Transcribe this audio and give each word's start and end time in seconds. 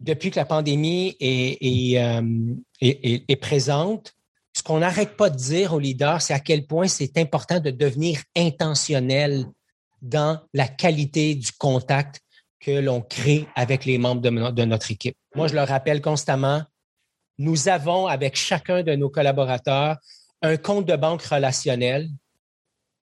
depuis 0.00 0.30
que 0.30 0.38
la 0.38 0.44
pandémie 0.44 1.16
est, 1.20 1.58
est 2.80 3.36
présente, 3.36 4.14
ce 4.58 4.62
qu'on 4.62 4.78
n'arrête 4.80 5.16
pas 5.16 5.30
de 5.30 5.36
dire 5.36 5.72
aux 5.72 5.78
leaders, 5.78 6.20
c'est 6.20 6.34
à 6.34 6.40
quel 6.40 6.66
point 6.66 6.88
c'est 6.88 7.16
important 7.16 7.60
de 7.60 7.70
devenir 7.70 8.20
intentionnel 8.36 9.46
dans 10.02 10.40
la 10.52 10.68
qualité 10.68 11.34
du 11.34 11.52
contact 11.52 12.20
que 12.60 12.72
l'on 12.72 13.00
crée 13.00 13.46
avec 13.54 13.84
les 13.84 13.98
membres 13.98 14.20
de, 14.20 14.64
notre 14.64 14.90
équipe. 14.90 15.16
Moi, 15.34 15.48
je 15.48 15.54
le 15.54 15.62
rappelle 15.62 16.02
constamment, 16.02 16.62
nous 17.38 17.68
avons 17.68 18.06
avec 18.06 18.36
chacun 18.36 18.82
de 18.82 18.94
nos 18.96 19.10
collaborateurs 19.10 19.96
un 20.42 20.56
compte 20.56 20.86
de 20.86 20.96
banque 20.96 21.22
relationnel 21.22 22.10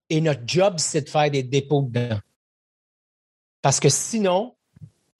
et 0.09 0.21
notre 0.21 0.43
job, 0.47 0.75
c'est 0.79 1.03
de 1.03 1.09
faire 1.09 1.31
des 1.31 1.43
dépôts 1.43 1.83
dedans. 1.83 2.21
Parce 3.63 3.81
que 3.81 3.89
sinon, 3.89 4.55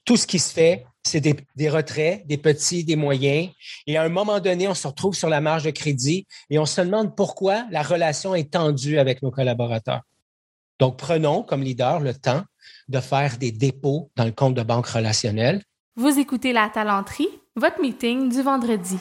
tout 0.05 0.17
ce 0.17 0.27
qui 0.27 0.39
se 0.39 0.53
fait, 0.53 0.87
c'est 1.07 1.21
des, 1.21 1.71
retraits, 1.71 2.27
des 2.27 2.37
petits, 2.37 2.85
des 2.85 2.97
moyens. 2.97 3.51
Et 3.87 3.97
à 3.97 4.03
un 4.03 4.09
moment 4.09 4.41
donné, 4.41 4.67
on 4.69 4.75
se 4.75 4.87
retrouve 4.87 5.15
sur 5.15 5.29
la 5.29 5.41
marge 5.41 5.63
de 5.63 5.71
crédit 5.71 6.27
et 6.51 6.59
on 6.59 6.67
se 6.67 6.81
demande 6.81 7.15
pourquoi 7.17 7.65
la 7.71 7.83
relation 7.83 8.35
est 8.35 8.53
tendue 8.53 8.99
avec 8.99 9.23
nos 9.23 9.31
collaborateurs. 9.31 10.03
Donc, 10.81 10.99
prenons 10.99 11.43
comme 11.43 11.63
leader 11.63 12.01
le 12.01 12.13
temps 12.13 12.43
de 12.89 13.01
faire 13.01 13.39
des 13.39 13.53
dépôts 13.53 14.11
dans 14.17 14.25
le 14.25 14.33
compte 14.33 14.55
de 14.55 14.63
banque 14.63 14.89
relationnel. 14.89 15.63
Vous 15.95 16.19
écoutez 16.19 16.53
La 16.53 16.69
Talenterie, 16.69 17.29
votre 17.55 17.81
meeting 17.81 18.29
du 18.29 18.43
vendredi. 18.43 18.99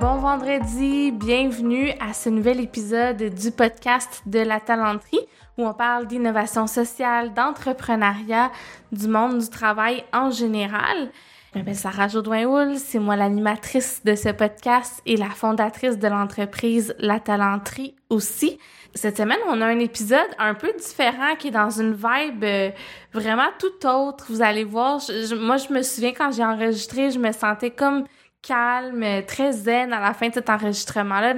Bon 0.00 0.16
vendredi, 0.18 1.10
bienvenue 1.10 1.90
à 2.00 2.14
ce 2.14 2.28
nouvel 2.28 2.60
épisode 2.60 3.34
du 3.34 3.50
podcast 3.50 4.22
de 4.26 4.38
La 4.38 4.60
Talenterie 4.60 5.20
où 5.58 5.66
on 5.66 5.74
parle 5.74 6.06
d'innovation 6.06 6.66
sociale, 6.66 7.34
d'entrepreneuriat, 7.34 8.50
du 8.90 9.08
monde 9.08 9.38
du 9.38 9.48
travail 9.48 10.04
en 10.12 10.30
général. 10.30 11.10
Je 11.52 11.58
m'appelle 11.58 11.76
Sarah 11.76 12.08
Jodoin-Houl, 12.08 12.78
c'est 12.78 12.98
moi 12.98 13.14
l'animatrice 13.14 14.02
de 14.04 14.14
ce 14.14 14.30
podcast 14.30 15.02
et 15.04 15.18
la 15.18 15.28
fondatrice 15.28 15.98
de 15.98 16.08
l'entreprise 16.08 16.94
La 16.98 17.20
Talenterie 17.20 17.94
aussi. 18.08 18.58
Cette 18.94 19.18
semaine, 19.18 19.38
on 19.48 19.60
a 19.60 19.66
un 19.66 19.78
épisode 19.78 20.28
un 20.38 20.54
peu 20.54 20.72
différent 20.72 21.34
qui 21.38 21.48
est 21.48 21.52
dans 21.52 21.68
une 21.68 21.92
vibe 21.92 22.44
euh, 22.44 22.70
vraiment 23.12 23.48
tout 23.58 23.86
autre. 23.86 24.26
Vous 24.30 24.40
allez 24.40 24.64
voir, 24.64 25.00
moi 25.38 25.58
je 25.58 25.72
me 25.72 25.82
souviens 25.82 26.12
quand 26.12 26.30
j'ai 26.32 26.44
enregistré, 26.44 27.10
je 27.10 27.18
me 27.18 27.32
sentais 27.32 27.70
comme 27.70 28.04
calme, 28.40 29.04
très 29.26 29.52
zen 29.52 29.92
à 29.92 30.00
la 30.00 30.14
fin 30.14 30.28
de 30.28 30.34
cet 30.34 30.48
enregistrement-là. 30.48 31.34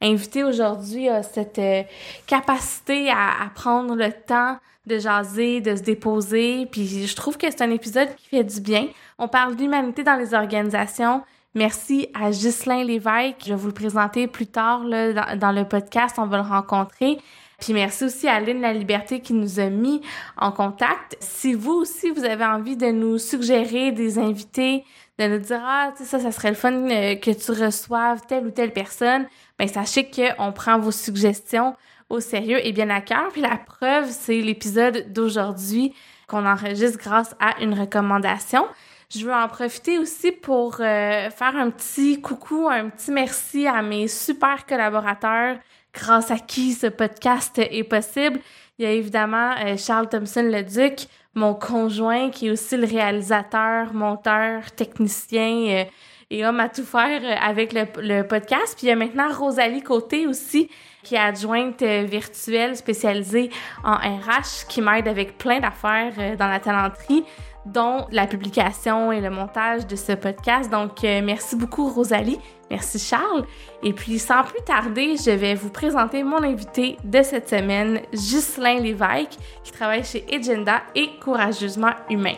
Invité 0.00 0.44
aujourd'hui 0.44 1.08
a 1.08 1.22
cette 1.22 1.58
euh, 1.58 1.82
capacité 2.26 3.10
à, 3.10 3.50
prendre 3.54 3.94
le 3.94 4.10
temps 4.12 4.58
de 4.86 4.98
jaser, 4.98 5.60
de 5.60 5.76
se 5.76 5.82
déposer. 5.82 6.66
Puis 6.66 7.06
je 7.06 7.16
trouve 7.16 7.36
que 7.36 7.50
c'est 7.50 7.62
un 7.62 7.70
épisode 7.70 8.08
qui 8.16 8.28
fait 8.28 8.44
du 8.44 8.60
bien. 8.60 8.86
On 9.18 9.28
parle 9.28 9.56
d'humanité 9.56 10.02
dans 10.02 10.16
les 10.16 10.34
organisations. 10.34 11.22
Merci 11.54 12.08
à 12.14 12.30
Ghislain 12.30 12.84
Lévesque. 12.84 13.42
Je 13.44 13.50
vais 13.50 13.56
vous 13.56 13.66
le 13.66 13.74
présenter 13.74 14.26
plus 14.26 14.46
tard 14.46 14.84
là, 14.84 15.36
dans, 15.36 15.52
le 15.52 15.64
podcast. 15.64 16.16
On 16.18 16.26
va 16.26 16.38
le 16.38 16.48
rencontrer. 16.48 17.18
Puis 17.60 17.74
merci 17.74 18.04
aussi 18.04 18.26
à 18.26 18.40
Lynn 18.40 18.60
La 18.60 18.72
Liberté 18.72 19.20
qui 19.20 19.34
nous 19.34 19.60
a 19.60 19.68
mis 19.68 20.00
en 20.38 20.50
contact. 20.50 21.16
Si 21.20 21.52
vous 21.52 21.72
aussi, 21.72 22.10
vous 22.10 22.24
avez 22.24 22.44
envie 22.44 22.76
de 22.76 22.86
nous 22.86 23.18
suggérer 23.18 23.92
des 23.92 24.18
invités, 24.18 24.84
de 25.20 25.34
nous 25.34 25.38
dire, 25.38 25.60
ah, 25.62 25.92
tu 25.96 26.02
sais, 26.02 26.08
ça, 26.08 26.18
ça 26.18 26.32
serait 26.32 26.48
le 26.48 26.54
fun 26.54 26.72
euh, 26.72 27.14
que 27.16 27.30
tu 27.30 27.52
reçoives 27.52 28.22
telle 28.26 28.46
ou 28.46 28.50
telle 28.50 28.72
personne, 28.72 29.26
ben 29.58 29.68
sachez 29.68 30.10
qu'on 30.10 30.52
prend 30.52 30.78
vos 30.78 30.90
suggestions 30.90 31.76
au 32.08 32.20
sérieux 32.20 32.64
et 32.66 32.72
bien 32.72 32.88
à 32.90 33.00
cœur. 33.02 33.28
Puis 33.30 33.42
la 33.42 33.56
preuve, 33.56 34.08
c'est 34.08 34.40
l'épisode 34.40 35.12
d'aujourd'hui 35.12 35.94
qu'on 36.26 36.46
enregistre 36.46 36.98
grâce 36.98 37.34
à 37.38 37.60
une 37.62 37.78
recommandation. 37.78 38.66
Je 39.14 39.26
veux 39.26 39.34
en 39.34 39.48
profiter 39.48 39.98
aussi 39.98 40.32
pour 40.32 40.76
euh, 40.80 41.28
faire 41.30 41.56
un 41.56 41.70
petit 41.70 42.20
coucou, 42.20 42.68
un 42.70 42.88
petit 42.88 43.10
merci 43.10 43.66
à 43.66 43.82
mes 43.82 44.08
super 44.08 44.64
collaborateurs 44.66 45.56
grâce 45.92 46.30
à 46.30 46.38
qui 46.38 46.72
ce 46.72 46.86
podcast 46.86 47.58
est 47.58 47.84
possible. 47.84 48.38
Il 48.78 48.84
y 48.84 48.86
a 48.86 48.92
évidemment 48.92 49.54
euh, 49.64 49.76
Charles 49.76 50.08
Thompson-Leduc, 50.08 51.08
mon 51.34 51.54
conjoint 51.54 52.30
qui 52.30 52.48
est 52.48 52.50
aussi 52.50 52.76
le 52.76 52.86
réalisateur, 52.86 53.94
monteur, 53.94 54.70
technicien, 54.72 55.66
euh, 55.68 55.84
et 56.32 56.46
homme 56.46 56.60
à 56.60 56.68
tout 56.68 56.84
faire 56.84 57.20
euh, 57.22 57.34
avec 57.40 57.72
le, 57.72 58.22
podcast. 58.22 58.74
Puis 58.76 58.86
il 58.86 58.90
y 58.90 58.92
a 58.92 58.96
maintenant 58.96 59.32
Rosalie 59.32 59.82
Côté 59.82 60.26
aussi, 60.26 60.68
qui 61.02 61.14
est 61.14 61.18
adjointe 61.18 61.82
euh, 61.82 62.04
virtuelle 62.04 62.76
spécialisée 62.76 63.50
en 63.84 63.94
RH, 63.94 64.66
qui 64.68 64.80
m'aide 64.80 65.08
avec 65.08 65.38
plein 65.38 65.60
d'affaires 65.60 66.36
dans 66.36 66.48
la 66.48 66.60
talenterie 66.60 67.24
dont 67.66 68.06
la 68.10 68.26
publication 68.26 69.12
et 69.12 69.20
le 69.20 69.30
montage 69.30 69.86
de 69.86 69.96
ce 69.96 70.12
podcast. 70.12 70.70
Donc, 70.70 71.02
merci 71.02 71.56
beaucoup, 71.56 71.88
Rosalie. 71.88 72.38
Merci, 72.70 72.98
Charles. 72.98 73.44
Et 73.82 73.92
puis, 73.92 74.18
sans 74.18 74.44
plus 74.44 74.62
tarder, 74.64 75.16
je 75.16 75.30
vais 75.30 75.54
vous 75.54 75.70
présenter 75.70 76.22
mon 76.22 76.42
invité 76.42 76.96
de 77.02 77.22
cette 77.22 77.48
semaine, 77.48 78.00
Ghislain 78.12 78.78
Lévesque, 78.78 79.38
qui 79.64 79.72
travaille 79.72 80.04
chez 80.04 80.24
Agenda 80.32 80.80
et 80.94 81.10
Courageusement 81.20 81.92
Humain. 82.08 82.36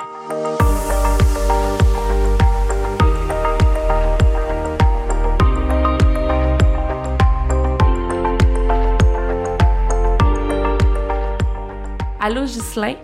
Allô, 12.25 12.43
Ghislain? 12.43 12.95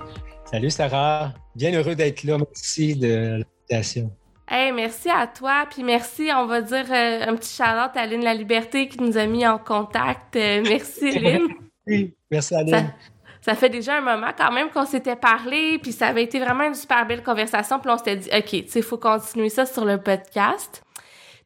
Salut, 0.51 0.71
Sarah. 0.71 1.35
Bien 1.55 1.75
heureux 1.75 1.95
d'être 1.95 2.25
là. 2.25 2.39
Merci 2.39 2.97
de 2.97 3.43
l'invitation. 3.43 4.11
Hey, 4.49 4.73
merci 4.73 5.11
à 5.11 5.27
toi, 5.27 5.67
puis 5.71 5.83
merci, 5.83 6.31
on 6.35 6.47
va 6.47 6.63
dire 6.63 6.87
euh, 6.91 7.27
un 7.29 7.37
petit 7.37 7.55
shout 7.55 7.63
à 7.65 8.07
Lynn 8.07 8.25
La 8.25 8.33
Liberté 8.33 8.89
qui 8.89 8.99
nous 8.99 9.19
a 9.19 9.27
mis 9.27 9.47
en 9.47 9.59
contact. 9.59 10.37
Euh, 10.37 10.63
merci, 10.67 11.11
Lynn. 11.21 11.49
oui, 11.87 12.15
merci 12.31 12.55
à 12.55 12.63
Lynn. 12.63 12.95
Ça, 13.43 13.55
fait 13.55 13.69
déjà 13.69 13.99
un 13.99 14.01
moment 14.01 14.31
quand 14.37 14.51
même 14.51 14.71
qu'on 14.71 14.87
s'était 14.87 15.17
parlé, 15.17 15.79
puis 15.83 15.93
ça 15.93 16.07
avait 16.07 16.23
été 16.23 16.41
vraiment 16.41 16.65
une 16.65 16.75
super 16.75 17.07
belle 17.07 17.23
conversation, 17.23 17.79
puis 17.79 17.91
on 17.91 17.99
s'était 17.99 18.17
dit, 18.17 18.31
OK, 18.35 18.49
tu 18.49 18.69
sais, 18.69 18.79
il 18.79 18.83
faut 18.83 18.97
continuer 18.97 19.51
ça 19.51 19.67
sur 19.67 19.85
le 19.85 19.99
podcast. 19.99 20.83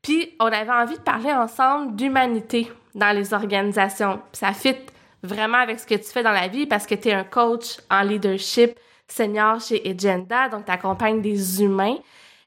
Puis 0.00 0.36
on 0.38 0.46
avait 0.46 0.70
envie 0.70 0.96
de 0.96 1.02
parler 1.02 1.32
ensemble 1.32 1.96
d'humanité 1.96 2.70
dans 2.94 3.10
les 3.10 3.34
organisations. 3.34 4.20
ça 4.32 4.52
fit 4.52 4.76
vraiment 5.24 5.58
avec 5.58 5.80
ce 5.80 5.86
que 5.86 5.94
tu 5.96 6.04
fais 6.04 6.22
dans 6.22 6.32
la 6.32 6.46
vie 6.46 6.66
parce 6.66 6.86
que 6.86 6.94
tu 6.94 7.08
es 7.08 7.12
un 7.12 7.24
coach 7.24 7.78
en 7.90 8.02
leadership 8.02 8.78
senior 9.08 9.60
chez 9.60 9.82
Agenda, 9.88 10.48
donc 10.48 10.64
tu 10.64 10.70
accompagnes 10.70 11.20
des 11.20 11.62
humains, 11.62 11.96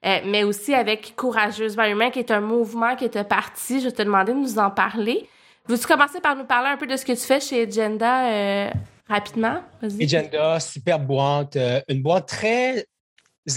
euh, 0.06 0.20
mais 0.26 0.44
aussi 0.44 0.74
avec 0.74 1.16
Courageusement 1.16 1.86
Humain, 1.86 2.10
qui 2.10 2.20
est 2.20 2.32
un 2.32 2.42
mouvement 2.42 2.96
qui 2.96 3.06
est 3.06 3.24
parti. 3.24 3.82
Je 3.82 3.90
te 3.90 4.02
demander 4.02 4.34
de 4.34 4.38
nous 4.38 4.60
en 4.60 4.70
parler. 4.70 5.28
Veux-tu 5.68 5.88
commencer 5.88 6.20
par 6.22 6.36
nous 6.36 6.46
parler 6.46 6.70
un 6.70 6.78
peu 6.78 6.86
de 6.86 6.96
ce 6.96 7.06
que 7.06 7.14
tu 7.14 7.22
fais 7.22 7.40
chez 7.40 7.64
Agenda 7.64 8.30
euh, 8.30 8.70
rapidement? 9.08 9.62
Agenda, 9.82 10.60
super 10.60 11.00
boîte, 11.00 11.56
euh, 11.56 11.82
une 11.88 12.02
boîte 12.02 12.28
très 12.28 12.86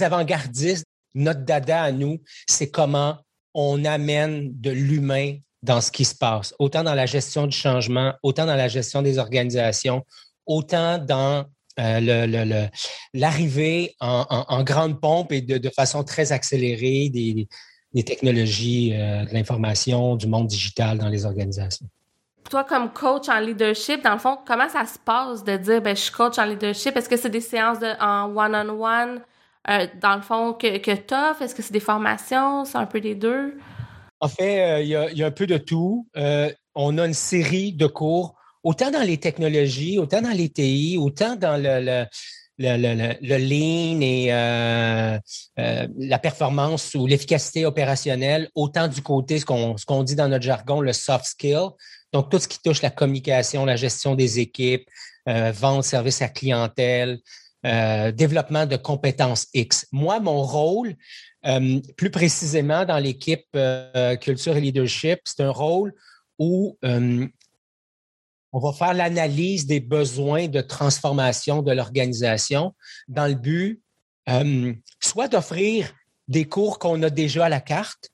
avant-gardiste. 0.01 0.85
Notre 1.15 1.41
dada 1.41 1.83
à 1.83 1.91
nous, 1.91 2.19
c'est 2.47 2.69
comment 2.69 3.17
on 3.53 3.83
amène 3.85 4.49
de 4.59 4.71
l'humain 4.71 5.37
dans 5.61 5.81
ce 5.81 5.91
qui 5.91 6.05
se 6.05 6.15
passe, 6.15 6.53
autant 6.59 6.83
dans 6.83 6.93
la 6.93 7.05
gestion 7.05 7.47
du 7.47 7.55
changement, 7.55 8.13
autant 8.23 8.45
dans 8.45 8.55
la 8.55 8.67
gestion 8.67 9.01
des 9.01 9.17
organisations, 9.17 10.05
autant 10.45 10.97
dans 10.97 11.45
euh, 11.79 12.67
l'arrivée 13.13 13.95
en, 13.99 14.63
grande 14.63 14.99
pompe 14.99 15.31
et 15.31 15.41
de, 15.41 15.69
façon 15.69 16.03
très 16.03 16.31
accélérée 16.31 17.09
des, 17.09 18.03
technologies 18.03 18.93
euh, 18.93 19.25
de 19.25 19.33
l'information, 19.33 20.15
du 20.15 20.27
monde 20.27 20.47
digital 20.47 20.97
dans 20.97 21.09
les 21.09 21.25
organisations. 21.25 21.87
Toi, 22.49 22.63
comme 22.63 22.91
coach 22.91 23.29
en 23.29 23.39
leadership, 23.39 24.03
dans 24.03 24.13
le 24.13 24.19
fond, 24.19 24.37
comment 24.45 24.69
ça 24.69 24.85
se 24.85 24.97
passe 24.97 25.43
de 25.43 25.57
dire, 25.57 25.81
ben, 25.81 25.95
je 25.95 26.01
suis 26.01 26.11
coach 26.11 26.37
en 26.39 26.45
leadership? 26.45 26.97
Est-ce 26.97 27.09
que 27.09 27.17
c'est 27.17 27.29
des 27.29 27.41
séances 27.41 27.79
de, 27.79 27.91
en 28.01 28.35
one-on-one, 28.35 29.21
euh, 29.69 29.87
dans 30.01 30.15
le 30.15 30.21
fond, 30.21 30.53
que, 30.53 30.77
que 30.77 30.91
tu 30.91 31.13
offres? 31.13 31.43
Est-ce 31.43 31.53
que 31.53 31.61
c'est 31.61 31.73
des 31.73 31.79
formations? 31.79 32.65
C'est 32.65 32.77
un 32.77 32.87
peu 32.87 32.99
des 32.99 33.15
deux? 33.15 33.57
En 34.19 34.27
fait, 34.27 34.83
il 34.83 34.89
y, 34.89 35.23
a 35.23 35.25
un 35.25 35.31
peu 35.31 35.47
de 35.47 35.57
tout. 35.57 36.07
On 36.75 36.97
a 36.97 37.05
une 37.05 37.13
série 37.13 37.71
de 37.71 37.87
cours, 37.87 38.35
autant 38.63 38.91
dans 38.91 39.01
les 39.01 39.17
technologies, 39.17 39.99
autant 39.99 40.21
dans 40.21 40.31
les 40.31 40.49
TI, 40.49 40.97
autant 40.99 41.35
dans 41.35 41.61
le, 41.61 42.05
le, 42.57 43.37
lean 43.37 44.01
et 44.01 44.27
euh, 44.31 45.17
la 45.97 46.19
performance 46.19 46.93
ou 46.95 47.07
l'efficacité 47.07 47.65
opérationnelle, 47.65 48.49
autant 48.55 48.87
du 48.87 49.01
côté, 49.01 49.39
ce 49.39 49.45
qu'on 49.45 50.03
dit 50.03 50.15
dans 50.15 50.27
notre 50.27 50.43
jargon, 50.43 50.81
le 50.81 50.93
soft 50.93 51.25
skill. 51.25 51.69
Donc, 52.11 52.29
tout 52.29 52.39
ce 52.39 52.47
qui 52.47 52.59
touche 52.61 52.81
la 52.81 52.89
communication, 52.89 53.65
la 53.65 53.75
gestion 53.75 54.15
des 54.15 54.39
équipes, 54.39 54.87
vente, 55.25 55.83
service 55.83 56.21
à 56.23 56.27
clientèle, 56.27 57.19
développement 57.63 58.65
de 58.65 58.77
compétences 58.77 59.45
X. 59.53 59.85
Moi, 59.91 60.19
mon 60.19 60.41
rôle, 60.41 60.95
euh, 61.45 61.79
plus 61.95 62.09
précisément, 62.09 62.85
dans 62.85 62.97
l'équipe 62.97 63.45
euh, 63.55 64.15
culture 64.17 64.57
et 64.57 64.61
leadership, 64.61 65.19
c'est 65.23 65.43
un 65.43 65.51
rôle 65.51 65.93
où 66.37 66.77
euh, 66.83 67.25
on 68.51 68.59
va 68.59 68.73
faire 68.73 68.93
l'analyse 68.93 69.65
des 69.65 69.79
besoins 69.79 70.47
de 70.47 70.61
transformation 70.61 71.61
de 71.61 71.71
l'organisation 71.71 72.73
dans 73.07 73.27
le 73.27 73.35
but 73.35 73.81
euh, 74.29 74.73
soit 74.99 75.27
d'offrir 75.27 75.91
des 76.27 76.45
cours 76.45 76.77
qu'on 76.79 77.01
a 77.03 77.09
déjà 77.09 77.45
à 77.45 77.49
la 77.49 77.59
carte, 77.59 78.11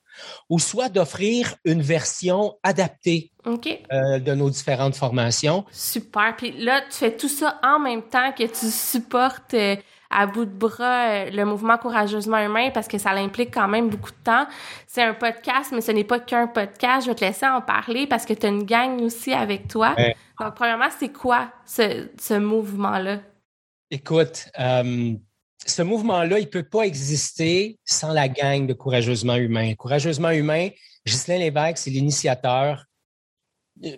ou 0.48 0.58
soit 0.58 0.88
d'offrir 0.88 1.56
une 1.66 1.82
version 1.82 2.56
adaptée 2.62 3.32
euh, 3.46 4.18
de 4.18 4.34
nos 4.34 4.48
différentes 4.48 4.96
formations. 4.96 5.66
Super. 5.70 6.34
Puis 6.36 6.52
là, 6.52 6.80
tu 6.90 6.96
fais 6.96 7.14
tout 7.14 7.28
ça 7.28 7.60
en 7.62 7.78
même 7.78 8.02
temps 8.02 8.32
que 8.32 8.44
tu 8.44 8.70
supportes 8.70 9.52
euh, 9.52 9.76
à 10.10 10.26
bout 10.26 10.44
de 10.44 10.50
bras 10.50 11.08
euh, 11.08 11.30
le 11.30 11.44
mouvement 11.44 11.78
courageusement 11.78 12.38
humain 12.38 12.70
parce 12.72 12.88
que 12.88 12.98
ça 12.98 13.10
implique 13.10 13.52
quand 13.52 13.68
même 13.68 13.88
beaucoup 13.88 14.10
de 14.10 14.24
temps. 14.24 14.46
C'est 14.86 15.02
un 15.02 15.14
podcast, 15.14 15.72
mais 15.72 15.80
ce 15.80 15.92
n'est 15.92 16.04
pas 16.04 16.20
qu'un 16.20 16.46
podcast. 16.46 17.06
Je 17.06 17.10
vais 17.10 17.14
te 17.14 17.24
laisser 17.24 17.46
en 17.46 17.60
parler 17.60 18.06
parce 18.06 18.24
que 18.24 18.34
tu 18.34 18.46
as 18.46 18.48
une 18.48 18.64
gang 18.64 19.00
aussi 19.02 19.32
avec 19.32 19.68
toi. 19.68 19.94
Donc, 20.40 20.54
premièrement, 20.54 20.88
c'est 20.98 21.12
quoi 21.12 21.50
ce, 21.64 22.08
ce 22.18 22.34
mouvement-là? 22.34 23.20
Écoute, 23.90 24.48
ce 25.66 25.82
mouvement-là, 25.82 26.38
il 26.38 26.44
ne 26.44 26.50
peut 26.50 26.62
pas 26.62 26.82
exister 26.82 27.78
sans 27.84 28.12
la 28.12 28.28
gang 28.28 28.66
de 28.66 28.72
Courageusement 28.72 29.36
Humain. 29.36 29.74
Courageusement 29.74 30.30
Humain, 30.30 30.68
Ghislain 31.04 31.38
Lévesque, 31.38 31.78
c'est 31.78 31.90
l'initiateur. 31.90 32.84
Euh, 33.84 33.96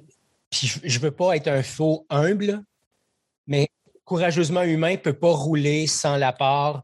puis 0.50 0.66
je 0.82 0.98
ne 0.98 1.02
veux 1.02 1.10
pas 1.10 1.36
être 1.36 1.48
un 1.48 1.62
faux 1.62 2.06
humble, 2.08 2.62
mais 3.46 3.68
Courageusement 4.08 4.62
Humain 4.62 4.92
ne 4.92 4.96
peut 4.96 5.12
pas 5.12 5.32
rouler 5.32 5.86
sans 5.86 6.16
la 6.16 6.32
part 6.32 6.82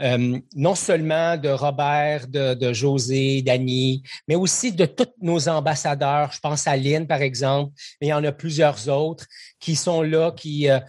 euh, 0.00 0.38
non 0.56 0.74
seulement 0.74 1.36
de 1.36 1.50
Robert, 1.50 2.26
de, 2.28 2.72
José, 2.72 3.42
d'Annie, 3.42 4.02
mais 4.26 4.36
aussi 4.36 4.72
de 4.72 4.86
tous 4.86 5.12
nos 5.20 5.50
ambassadeurs. 5.50 6.32
Je 6.32 6.40
pense 6.40 6.66
à 6.66 6.78
Lynn, 6.78 7.06
par 7.06 7.20
exemple, 7.20 7.74
mais 8.00 8.06
il 8.06 8.10
y 8.10 8.14
en 8.14 8.24
a 8.24 8.32
plusieurs 8.32 8.88
autres 8.88 9.26
qui 9.60 9.76
sont 9.76 10.00
là, 10.00 10.32
qui, 10.32 10.70
euh, 10.70 10.80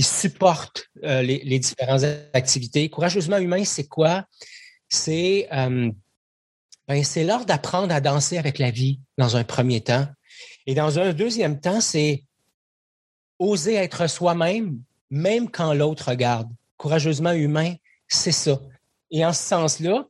supportent 0.00 0.86
euh, 1.02 1.20
les, 1.20 1.58
différentes 1.58 2.04
activités. 2.32 2.88
Courageusement 2.88 3.38
humain, 3.38 3.64
c'est 3.64 3.88
quoi? 3.88 4.24
C'est 4.88 5.48
euh, 5.52 5.90
ben, 6.86 7.02
c'est 7.02 7.24
l'art 7.24 7.44
d'apprendre 7.44 7.92
à 7.92 8.00
danser 8.00 8.38
avec 8.38 8.60
la 8.60 8.70
vie 8.70 9.00
dans 9.18 9.36
un 9.36 9.42
premier 9.42 9.80
temps. 9.80 10.06
Et 10.66 10.76
dans 10.76 11.00
un 11.00 11.12
deuxième 11.12 11.58
temps, 11.58 11.80
c'est 11.80 12.24
oser 13.40 13.74
être 13.74 14.08
soi-même, 14.08 14.80
même 15.12 15.50
quand 15.50 15.74
l'autre 15.74 16.08
regarde. 16.08 16.48
Courageusement 16.78 17.32
humain, 17.32 17.74
c'est 18.08 18.32
ça. 18.32 18.58
Et 19.10 19.24
en 19.24 19.34
ce 19.34 19.42
sens-là, 19.42 20.08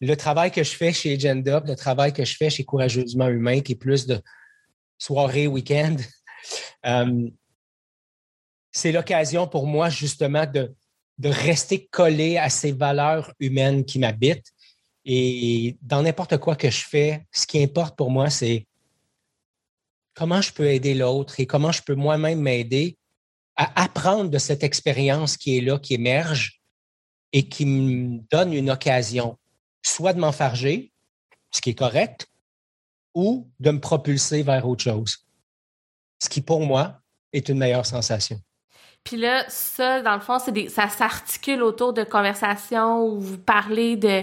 le 0.00 0.16
travail 0.16 0.52
que 0.52 0.62
je 0.62 0.70
fais 0.70 0.92
chez 0.92 1.14
Agenda, 1.14 1.60
le 1.66 1.74
travail 1.74 2.12
que 2.12 2.24
je 2.24 2.36
fais 2.36 2.48
chez 2.48 2.64
Courageusement 2.64 3.26
Humain, 3.26 3.60
qui 3.60 3.72
est 3.72 3.76
plus 3.76 4.06
de 4.06 4.22
soirée, 4.98 5.48
week-end, 5.48 5.96
euh, 6.86 7.28
c'est 8.70 8.92
l'occasion 8.92 9.48
pour 9.48 9.66
moi 9.66 9.90
justement 9.90 10.46
de, 10.46 10.72
de 11.18 11.28
rester 11.28 11.86
collé 11.86 12.38
à 12.38 12.50
ces 12.50 12.70
valeurs 12.70 13.32
humaines 13.40 13.84
qui 13.84 13.98
m'habitent. 13.98 14.52
Et 15.04 15.76
dans 15.82 16.02
n'importe 16.02 16.38
quoi 16.38 16.54
que 16.54 16.70
je 16.70 16.84
fais, 16.84 17.26
ce 17.32 17.48
qui 17.48 17.60
importe 17.60 17.96
pour 17.96 18.12
moi, 18.12 18.30
c'est 18.30 18.64
comment 20.14 20.40
je 20.40 20.52
peux 20.52 20.68
aider 20.68 20.94
l'autre 20.94 21.40
et 21.40 21.46
comment 21.46 21.72
je 21.72 21.82
peux 21.82 21.96
moi-même 21.96 22.40
m'aider 22.40 22.96
à 23.56 23.82
apprendre 23.82 24.30
de 24.30 24.38
cette 24.38 24.62
expérience 24.62 25.36
qui 25.36 25.58
est 25.58 25.60
là, 25.60 25.78
qui 25.78 25.94
émerge 25.94 26.60
et 27.32 27.48
qui 27.48 27.66
me 27.66 28.20
donne 28.30 28.52
une 28.52 28.70
occasion, 28.70 29.38
soit 29.82 30.12
de 30.12 30.20
m'enfarger, 30.20 30.92
ce 31.50 31.60
qui 31.60 31.70
est 31.70 31.74
correct, 31.74 32.28
ou 33.14 33.50
de 33.60 33.70
me 33.70 33.80
propulser 33.80 34.42
vers 34.42 34.66
autre 34.66 34.84
chose. 34.84 35.26
Ce 36.18 36.28
qui, 36.28 36.40
pour 36.40 36.60
moi, 36.60 37.00
est 37.32 37.48
une 37.48 37.58
meilleure 37.58 37.86
sensation. 37.86 38.40
Puis 39.04 39.16
là, 39.16 39.44
ça, 39.48 40.00
dans 40.02 40.14
le 40.14 40.20
fond, 40.20 40.38
ça 40.38 40.88
s'articule 40.88 41.62
autour 41.62 41.92
de 41.92 42.04
conversations 42.04 43.04
où 43.04 43.20
vous 43.20 43.38
parlez 43.38 43.96
de 43.96 44.22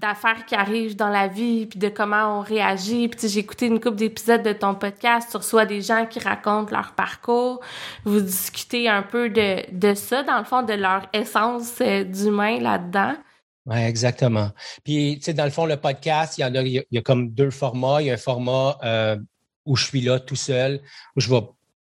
d'affaires 0.00 0.44
qui 0.46 0.54
arrivent 0.54 0.96
dans 0.96 1.08
la 1.08 1.28
vie, 1.28 1.66
puis 1.66 1.78
de 1.78 1.88
comment 1.88 2.38
on 2.38 2.40
réagit. 2.40 3.08
Puis 3.08 3.28
j'ai 3.28 3.40
écouté 3.40 3.66
une 3.66 3.78
couple 3.80 3.96
d'épisodes 3.96 4.42
de 4.42 4.52
ton 4.52 4.74
podcast, 4.74 5.28
tu 5.30 5.36
reçois 5.36 5.66
des 5.66 5.82
gens 5.82 6.06
qui 6.06 6.18
racontent 6.18 6.74
leur 6.74 6.92
parcours, 6.92 7.60
vous 8.04 8.20
discutez 8.20 8.88
un 8.88 9.02
peu 9.02 9.28
de, 9.30 9.70
de 9.72 9.94
ça, 9.94 10.22
dans 10.22 10.38
le 10.38 10.44
fond, 10.44 10.62
de 10.62 10.72
leur 10.72 11.06
essence 11.12 11.80
euh, 11.80 12.04
d'humain 12.04 12.58
là-dedans. 12.58 13.14
Oui, 13.66 13.78
exactement. 13.78 14.50
Puis, 14.84 15.16
tu 15.18 15.26
sais, 15.26 15.34
dans 15.34 15.44
le 15.44 15.50
fond, 15.50 15.66
le 15.66 15.76
podcast, 15.76 16.38
il 16.38 16.40
y 16.40 16.44
en 16.44 16.54
a, 16.54 16.62
il 16.62 16.84
y 16.90 16.98
a 16.98 17.02
comme 17.02 17.30
deux 17.30 17.50
formats. 17.50 18.00
Il 18.00 18.06
y 18.06 18.10
a 18.10 18.14
un 18.14 18.16
format 18.16 18.78
euh, 18.82 19.16
où 19.66 19.76
je 19.76 19.84
suis 19.84 20.00
là 20.00 20.18
tout 20.18 20.36
seul, 20.36 20.80
où 21.14 21.20
je 21.20 21.28
vais 21.28 21.42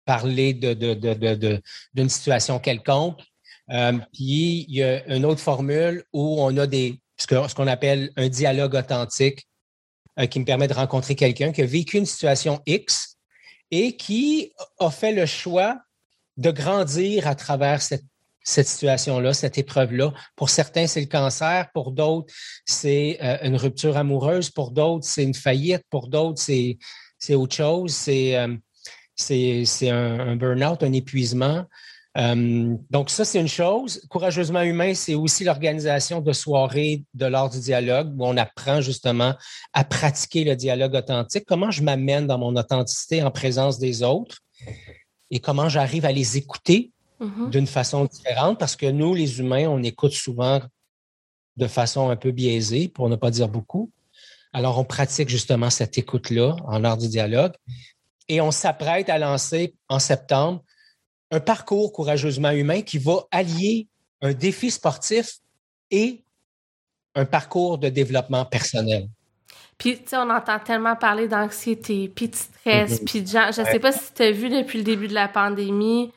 parler 0.05 0.55
d'une 0.55 0.75
de, 0.75 2.09
situation 2.09 2.59
quelconque. 2.59 3.21
Euh, 3.71 3.93
puis 4.13 4.67
il 4.69 4.75
y 4.75 4.83
a 4.83 5.07
une 5.15 5.25
autre 5.25 5.41
formule 5.41 6.03
où 6.13 6.43
on 6.43 6.57
a 6.59 6.67
des 6.67 7.02
ce 7.31 7.55
qu'on 7.55 7.67
appelle 7.67 8.11
un 8.17 8.29
dialogue 8.29 8.75
authentique 8.75 9.47
euh, 10.19 10.27
qui 10.27 10.41
me 10.41 10.45
permet 10.45 10.69
de 10.69 10.75
rencontrer 10.75 11.15
quelqu'un 11.15 11.53
qui 11.53 11.63
a 11.63 11.67
vécu 11.67 11.97
une 11.97 12.07
situation 12.07 12.61
X 12.67 13.17
et 13.71 13.97
qui 13.97 14.53
a 14.79 14.91
fait 14.91 15.13
le 15.13 15.27
choix 15.27 15.79
de 16.37 16.51
grandir 16.51 17.27
à 17.27 17.35
travers 17.35 17.81
cette, 17.83 18.05
situation-là, 18.45 19.33
cette 19.33 19.57
épreuve-là. 19.57 20.13
Pour 20.37 20.51
certains, 20.51 20.87
c'est 20.87 21.01
le 21.01 21.07
cancer. 21.07 21.69
Pour 21.73 21.93
d'autres, 21.93 22.33
c'est 22.67 23.19
euh, 23.23 23.39
une 23.43 23.57
rupture 23.57 23.97
amoureuse. 23.97 24.51
Pour 24.51 24.73
d'autres, 24.73 25.07
c'est 25.07 25.23
une 25.23 25.35
faillite. 25.35 25.83
Pour 25.91 26.09
d'autres, 26.09 26.43
c'est 26.43 27.35
autre 27.35 27.55
chose. 27.55 27.93
C'est 27.95 28.37
un, 28.37 28.59
un 29.89 30.37
burn-out, 30.37 30.83
un 30.83 30.93
épuisement. 30.93 31.65
Euh, 32.19 32.77
donc, 32.91 33.09
ça, 33.09 33.25
c'est 33.25 33.41
une 33.41 33.49
chose. 33.49 34.03
Courageusement 34.11 34.63
humain, 34.63 34.95
c'est 34.95 35.15
aussi 35.15 35.45
l'organisation 35.45 36.21
de 36.21 36.33
soirées 36.33 37.05
de 37.15 37.27
l'art 37.27 37.49
du 37.49 37.59
dialogue 37.59 38.13
où 38.19 38.27
on 38.27 38.37
apprend 38.37 38.81
justement 38.81 39.35
à 39.73 39.85
pratiquer 39.85 40.45
le 40.45 40.55
dialogue 40.55 40.95
authentique. 40.95 41.45
Comment 41.47 41.71
je 41.71 41.83
m'amène 41.83 42.27
dans 42.27 42.39
mon 42.39 42.55
authenticité 42.57 43.23
en 43.23 43.31
présence 43.31 43.79
des 43.79 44.03
autres 44.03 44.39
et 45.31 45.41
comment 45.41 45.69
j'arrive 45.69 46.05
à 46.05 46.13
les 46.13 46.37
écouter 46.37 46.93
mm-hmm. 47.21 47.51
d'une 47.51 47.67
façon 47.67 48.05
différente 48.05 48.59
parce 48.59 48.77
que 48.77 48.87
nous, 48.87 49.15
les 49.15 49.39
humains, 49.41 49.67
on 49.69 49.83
écoute 49.83 50.13
souvent 50.13 50.61
de 51.57 51.67
façon 51.67 52.11
un 52.11 52.17
peu 52.17 52.31
biaisée, 52.31 52.89
pour 52.89 53.09
ne 53.09 53.17
pas 53.17 53.31
dire 53.31 53.49
beaucoup. 53.49 53.91
Alors, 54.53 54.79
on 54.79 54.85
pratique 54.85 55.29
justement 55.29 55.71
cette 55.71 55.97
écoute-là 55.97 56.57
en 56.67 56.85
art 56.85 56.99
du 56.99 57.09
dialogue. 57.09 57.53
Et 58.29 58.41
on 58.41 58.51
s'apprête 58.51 59.09
à 59.09 59.19
lancer 59.19 59.75
en 59.89 59.99
septembre 59.99 60.63
un 61.33 61.41
parcours 61.41 61.93
courageusement 61.93 62.51
humain 62.51 62.83
qui 62.83 62.99
va 62.99 63.25
allier 63.31 63.89
un 64.21 64.33
défi 64.33 64.71
sportif 64.71 65.39
et 65.91 66.23
un 67.15 67.25
parcours 67.25 67.79
de 67.79 67.89
développement 67.89 68.45
personnel. 68.45 69.09
Puis, 69.79 69.97
tu 69.97 70.11
sais, 70.11 70.17
on 70.17 70.31
entend 70.31 70.59
tellement 70.61 70.95
parler 70.95 71.27
d'anxiété, 71.27 72.13
puis 72.15 72.29
de 72.29 72.37
stress, 72.37 73.01
mm-hmm. 73.01 73.05
puis 73.05 73.23
de 73.23 73.27
gens. 73.27 73.51
Je 73.51 73.63
ne 73.63 73.67
sais 73.67 73.81
pas 73.81 73.93
si 73.93 74.13
tu 74.15 74.23
as 74.23 74.31
vu 74.31 74.49
depuis 74.49 74.79
le 74.79 74.85
début 74.85 75.09
de 75.09 75.15
la 75.15 75.27
pandémie, 75.27 76.13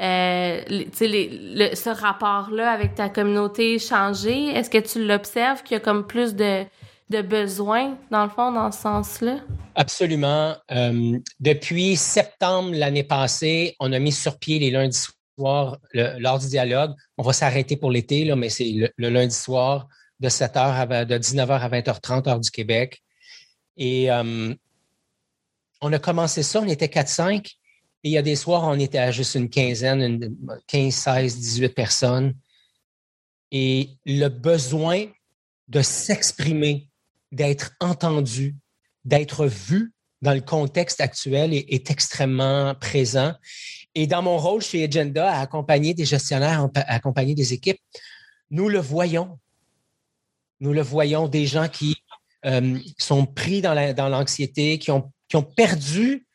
euh, 0.00 0.62
le, 0.68 1.74
ce 1.74 1.90
rapport-là 1.90 2.70
avec 2.70 2.94
ta 2.94 3.08
communauté 3.08 3.78
changer. 3.78 4.46
Est-ce 4.46 4.70
que 4.70 4.78
tu 4.78 5.04
l'observes 5.04 5.62
qu'il 5.62 5.74
y 5.74 5.76
a 5.76 5.80
comme 5.80 6.06
plus 6.06 6.34
de, 6.34 6.64
de 7.10 7.22
besoins, 7.22 7.98
dans 8.10 8.24
le 8.24 8.30
fond, 8.30 8.52
dans 8.52 8.70
ce 8.70 8.80
sens-là? 8.80 9.40
Absolument. 9.74 10.56
Euh, 10.70 11.18
depuis 11.40 11.96
septembre 11.96 12.72
l'année 12.72 13.02
passée, 13.02 13.76
on 13.80 13.92
a 13.92 13.98
mis 13.98 14.12
sur 14.12 14.38
pied 14.38 14.60
les 14.60 14.70
lundis 14.70 15.08
soirs 15.36 15.78
lors 15.92 16.38
du 16.38 16.46
dialogue. 16.46 16.94
On 17.18 17.22
va 17.22 17.32
s'arrêter 17.32 17.76
pour 17.76 17.90
l'été, 17.90 18.32
mais 18.36 18.48
c'est 18.48 18.92
le, 18.96 19.08
lundi 19.08 19.34
soir 19.34 19.88
de 20.20 20.28
7h 20.28 20.56
à, 20.56 21.04
de 21.04 21.18
19h 21.18 21.50
à 21.50 21.68
20h30 21.68 22.28
heure 22.28 22.40
du 22.40 22.50
Québec. 22.50 23.02
Et 23.76 24.10
euh, 24.10 24.54
on 25.80 25.92
a 25.92 25.98
commencé 25.98 26.42
ça, 26.44 26.60
on 26.60 26.68
était 26.68 26.86
4-5. 26.86 27.56
Et 28.02 28.08
il 28.08 28.12
y 28.12 28.18
a 28.18 28.22
des 28.22 28.36
soirs, 28.36 28.62
on 28.64 28.78
était 28.78 28.98
à 28.98 29.10
juste 29.10 29.34
une 29.34 29.50
quinzaine, 29.50 30.00
une 30.00 30.36
15, 30.68 30.94
16, 30.94 31.38
18 31.38 31.74
personnes. 31.74 32.34
Et 33.50 33.90
le 34.06 34.28
besoin 34.28 35.06
de 35.68 35.82
s'exprimer 35.82 36.89
d'être 37.32 37.72
entendu, 37.80 38.56
d'être 39.04 39.46
vu 39.46 39.92
dans 40.22 40.34
le 40.34 40.40
contexte 40.40 41.00
actuel 41.00 41.54
est, 41.54 41.90
extrêmement 41.90 42.74
présent. 42.74 43.34
Et 43.94 44.06
dans 44.06 44.22
mon 44.22 44.36
rôle 44.36 44.60
chez 44.60 44.84
Agenda, 44.84 45.32
à 45.32 45.40
accompagner 45.40 45.94
des 45.94 46.04
gestionnaires, 46.04 46.68
à 46.74 46.94
accompagner 46.94 47.34
des 47.34 47.52
équipes, 47.52 47.80
nous 48.50 48.68
le 48.68 48.78
voyons. 48.78 49.38
Nous 50.60 50.72
le 50.72 50.82
voyons, 50.82 51.26
des 51.26 51.46
gens 51.46 51.68
qui 51.68 51.96
euh, 52.44 52.78
sont 52.98 53.24
pris 53.24 53.62
dans 53.62 54.08
l'anxiété, 54.08 54.78
qui, 54.78 54.90
ont, 54.90 55.10
qui 55.28 55.36
ont 55.36 55.42
perdu 55.42 56.26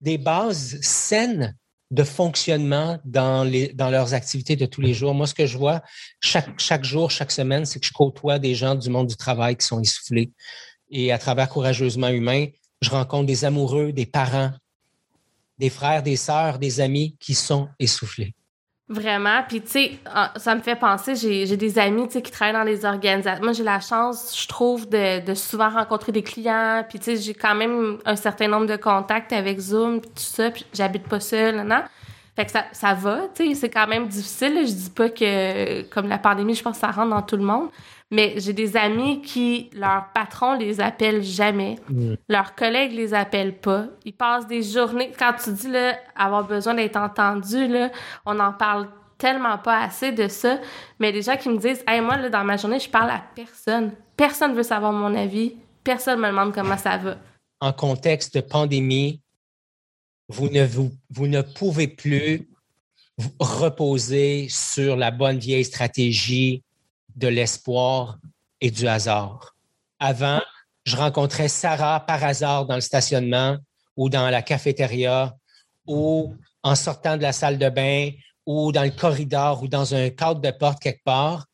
des 0.00 0.18
bases 0.18 0.80
saines 0.80 1.56
de 1.92 2.04
fonctionnement 2.04 2.98
dans, 3.04 3.44
les, 3.44 3.68
dans 3.74 3.90
leurs 3.90 4.14
activités 4.14 4.56
de 4.56 4.64
tous 4.64 4.80
les 4.80 4.94
jours. 4.94 5.12
Moi, 5.12 5.26
ce 5.26 5.34
que 5.34 5.44
je 5.44 5.58
vois 5.58 5.82
chaque, 6.20 6.58
chaque 6.58 6.84
jour, 6.84 7.10
chaque 7.10 7.30
semaine, 7.30 7.66
c'est 7.66 7.80
que 7.80 7.86
je 7.86 7.92
côtoie 7.92 8.38
des 8.38 8.54
gens 8.54 8.74
du 8.74 8.88
monde 8.88 9.08
du 9.08 9.16
travail 9.16 9.56
qui 9.56 9.66
sont 9.66 9.78
essoufflés. 9.78 10.32
Et 10.90 11.12
à 11.12 11.18
travers 11.18 11.50
Courageusement 11.50 12.08
Humain, 12.08 12.46
je 12.80 12.88
rencontre 12.88 13.26
des 13.26 13.44
amoureux, 13.44 13.92
des 13.92 14.06
parents, 14.06 14.52
des 15.58 15.68
frères, 15.68 16.02
des 16.02 16.16
sœurs, 16.16 16.58
des 16.58 16.80
amis 16.80 17.14
qui 17.20 17.34
sont 17.34 17.68
essoufflés. 17.78 18.34
Vraiment. 18.92 19.42
Puis, 19.48 19.62
tu 19.62 19.70
sais, 19.70 19.98
ça 20.36 20.54
me 20.54 20.60
fait 20.60 20.76
penser, 20.76 21.14
j'ai 21.16 21.56
des 21.56 21.78
amis, 21.78 22.08
tu 22.08 22.12
sais, 22.12 22.22
qui 22.22 22.30
travaillent 22.30 22.52
dans 22.52 22.62
les 22.62 22.84
organisations. 22.84 23.42
Moi, 23.42 23.54
j'ai 23.54 23.64
la 23.64 23.80
chance, 23.80 24.38
je 24.38 24.46
trouve, 24.46 24.86
de, 24.86 25.24
de 25.24 25.32
souvent 25.32 25.70
rencontrer 25.70 26.12
des 26.12 26.22
clients. 26.22 26.84
Puis, 26.86 26.98
tu 26.98 27.06
sais, 27.06 27.16
j'ai 27.16 27.32
quand 27.32 27.54
même 27.54 27.96
un 28.04 28.16
certain 28.16 28.48
nombre 28.48 28.66
de 28.66 28.76
contacts 28.76 29.32
avec 29.32 29.58
Zoom, 29.58 30.02
puis 30.02 30.10
tout 30.10 30.22
ça. 30.22 30.50
Puis, 30.50 30.66
j'habite 30.74 31.08
pas 31.08 31.20
seule, 31.20 31.62
non? 31.62 31.82
Fait 32.36 32.44
que 32.44 32.50
ça, 32.50 32.64
ça 32.72 32.92
va, 32.92 33.28
tu 33.34 33.48
sais, 33.48 33.54
c'est 33.54 33.70
quand 33.70 33.86
même 33.86 34.08
difficile. 34.08 34.58
Je 34.66 34.72
dis 34.72 34.90
pas 34.90 35.08
que, 35.08 35.82
comme 35.88 36.08
la 36.08 36.18
pandémie, 36.18 36.54
je 36.54 36.62
pense 36.62 36.74
que 36.74 36.80
ça 36.80 36.90
rentre 36.90 37.10
dans 37.10 37.22
tout 37.22 37.36
le 37.36 37.44
monde. 37.44 37.70
Mais 38.12 38.34
j'ai 38.36 38.52
des 38.52 38.76
amis 38.76 39.22
qui, 39.22 39.70
leur 39.72 40.12
patron 40.12 40.52
les 40.52 40.82
appelle 40.82 41.22
jamais. 41.22 41.76
Mm. 41.88 42.14
Leurs 42.28 42.54
collègues 42.54 42.92
les 42.92 43.14
appellent 43.14 43.58
pas. 43.58 43.86
Ils 44.04 44.12
passent 44.12 44.46
des 44.46 44.62
journées. 44.62 45.10
Quand 45.18 45.32
tu 45.42 45.50
dis, 45.50 45.68
là, 45.68 45.96
avoir 46.14 46.46
besoin 46.46 46.74
d'être 46.74 46.98
entendu, 46.98 47.66
là, 47.66 47.90
on 48.26 48.38
en 48.38 48.52
parle 48.52 48.88
tellement 49.16 49.56
pas 49.56 49.84
assez 49.84 50.12
de 50.12 50.28
ça. 50.28 50.60
Mais 50.98 51.10
les 51.10 51.22
gens 51.22 51.38
qui 51.38 51.48
me 51.48 51.56
disent, 51.56 51.82
hey, 51.88 52.02
moi, 52.02 52.18
là, 52.18 52.28
dans 52.28 52.44
ma 52.44 52.58
journée, 52.58 52.78
je 52.78 52.90
parle 52.90 53.08
à 53.08 53.22
personne. 53.34 53.92
Personne 54.14 54.54
veut 54.54 54.62
savoir 54.62 54.92
mon 54.92 55.14
avis. 55.16 55.54
Personne 55.82 56.20
me 56.20 56.28
demande 56.28 56.52
comment 56.52 56.76
ça 56.76 56.98
va. 56.98 57.16
En 57.60 57.72
contexte 57.72 58.34
de 58.34 58.42
pandémie, 58.42 59.22
vous 60.28 60.50
ne, 60.50 60.66
vous, 60.66 60.90
vous 61.08 61.28
ne 61.28 61.40
pouvez 61.40 61.88
plus 61.88 62.46
reposer 63.40 64.48
sur 64.50 64.96
la 64.96 65.10
bonne 65.10 65.38
vieille 65.38 65.64
stratégie 65.64 66.62
de 67.16 67.28
l'espoir 67.28 68.18
et 68.60 68.70
du 68.70 68.86
hasard. 68.86 69.56
Avant, 69.98 70.40
je 70.84 70.96
rencontrais 70.96 71.48
Sarah 71.48 72.00
par 72.00 72.22
hasard 72.24 72.66
dans 72.66 72.74
le 72.74 72.80
stationnement 72.80 73.56
ou 73.96 74.08
dans 74.08 74.30
la 74.30 74.42
cafétéria 74.42 75.36
ou 75.86 76.34
en 76.62 76.74
sortant 76.74 77.16
de 77.16 77.22
la 77.22 77.32
salle 77.32 77.58
de 77.58 77.68
bain 77.68 78.10
ou 78.46 78.72
dans 78.72 78.84
le 78.84 78.90
corridor 78.90 79.62
ou 79.62 79.68
dans 79.68 79.94
un 79.94 80.10
cadre 80.10 80.40
de 80.40 80.50
porte 80.50 80.80
quelque 80.80 81.04
part 81.04 81.46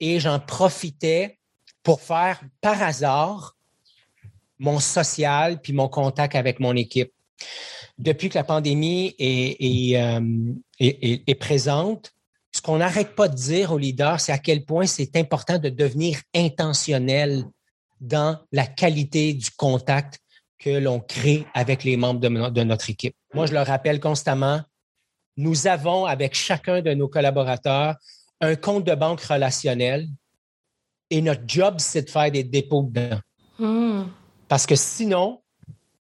et 0.00 0.20
j'en 0.20 0.38
profitais 0.38 1.38
pour 1.82 2.00
faire 2.00 2.40
par 2.60 2.82
hasard 2.82 3.56
mon 4.58 4.78
social 4.78 5.60
puis 5.60 5.72
mon 5.72 5.88
contact 5.88 6.34
avec 6.34 6.60
mon 6.60 6.76
équipe. 6.76 7.12
Depuis 7.98 8.28
que 8.28 8.38
la 8.38 8.44
pandémie 8.44 9.14
est, 9.18 9.96
euh, 9.96 10.54
est 10.78 11.34
présente, 11.38 12.12
ce 12.62 12.66
qu'on 12.68 12.78
n'arrête 12.78 13.16
pas 13.16 13.26
de 13.26 13.34
dire 13.34 13.72
aux 13.72 13.78
leaders, 13.78 14.20
c'est 14.20 14.30
à 14.30 14.38
quel 14.38 14.64
point 14.64 14.86
c'est 14.86 15.16
important 15.16 15.58
de 15.58 15.68
devenir 15.68 16.20
intentionnel 16.32 17.44
dans 18.00 18.38
la 18.52 18.68
qualité 18.68 19.34
du 19.34 19.50
contact 19.50 20.20
que 20.60 20.70
l'on 20.70 21.00
crée 21.00 21.44
avec 21.54 21.82
les 21.82 21.96
membres 21.96 22.20
de, 22.20 22.62
notre 22.62 22.88
équipe. 22.88 23.16
Moi, 23.34 23.46
je 23.46 23.52
le 23.52 23.62
rappelle 23.62 23.98
constamment, 23.98 24.60
nous 25.36 25.66
avons 25.66 26.06
avec 26.06 26.36
chacun 26.36 26.82
de 26.82 26.94
nos 26.94 27.08
collaborateurs 27.08 27.96
un 28.40 28.54
compte 28.54 28.84
de 28.84 28.94
banque 28.94 29.22
relationnel 29.22 30.06
et 31.10 31.20
notre 31.20 31.42
job, 31.44 31.74
c'est 31.78 32.02
de 32.02 32.10
faire 32.10 32.30
des 32.30 32.44
dépôts 32.44 32.88
dedans. 32.92 33.18
Hmm. 33.58 34.04
Parce 34.46 34.66
que 34.66 34.76
sinon, 34.76 35.42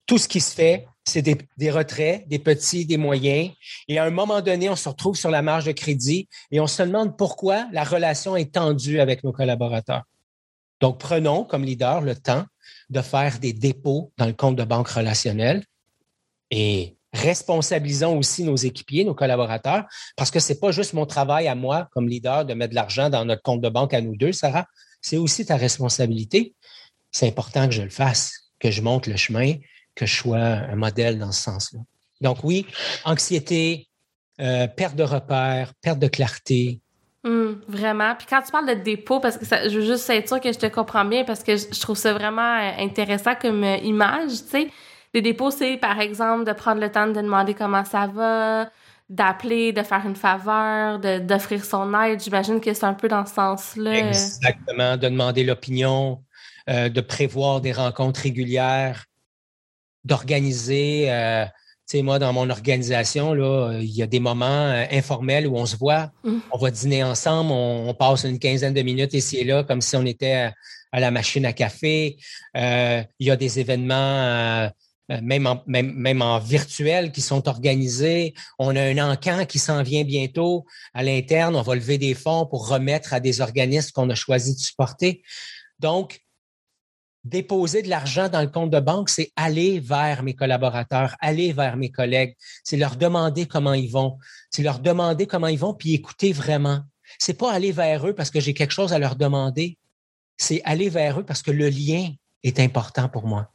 tout 0.08 0.18
ce 0.18 0.28
qui 0.28 0.42
se 0.42 0.56
fait, 0.56 0.88
c'est 1.08 1.22
des, 1.22 1.72
retraits, 1.72 2.28
des 2.28 2.38
petits, 2.38 2.86
des 2.86 2.98
moyens. 2.98 3.52
Et 3.88 3.98
à 3.98 4.04
un 4.04 4.10
moment 4.10 4.42
donné, 4.42 4.70
on 4.70 4.76
se 4.76 4.90
retrouve 4.90 5.16
sur 5.16 5.32
la 5.32 5.42
marge 5.42 5.64
de 5.64 5.72
crédit 5.72 6.28
et 6.52 6.60
on 6.60 6.68
se 6.68 6.84
demande 6.84 7.18
pourquoi 7.18 7.68
la 7.72 7.86
relation 7.86 8.36
est 8.36 8.54
tendue 8.54 9.00
avec 9.00 9.24
nos 9.24 9.32
collaborateurs. 9.32 10.04
Donc, 10.82 11.00
prenons 11.00 11.46
comme 11.46 11.64
leader 11.64 12.02
le 12.02 12.14
temps 12.14 12.46
de 12.90 13.02
faire 13.02 13.40
des 13.40 13.54
dépôts 13.54 14.12
dans 14.18 14.26
le 14.26 14.34
compte 14.34 14.58
de 14.58 14.66
banque 14.66 14.90
relationnel 14.90 15.64
et 16.52 16.98
responsabilisons 17.14 18.18
aussi 18.18 18.44
nos 18.44 18.58
équipiers, 18.58 19.06
nos 19.06 19.16
collaborateurs, 19.16 19.86
parce 20.18 20.30
que 20.30 20.40
ce 20.40 20.52
n'est 20.52 20.60
pas 20.60 20.72
juste 20.72 20.94
mon 20.94 21.06
travail 21.06 21.48
à 21.48 21.56
moi 21.56 21.88
comme 21.94 22.10
leader 22.10 22.44
de 22.44 22.54
mettre 22.54 22.72
de 22.72 22.76
l'argent 22.76 23.10
dans 23.10 23.24
notre 23.24 23.42
compte 23.42 23.62
de 23.62 23.70
banque 23.70 23.94
à 23.94 24.02
nous 24.02 24.18
deux, 24.18 24.34
Sarah. 24.34 24.66
C'est 25.02 25.18
aussi 25.18 25.46
ta 25.46 25.56
responsabilité. 25.56 26.54
C'est 27.12 27.28
important 27.28 27.66
que 27.68 27.74
je 27.74 27.82
le 27.82 27.90
fasse, 27.90 28.52
que 28.60 28.72
je 28.72 28.82
monte 28.82 29.08
le 29.08 29.16
chemin, 29.16 29.54
que 29.98 30.06
je 30.06 30.16
sois 30.16 30.38
un 30.38 30.75
modèle 30.75 31.18
dans 31.18 31.32
ce 31.32 31.42
sens-là. 31.42 31.80
Donc 32.22 32.38
oui, 32.44 32.66
anxiété, 33.04 33.89
euh, 34.39 34.68
perte 34.68 34.96
de 34.96 35.04
repères, 35.04 35.74
perte 35.82 36.00
de 36.00 36.08
clarté. 36.08 36.80
Hum, 37.24 37.60
vraiment. 37.68 38.16
Puis 38.16 38.27
quand 38.30 38.42
tu 38.42 38.51
parles 38.51 38.68
de 38.68 38.84
dépôt, 38.84 39.20
parce 39.20 39.38
que 39.38 39.46
ça, 39.46 39.68
je 39.68 39.80
veux 39.80 39.86
juste 39.86 40.10
être 40.10 40.27
sûr 40.27 40.39
que 40.39 40.51
je 40.54 40.60
te 40.60 40.68
comprends 40.68 41.06
bien, 41.06 41.24
parce 41.25 41.44
que 41.44 41.58
je, 41.58 41.80
trouve 41.80 41.98
ça 41.98 42.13
vraiment 42.13 42.42
euh, 42.42 42.72
intéressant 42.77 43.34
comme 43.36 43.63
euh, 43.63 43.77
image, 43.77 44.32
tu 44.32 44.50
sais. 44.50 44.68
Les 45.13 45.22
dépôts, 45.22 45.51
c'est 45.51 45.77
par 45.77 46.00
exemple 46.00 46.46
de 46.46 46.51
prendre 46.54 46.80
le 46.80 46.92
temps 46.92 47.08
de 47.08 47.13
demander 47.13 47.56
comment 47.56 47.84
ça 47.84 48.08
va, 48.08 48.70
d'appeler, 49.10 49.74
de 49.74 49.82
faire 49.82 50.06
une 50.06 50.16
faveur, 50.16 51.00
d'offrir 51.00 51.66
son 51.66 52.00
aide. 52.00 52.22
J'imagine 52.22 52.60
que 52.62 52.74
c'est 52.74 52.86
un 52.86 52.94
peu 52.94 53.08
dans 53.08 53.25
ce 53.25 53.34
sens-là. 53.34 53.98
Exactement, 53.98 54.98
de 54.98 55.08
demander 55.08 55.44
l'opinion, 55.44 56.22
de 56.68 57.01
prévoir 57.01 57.62
des 57.62 57.72
rencontres 57.72 58.20
régulières, 58.20 59.06
d'organiser. 60.08 61.12
Euh, 61.12 61.46
tu 61.46 61.98
sais, 61.98 62.02
moi, 62.02 62.20
dans 62.20 62.34
mon 62.34 62.50
organisation, 62.50 63.34
là, 63.34 63.80
il 63.80 63.96
y 63.96 64.02
a 64.02 64.08
des 64.08 64.20
moments 64.20 64.46
euh, 64.46 64.86
informels 64.92 65.48
où 65.48 65.56
on 65.56 65.66
se 65.66 65.78
voit, 65.78 66.12
mmh. 66.24 66.38
on 66.52 66.58
va 66.58 66.72
dîner 66.72 67.04
ensemble, 67.04 67.52
on, 67.52 67.94
passe 67.94 68.26
une 68.26 68.40
quinzaine 68.40 68.74
de 68.74 68.82
minutes 68.82 69.14
ici 69.14 69.38
et 69.38 69.44
là, 69.44 69.64
comme 69.64 69.82
si 69.82 69.96
on 69.96 70.06
était 70.06 70.52
à, 70.92 71.00
la 71.00 71.12
machine 71.12 71.46
à 71.46 71.54
café. 71.54 72.18
Euh, 72.58 73.04
il 73.20 73.28
y 73.28 73.32
a 73.32 73.36
des 73.36 73.60
événements, 73.60 74.70
même, 75.10 75.48
en, 75.48 75.64
même, 75.66 75.94
même 75.94 76.22
en 76.22 76.40
virtuel, 76.40 77.12
qui 77.12 77.22
sont 77.22 77.48
organisés. 77.48 78.34
On 78.60 78.76
a 78.76 78.82
un 78.82 79.12
encan 79.12 79.46
qui 79.46 79.60
s'en 79.60 79.84
vient 79.84 80.04
bientôt 80.04 80.66
à 80.94 81.04
l'interne. 81.04 81.56
On 81.56 81.62
va 81.62 81.76
lever 81.76 81.98
des 81.98 82.16
fonds 82.16 82.46
pour 82.46 82.68
remettre 82.68 83.14
à 83.14 83.20
des 83.20 83.40
organismes 83.40 83.92
qu'on 83.94 84.10
a 84.10 84.16
choisi 84.16 84.56
de 84.56 84.60
supporter. 84.60 85.22
Donc, 85.80 86.22
déposer 87.28 87.82
de 87.82 87.90
l'argent 87.90 88.30
dans 88.30 88.42
le 88.42 88.48
compte 88.48 88.70
de 88.70 88.80
banque, 88.80 89.10
c'est 89.10 89.32
aller 89.36 89.80
vers 89.80 90.24
mes 90.24 90.34
collaborateurs, 90.34 91.16
aller 91.20 91.54
vers 91.54 91.78
mes 91.78 91.92
collègues, 91.92 92.36
c'est 92.64 92.78
leur 92.78 92.96
demander 92.96 93.46
comment 93.46 93.74
ils 93.74 93.92
vont, 93.92 94.18
c'est 94.50 94.64
leur 94.64 94.80
demander 94.80 95.28
comment 95.28 95.48
ils 95.48 95.60
vont, 95.60 95.74
puis 95.74 95.94
écouter 95.94 96.32
vraiment. 96.32 96.82
C'est 97.20 97.38
pas 97.38 97.52
aller 97.52 97.72
vers 97.72 98.08
eux 98.08 98.14
parce 98.14 98.32
que 98.32 98.40
j'ai 98.40 98.54
quelque 98.54 98.74
chose 98.74 98.94
à 98.94 99.00
leur 99.00 99.16
demander, 99.16 99.78
c'est 100.38 100.62
aller 100.64 100.90
vers 100.90 101.20
eux 101.20 101.24
parce 101.24 101.42
que 101.42 101.52
le 101.52 101.70
lien 101.70 102.12
est 102.44 102.60
important 102.60 103.10
pour 103.10 103.26
moi. 103.26 103.52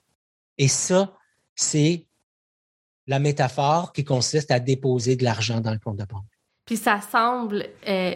Et 0.58 0.68
ça, 0.68 1.16
c'est 1.54 2.06
la 3.06 3.18
métaphore 3.18 3.92
qui 3.92 4.04
consiste 4.04 4.50
à 4.50 4.60
déposer 4.60 5.16
de 5.16 5.24
l'argent 5.24 5.60
dans 5.60 5.72
le 5.72 5.78
compte 5.78 5.96
de 5.96 6.04
banque. 6.04 6.24
Puis 6.64 6.76
ça 6.76 7.00
semble 7.00 7.66
euh, 7.88 8.14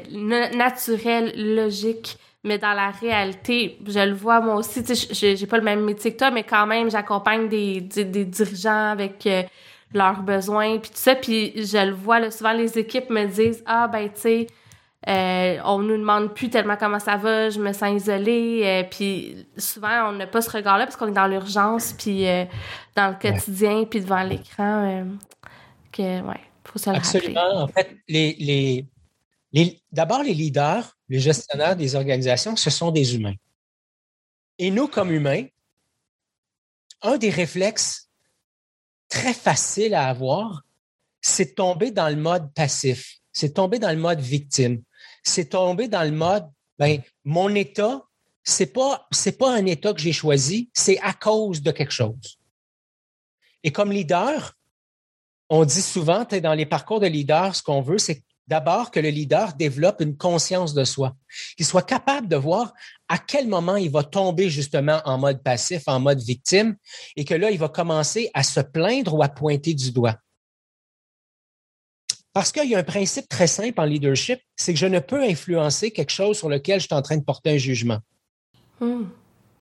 naturel, 0.54 1.32
logique 1.54 2.18
mais 2.46 2.58
dans 2.58 2.72
la 2.72 2.90
réalité, 2.90 3.78
je 3.86 3.98
le 3.98 4.14
vois 4.14 4.40
moi 4.40 4.54
aussi, 4.54 4.82
tu 4.82 4.94
sais, 4.94 5.36
j'ai 5.36 5.46
pas 5.46 5.58
le 5.58 5.64
même 5.64 5.84
métier 5.84 6.12
que 6.12 6.18
toi, 6.18 6.30
mais 6.30 6.44
quand 6.44 6.66
même, 6.66 6.90
j'accompagne 6.90 7.48
des, 7.48 7.80
des, 7.80 8.24
dirigeants 8.24 8.90
avec 8.92 9.26
euh, 9.26 9.42
leurs 9.92 10.22
besoins, 10.22 10.78
puis 10.78 10.90
tout 10.90 10.96
ça, 10.96 11.16
puis 11.16 11.52
je 11.56 11.84
le 11.84 11.92
vois, 11.92 12.20
là, 12.20 12.30
souvent 12.30 12.52
les 12.52 12.78
équipes 12.78 13.10
me 13.10 13.26
disent 13.26 13.62
«Ah, 13.66 13.88
ben, 13.88 14.08
tu 14.08 14.20
sais, 14.20 14.46
euh, 15.08 15.58
on 15.64 15.80
nous 15.80 15.98
demande 15.98 16.34
plus 16.34 16.48
tellement 16.48 16.76
comment 16.76 17.00
ça 17.00 17.16
va, 17.16 17.50
je 17.50 17.60
me 17.60 17.72
sens 17.72 18.02
isolée, 18.02 18.62
euh, 18.64 18.82
puis 18.88 19.46
souvent, 19.56 20.10
on 20.10 20.12
n'a 20.12 20.26
pas 20.26 20.40
ce 20.40 20.50
regard-là 20.50 20.86
parce 20.86 20.96
qu'on 20.96 21.08
est 21.08 21.12
dans 21.12 21.26
l'urgence, 21.26 21.92
puis 21.92 22.26
dans 22.94 23.08
le 23.08 23.14
quotidien, 23.20 23.84
puis 23.84 24.00
devant 24.00 24.22
l'écran, 24.22 25.04
que, 25.92 26.22
ouais, 26.22 26.40
faut 26.64 26.78
se 26.78 26.90
le 26.90 26.96
Absolument. 26.96 27.62
En 27.62 27.68
fait, 27.68 27.96
les 28.08 28.86
d'abord, 29.92 30.22
les 30.22 30.34
leaders 30.34 30.96
les 31.08 31.20
gestionnaires 31.20 31.76
des 31.76 31.94
organisations, 31.94 32.56
ce 32.56 32.70
sont 32.70 32.90
des 32.90 33.14
humains. 33.14 33.36
Et 34.58 34.70
nous, 34.70 34.88
comme 34.88 35.12
humains, 35.12 35.46
un 37.02 37.16
des 37.18 37.30
réflexes 37.30 38.10
très 39.08 39.34
faciles 39.34 39.94
à 39.94 40.08
avoir, 40.08 40.64
c'est 41.20 41.54
tomber 41.54 41.90
dans 41.90 42.08
le 42.08 42.16
mode 42.16 42.52
passif, 42.54 43.18
c'est 43.32 43.54
tomber 43.54 43.78
dans 43.78 43.90
le 43.90 43.98
mode 43.98 44.20
victime, 44.20 44.82
c'est 45.22 45.50
tomber 45.50 45.88
dans 45.88 46.02
le 46.02 46.10
mode, 46.10 46.48
ben, 46.78 47.00
mon 47.24 47.54
état, 47.54 48.02
c'est 48.42 48.72
pas, 48.72 49.08
pas 49.38 49.54
un 49.54 49.66
état 49.66 49.92
que 49.92 50.00
j'ai 50.00 50.12
choisi, 50.12 50.70
c'est 50.72 50.98
à 51.00 51.12
cause 51.12 51.62
de 51.62 51.70
quelque 51.70 51.92
chose. 51.92 52.38
Et 53.62 53.72
comme 53.72 53.92
leader, 53.92 54.56
on 55.48 55.64
dit 55.64 55.82
souvent, 55.82 56.24
dans 56.24 56.54
les 56.54 56.66
parcours 56.66 57.00
de 57.00 57.06
leader, 57.06 57.54
ce 57.54 57.62
qu'on 57.62 57.80
veut, 57.80 57.98
c'est 57.98 58.22
d'abord 58.46 58.90
que 58.90 59.00
le 59.00 59.08
leader 59.08 59.54
développe 59.54 60.00
une 60.00 60.16
conscience 60.16 60.74
de 60.74 60.84
soi, 60.84 61.16
qu'il 61.56 61.66
soit 61.66 61.82
capable 61.82 62.28
de 62.28 62.36
voir 62.36 62.72
à 63.08 63.18
quel 63.18 63.48
moment 63.48 63.76
il 63.76 63.90
va 63.90 64.02
tomber 64.02 64.50
justement 64.50 65.00
en 65.04 65.18
mode 65.18 65.42
passif, 65.42 65.82
en 65.86 66.00
mode 66.00 66.20
victime, 66.20 66.76
et 67.16 67.24
que 67.24 67.34
là, 67.34 67.50
il 67.50 67.58
va 67.58 67.68
commencer 67.68 68.30
à 68.34 68.42
se 68.42 68.60
plaindre 68.60 69.14
ou 69.14 69.22
à 69.22 69.28
pointer 69.28 69.74
du 69.74 69.92
doigt. 69.92 70.16
Parce 72.32 72.52
qu'il 72.52 72.68
y 72.68 72.74
a 72.74 72.78
un 72.78 72.84
principe 72.84 73.28
très 73.28 73.46
simple 73.46 73.80
en 73.80 73.84
leadership, 73.84 74.40
c'est 74.56 74.74
que 74.74 74.78
je 74.78 74.86
ne 74.86 74.98
peux 74.98 75.22
influencer 75.22 75.90
quelque 75.90 76.12
chose 76.12 76.36
sur 76.36 76.48
lequel 76.48 76.80
je 76.80 76.86
suis 76.86 76.94
en 76.94 77.00
train 77.00 77.16
de 77.16 77.24
porter 77.24 77.50
un 77.50 77.56
jugement. 77.56 77.98
Hmm. 78.78 79.04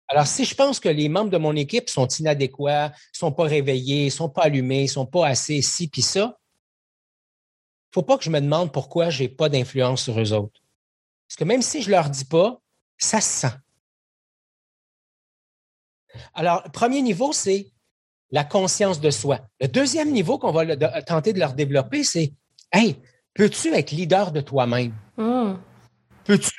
Alors, 0.10 0.28
si 0.28 0.44
je 0.44 0.56
pense 0.56 0.80
que 0.80 0.90
les 0.90 1.08
membres 1.08 1.30
de 1.30 1.38
mon 1.38 1.56
équipe 1.56 1.90
sont 1.90 2.08
inadéquats, 2.08 2.92
sont 3.12 3.32
pas 3.32 3.44
réveillés, 3.46 4.10
sont 4.10 4.30
pas 4.30 4.44
allumés, 4.44 4.88
sont 4.88 5.06
pas 5.06 5.28
assez 5.28 5.62
ci 5.62 5.88
puis 5.88 6.02
ça, 6.02 6.38
faut 7.94 8.02
pas 8.02 8.18
que 8.18 8.24
je 8.24 8.30
me 8.30 8.42
demande 8.42 8.72
pourquoi 8.72 9.10
je 9.10 9.24
n'ai 9.24 9.30
pas 9.30 9.50
d'influence 9.50 10.04
sur 10.04 10.20
eux 10.20 10.34
autres. 10.34 10.62
Parce 11.28 11.36
que 11.38 11.44
même 11.44 11.62
si 11.62 11.82
je 11.82 11.88
ne 11.88 11.92
leur 11.92 12.10
dis 12.10 12.26
pas, 12.26 12.60
ça 12.98 13.22
se 13.22 13.48
sent. 13.48 13.56
Alors, 16.34 16.62
le 16.66 16.72
premier 16.72 17.02
niveau, 17.02 17.34
c'est 17.34 17.72
la 18.32 18.44
conscience 18.44 19.00
de 19.00 19.10
soi. 19.10 19.42
Le 19.60 19.68
deuxième 19.68 20.12
niveau 20.12 20.38
qu'on 20.38 20.52
va 20.52 20.76
tenter 21.04 21.34
de 21.34 21.40
leur 21.40 21.54
développer, 21.54 22.04
c'est 22.04 22.34
Hey, 22.72 23.00
peux-tu 23.36 23.74
être 23.74 23.92
leader 23.92 24.32
de 24.32 24.42
toi-même? 24.42 24.94
Hmm. 25.18 25.56
Peux-tu 26.24 26.52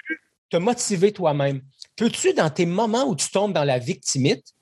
te 0.48 0.56
motiver 0.56 1.12
toi-même? 1.12 1.62
Peux-tu, 1.96 2.32
dans 2.34 2.50
tes 2.50 2.66
moments 2.66 3.04
où 3.04 3.16
tu 3.16 3.28
tombes 3.30 3.52
dans 3.52 3.64
la 3.64 3.78
victimite, 3.78 4.54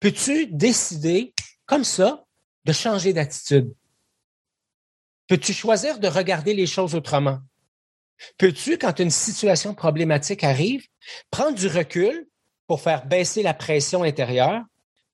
peux-tu 0.00 0.48
décider, 0.48 1.32
comme 1.66 1.84
ça, 1.84 2.24
de 2.64 2.72
changer 2.72 3.12
d'attitude? 3.12 3.72
Peux-tu 5.28 5.52
choisir 5.52 5.98
de 5.98 6.08
regarder 6.08 6.54
les 6.54 6.66
choses 6.66 6.94
autrement? 6.94 7.38
Peux-tu, 8.38 8.78
quand 8.78 8.98
une 9.00 9.10
situation 9.10 9.74
problématique 9.74 10.44
arrive, 10.44 10.86
prendre 11.30 11.56
du 11.56 11.66
recul 11.66 12.26
pour 12.66 12.80
faire 12.80 13.06
baisser 13.06 13.42
la 13.42 13.54
pression 13.54 14.02
intérieure 14.02 14.62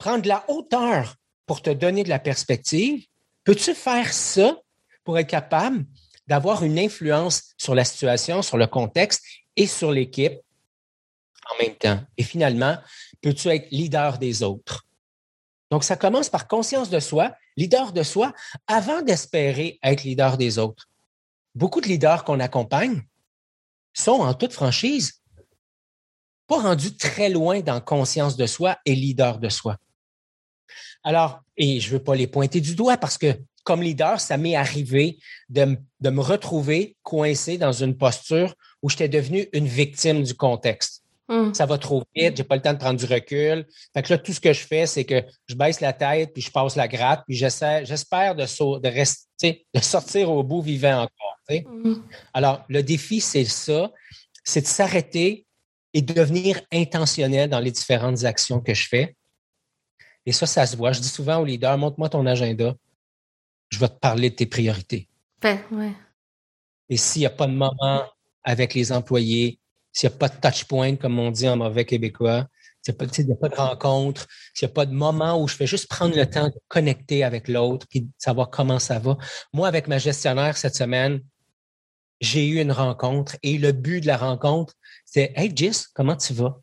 prendre 0.01 0.23
de 0.23 0.29
la 0.29 0.45
hauteur 0.49 1.15
pour 1.47 1.63
te 1.63 1.71
donner 1.71 2.03
de 2.03 2.09
la 2.09 2.19
perspective, 2.19 3.05
peux-tu 3.45 3.75
faire 3.75 4.13
ça 4.13 4.59
pour 5.05 5.19
être 5.19 5.29
capable 5.29 5.85
d'avoir 6.27 6.65
une 6.65 6.79
influence 6.79 7.55
sur 7.57 7.75
la 7.75 7.85
situation, 7.85 8.43
sur 8.43 8.57
le 8.57 8.67
contexte 8.67 9.23
et 9.57 9.67
sur 9.67 9.93
l'équipe 9.93 10.41
en 11.53 11.63
même 11.63 11.75
temps? 11.77 12.01
Et 12.17 12.23
finalement, 12.25 12.77
peux-tu 13.21 13.49
être 13.49 13.71
leader 13.71 14.19
des 14.19 14.43
autres? 14.43 14.87
Donc, 15.71 15.85
ça 15.85 15.97
commence 15.97 16.29
par 16.29 16.49
conscience 16.49 16.91
de 16.91 17.01
soi, 17.01 17.33
leader 17.57 17.93
de 17.93 18.03
soi, 18.03 18.33
avant 18.67 19.03
d'espérer 19.03 19.79
être 19.83 20.03
leader 20.05 20.37
des 20.37 20.59
autres. 20.59 20.89
Beaucoup 21.55 21.81
de 21.81 21.87
leaders 21.87 22.25
qu'on 22.25 22.41
accompagne 22.41 23.03
sont 23.93 24.21
en 24.21 24.35
toute 24.35 24.53
franchise 24.53 25.21
pas 26.51 26.61
rendus 26.61 26.97
très 26.97 27.29
loin 27.29 27.61
dans 27.61 27.81
conscience 27.81 28.37
de 28.37 28.45
soi 28.45 28.77
et 28.85 28.97
leader 28.97 29.39
de 29.39 29.49
soi. 29.49 29.77
Alors, 31.05 31.43
et 31.57 31.79
je 31.79 31.87
ne 31.87 31.93
veux 31.93 32.03
pas 32.03 32.17
les 32.17 32.27
pointer 32.27 32.61
du 32.61 32.75
doigt 32.75 32.97
parce 32.97 33.17
que 33.17 33.41
comme 33.63 33.83
leader, 33.83 34.21
ça 34.21 34.37
m'est 34.37 34.57
arrivé 34.57 35.19
de, 35.49 35.77
me 36.03 36.21
retrouver 36.21 36.97
coincé 37.05 37.57
dans 37.57 37.73
une 37.73 37.97
posture 37.97 38.55
où 38.83 38.91
j'étais 38.91 39.09
devenu 39.09 39.49
une 39.53 39.69
victime 39.69 40.25
du 40.25 40.35
contexte. 40.35 41.00
Hum. 41.31 41.55
Ça 41.55 41.65
va 41.65 41.79
trop 41.79 42.03
vite, 42.17 42.37
j'ai 42.37 42.43
pas 42.43 42.57
le 42.57 42.63
temps 42.63 42.73
de 42.73 42.79
prendre 42.79 42.99
du 42.99 43.07
recul. 43.07 43.65
Fait 43.95 44.03
que 44.03 44.13
là, 44.13 44.19
tout 44.19 44.33
ce 44.33 44.41
que 44.41 44.53
je 44.53 44.67
fais, 44.67 44.85
c'est 44.87 45.05
que 45.05 45.23
je 45.47 45.55
baisse 45.55 45.81
la 45.81 45.93
tête, 45.93 46.33
puis 46.33 46.43
je 46.43 46.51
passe 46.51 46.75
la 46.75 46.89
gratte, 46.89 47.23
puis 47.27 47.37
j'espère 47.37 48.35
de, 48.35 48.79
de, 48.81 48.89
rester, 48.89 49.65
de 49.73 49.81
sortir 49.81 50.29
au 50.31 50.43
bout 50.43 50.61
vivant 50.61 51.03
encore. 51.03 51.37
Hum. 51.67 52.05
Alors, 52.33 52.65
le 52.69 52.83
défi, 52.83 53.21
c'est 53.21 53.45
ça, 53.45 53.91
c'est 54.45 54.63
de 54.63 54.67
s'arrêter 54.67 55.47
et 55.93 56.03
de 56.03 56.13
devenir 56.13 56.61
intentionnel 56.73 57.51
dans 57.51 57.61
les 57.61 57.71
différentes 57.71 58.25
actions 58.25 58.61
que 58.61 58.75
je 58.75 58.89
fais. 58.89 59.17
Et 60.27 60.33
ça, 60.33 60.47
ça 60.47 60.67
se 60.67 60.77
voit. 60.77 60.93
Je 60.93 61.01
dis 61.01 61.09
souvent 61.09 61.39
aux 61.39 61.45
leaders, 61.45 61.79
montre-moi 61.79 62.09
ton 62.09 62.27
agenda. 62.27 62.75
Je 63.71 63.79
vais 63.79 63.89
te 63.89 63.99
parler 63.99 64.31
de 64.31 64.35
tes 64.37 64.47
priorités. 64.47 65.09
Ben, 65.41 65.59
ouais. 65.73 65.93
Et 66.89 66.97
s'il 66.97 67.21
n'y 67.21 67.27
a 67.27 67.31
pas 67.31 67.47
de 67.47 67.53
moment 67.53 68.05
avec 68.45 68.75
les 68.75 68.93
employés, 68.93 69.59
s'il 69.93 70.09
n'y 70.09 70.15
a 70.15 70.19
pas 70.19 70.29
de 70.29 70.37
touch 70.41 70.65
point, 70.65 70.97
comme 70.97 71.19
on 71.19 71.31
dit 71.31 71.49
en 71.49 71.57
mauvais 71.57 71.85
québécois, 71.85 72.47
s'il 72.83 72.95
n'y 73.27 73.33
a, 73.33 73.37
pas 73.37 73.49
de 73.49 73.55
rencontre, 73.55 74.27
s'il 74.55 74.67
n'y 74.67 74.73
a 74.73 74.75
pas 74.75 74.87
de 74.87 74.93
moment 74.93 75.41
où 75.41 75.47
je 75.47 75.55
fais 75.55 75.67
juste 75.67 75.89
prendre 75.89 76.17
le 76.17 76.29
temps 76.29 76.49
de 76.49 76.59
connecter 76.69 77.25
avec 77.25 77.47
l'autre 77.49 77.87
et 77.93 78.01
de 78.01 78.09
savoir 78.17 78.49
comment 78.49 78.79
ça 78.79 78.99
va. 78.99 79.19
Moi, 79.53 79.69
avec 79.69 79.87
ma 79.87 79.99
gestionnaire 79.99 80.57
cette 80.57 80.75
semaine, 80.75 81.21
j'ai 82.21 82.47
eu 82.47 82.61
une 82.61 82.73
rencontre 82.73 83.37
et 83.43 83.59
le 83.59 83.73
but 83.73 84.01
de 84.01 84.07
la 84.07 84.17
rencontre, 84.17 84.75
c'est 85.05 85.33
Hey 85.37 85.53
Jis, 85.55 85.87
comment 85.95 86.17
tu 86.17 86.33
vas? 86.33 86.61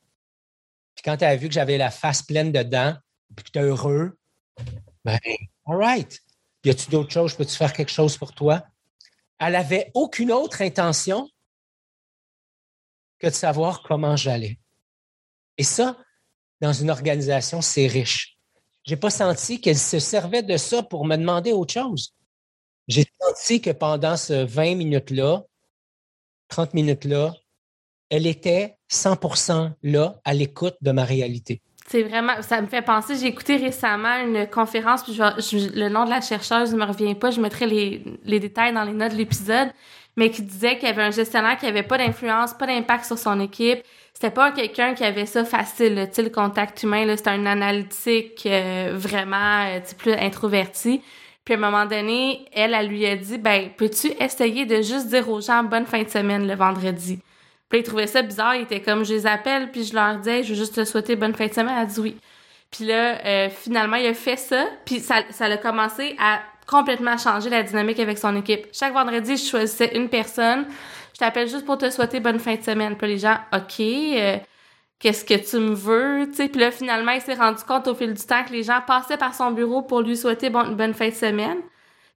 Puis 0.95 1.03
quand 1.03 1.21
elle 1.21 1.29
a 1.29 1.35
vu 1.35 1.47
que 1.47 1.53
j'avais 1.53 1.77
la 1.77 1.91
face 1.91 2.23
pleine 2.23 2.51
de 2.51 2.63
dents, 2.63 2.95
que 3.35 3.43
tu 3.51 3.59
es 3.59 3.61
heureux, 3.61 4.17
ben, 5.05 5.19
all 5.67 5.77
right. 5.77 6.19
Y 6.63 6.71
a-tu 6.71 6.89
d'autres 6.89 7.11
choses? 7.11 7.35
Peux-tu 7.35 7.55
faire 7.55 7.73
quelque 7.73 7.91
chose 7.91 8.17
pour 8.17 8.33
toi? 8.33 8.63
Elle 9.39 9.53
n'avait 9.53 9.91
aucune 9.93 10.31
autre 10.31 10.61
intention 10.61 11.29
que 13.19 13.27
de 13.27 13.33
savoir 13.33 13.83
comment 13.83 14.15
j'allais. 14.15 14.59
Et 15.57 15.63
ça, 15.63 15.97
dans 16.61 16.73
une 16.73 16.89
organisation, 16.89 17.61
c'est 17.61 17.87
riche. 17.87 18.37
Je 18.85 18.93
n'ai 18.93 18.97
pas 18.97 19.09
senti 19.09 19.59
qu'elle 19.59 19.77
se 19.77 19.99
servait 19.99 20.43
de 20.43 20.57
ça 20.57 20.83
pour 20.83 21.05
me 21.05 21.17
demander 21.17 21.51
autre 21.51 21.73
chose. 21.73 22.13
J'ai 22.87 23.05
senti 23.19 23.59
que 23.59 23.71
pendant 23.71 24.15
ce 24.15 24.45
20 24.45 24.75
minutes-là, 24.75 25.43
30 26.47 26.73
minutes-là, 26.73 27.33
elle 28.09 28.25
était 28.25 28.77
100% 28.89 29.73
là, 29.83 30.21
à 30.23 30.33
l'écoute 30.33 30.75
de 30.81 30.91
ma 30.91 31.03
réalité. 31.03 31.61
C'est 31.89 32.03
vraiment, 32.03 32.41
ça 32.41 32.61
me 32.61 32.67
fait 32.67 32.81
penser, 32.81 33.15
j'ai 33.15 33.27
écouté 33.27 33.55
récemment 33.57 34.17
une 34.17 34.47
conférence, 34.47 35.03
puis 35.03 35.13
le 35.17 35.87
nom 35.87 36.03
de 36.05 36.09
la 36.09 36.19
chercheuse 36.19 36.73
ne 36.73 36.77
me 36.77 36.85
revient 36.85 37.15
pas, 37.15 37.31
je 37.31 37.39
mettrai 37.39 37.65
les, 37.65 38.03
les 38.23 38.39
détails 38.39 38.73
dans 38.73 38.83
les 38.83 38.93
notes 38.93 39.13
de 39.13 39.17
l'épisode, 39.17 39.69
mais 40.17 40.31
qui 40.31 40.41
disait 40.41 40.77
qu'il 40.77 40.89
y 40.89 40.91
avait 40.91 41.03
un 41.03 41.11
gestionnaire 41.11 41.57
qui 41.57 41.67
avait 41.67 41.83
pas 41.83 41.97
d'influence, 41.97 42.53
pas 42.53 42.65
d'impact 42.65 43.05
sur 43.05 43.17
son 43.17 43.39
équipe. 43.39 43.79
C'était 44.13 44.31
pas 44.31 44.51
quelqu'un 44.51 44.95
qui 44.95 45.03
avait 45.03 45.27
ça 45.27 45.45
facile, 45.45 46.09
le 46.17 46.29
contact 46.29 46.81
humain, 46.81 47.15
c'était 47.15 47.29
un 47.29 47.45
analytique 47.45 48.45
euh, 48.47 48.93
vraiment 48.95 49.65
euh, 49.67 49.79
plus 49.95 50.13
introverti. 50.13 51.01
Puis 51.45 51.53
à 51.53 51.57
un 51.57 51.59
moment 51.59 51.85
donné, 51.85 52.45
elle, 52.51 52.73
elle 52.73 52.87
lui 52.87 53.05
a 53.05 53.15
dit, 53.15 53.37
ben, 53.37 53.69
peux-tu 53.77 54.07
essayer 54.19 54.65
de 54.65 54.77
juste 54.77 55.07
dire 55.07 55.29
aux 55.29 55.39
gens 55.39 55.63
bonne 55.63 55.85
fin 55.85 56.01
de 56.01 56.09
semaine 56.09 56.47
le 56.47 56.55
vendredi? 56.55 57.19
Puis 57.69 57.79
il 57.79 57.83
trouvait 57.83 58.07
ça 58.07 58.23
bizarre, 58.23 58.55
il 58.55 58.63
était 58.63 58.81
comme 58.81 59.05
je 59.05 59.13
les 59.13 59.27
appelle, 59.27 59.71
puis 59.71 59.83
je 59.83 59.93
leur 59.93 60.17
disais 60.17 60.41
je 60.41 60.49
veux 60.49 60.55
juste 60.55 60.75
te 60.75 60.83
souhaiter 60.83 61.15
bonne 61.15 61.35
fin 61.35 61.45
de 61.45 61.53
semaine. 61.53 61.75
Elle 61.77 61.83
a 61.83 61.85
dit 61.85 61.99
oui. 61.99 62.17
Puis 62.71 62.85
là, 62.85 63.23
euh, 63.23 63.49
finalement, 63.49 63.97
il 63.97 64.07
a 64.07 64.13
fait 64.13 64.35
ça, 64.35 64.65
puis 64.83 64.99
ça, 64.99 65.21
ça 65.29 65.45
a 65.45 65.57
commencé 65.57 66.15
à 66.19 66.41
complètement 66.67 67.17
changer 67.17 67.49
la 67.49 67.63
dynamique 67.63 67.99
avec 67.99 68.17
son 68.17 68.35
équipe. 68.35 68.67
Chaque 68.73 68.93
vendredi, 68.93 69.37
je 69.37 69.49
choisissais 69.49 69.95
une 69.95 70.09
personne. 70.09 70.65
Je 71.13 71.19
t'appelle 71.19 71.47
juste 71.47 71.65
pour 71.65 71.77
te 71.77 71.89
souhaiter 71.89 72.19
bonne 72.19 72.39
fin 72.39 72.55
de 72.55 72.61
semaine. 72.61 72.95
Puis 72.97 73.07
les 73.07 73.17
gens, 73.17 73.37
OK, 73.53 73.79
euh, 73.79 74.37
qu'est-ce 74.99 75.25
que 75.25 75.33
tu 75.33 75.57
me 75.57 75.73
veux? 75.73 76.31
sais 76.33 76.49
Puis 76.49 76.61
là, 76.61 76.71
finalement, 76.71 77.13
il 77.13 77.21
s'est 77.21 77.33
rendu 77.33 77.63
compte 77.63 77.87
au 77.87 77.95
fil 77.95 78.13
du 78.13 78.23
temps 78.23 78.43
que 78.43 78.51
les 78.51 78.63
gens 78.63 78.81
passaient 78.85 79.17
par 79.17 79.33
son 79.33 79.51
bureau 79.51 79.81
pour 79.81 80.01
lui 80.01 80.17
souhaiter 80.17 80.49
bonne, 80.49 80.75
bonne 80.75 80.93
fin 80.93 81.09
de 81.09 81.13
semaine. 81.13 81.57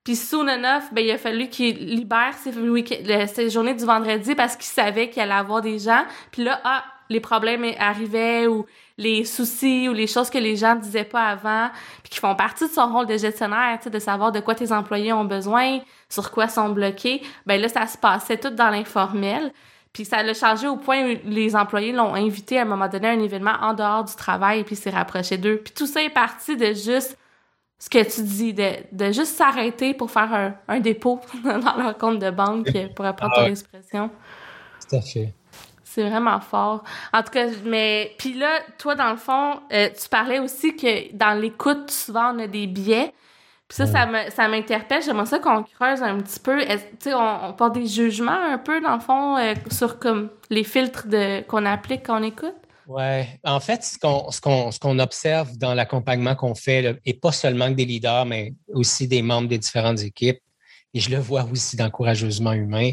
Puis 0.03 0.15
soon 0.15 0.47
enough, 0.47 0.91
ben, 0.91 1.05
il 1.05 1.11
a 1.11 1.17
fallu 1.17 1.47
qu'il 1.47 1.77
libère 1.77 2.33
ses, 2.33 3.49
journées 3.49 3.75
du 3.75 3.85
vendredi 3.85 4.33
parce 4.35 4.55
qu'il 4.55 4.65
savait 4.65 5.09
qu'il 5.09 5.21
allait 5.21 5.33
avoir 5.33 5.61
des 5.61 5.77
gens. 5.77 6.03
Puis 6.31 6.43
là, 6.43 6.59
ah, 6.63 6.83
les 7.09 7.19
problèmes 7.19 7.65
arrivaient 7.77 8.47
ou 8.47 8.65
les 9.01 9.25
soucis 9.25 9.89
ou 9.89 9.93
les 9.93 10.07
choses 10.07 10.29
que 10.29 10.37
les 10.37 10.55
gens 10.55 10.75
disaient 10.75 11.03
pas 11.03 11.23
avant, 11.23 11.69
puis 12.03 12.11
qui 12.11 12.19
font 12.19 12.35
partie 12.35 12.67
de 12.67 12.71
son 12.71 12.87
rôle 12.93 13.07
de 13.07 13.17
gestionnaire, 13.17 13.79
de 13.83 13.99
savoir 13.99 14.31
de 14.31 14.39
quoi 14.39 14.55
tes 14.55 14.71
employés 14.71 15.11
ont 15.11 15.25
besoin, 15.25 15.79
sur 16.07 16.31
quoi 16.31 16.47
sont 16.47 16.69
bloqués. 16.69 17.21
Ben 17.45 17.59
là, 17.59 17.67
ça 17.67 17.87
se 17.87 17.97
passait 17.97 18.37
tout 18.37 18.51
dans 18.51 18.69
l'informel. 18.69 19.51
Puis 19.91 20.05
ça 20.05 20.23
l'a 20.23 20.33
changé 20.33 20.67
au 20.67 20.77
point 20.77 21.03
où 21.03 21.17
les 21.25 21.55
employés 21.55 21.91
l'ont 21.91 22.13
invité 22.13 22.59
à 22.59 22.61
un 22.61 22.65
moment 22.65 22.87
donné 22.87 23.09
à 23.09 23.11
un 23.11 23.19
événement 23.19 23.55
en 23.61 23.73
dehors 23.73 24.05
du 24.05 24.15
travail, 24.15 24.63
puis 24.63 24.75
s'est 24.75 24.89
rapproché 24.89 25.37
d'eux. 25.37 25.57
Puis 25.57 25.73
tout 25.73 25.87
ça 25.87 26.01
est 26.01 26.09
parti 26.09 26.55
de 26.55 26.67
juste 26.67 27.17
ce 27.77 27.89
que 27.89 28.03
tu 28.03 28.21
dis, 28.21 28.53
de, 28.53 28.69
de 28.91 29.05
juste 29.05 29.35
s'arrêter 29.35 29.95
pour 29.95 30.11
faire 30.11 30.31
un, 30.31 30.53
un, 30.67 30.79
dépôt 30.79 31.19
dans 31.43 31.75
leur 31.75 31.97
compte 31.97 32.19
de 32.19 32.29
banque, 32.29 32.67
pour 32.95 33.05
apprendre 33.05 33.33
ton 33.35 33.45
expression. 33.45 34.11
Tout 34.87 34.95
à 34.95 35.01
fait. 35.01 35.33
C'est 35.93 36.07
vraiment 36.07 36.39
fort. 36.39 36.85
En 37.11 37.21
tout 37.21 37.31
cas, 37.31 37.47
mais 37.65 38.15
puis 38.17 38.33
là, 38.33 38.59
toi, 38.77 38.95
dans 38.95 39.11
le 39.11 39.17
fond, 39.17 39.59
euh, 39.73 39.89
tu 39.89 40.07
parlais 40.07 40.39
aussi 40.39 40.73
que 40.73 41.13
dans 41.13 41.37
l'écoute, 41.37 41.91
souvent, 41.91 42.33
on 42.33 42.39
a 42.39 42.47
des 42.47 42.65
biais. 42.65 43.13
Puis 43.67 43.75
ça, 43.75 43.85
ça 43.85 44.47
m'interpelle. 44.47 45.01
J'aimerais 45.01 45.25
ça 45.25 45.39
qu'on 45.39 45.63
creuse 45.63 46.01
un 46.01 46.19
petit 46.19 46.39
peu. 46.39 46.61
Tu 46.61 46.77
sais, 46.99 47.13
on, 47.13 47.49
on, 47.49 47.53
porte 47.53 47.73
des 47.73 47.87
jugements 47.87 48.31
un 48.31 48.57
peu, 48.57 48.79
dans 48.79 48.95
le 48.95 49.01
fond, 49.01 49.37
euh, 49.37 49.53
sur 49.69 49.99
comme 49.99 50.29
les 50.49 50.63
filtres 50.63 51.07
qu'on 51.47 51.65
applique 51.65 52.05
quand 52.05 52.21
on 52.21 52.23
écoute? 52.23 52.55
Oui. 52.87 53.23
En 53.43 53.59
fait, 53.59 53.83
ce 53.83 54.79
qu'on 54.79 54.99
observe 54.99 55.57
dans 55.57 55.73
l'accompagnement 55.73 56.35
qu'on 56.35 56.55
fait, 56.55 56.99
et 57.05 57.13
pas 57.13 57.31
seulement 57.33 57.69
des 57.69 57.85
leaders, 57.85 58.25
mais 58.25 58.53
aussi 58.73 59.07
des 59.07 59.21
membres 59.21 59.49
des 59.49 59.57
différentes 59.57 60.01
équipes, 60.01 60.39
et 60.93 60.99
je 60.99 61.09
le 61.09 61.17
vois 61.17 61.45
aussi 61.51 61.75
dans 61.75 61.89
Courageusement 61.89 62.53
Humain, 62.53 62.91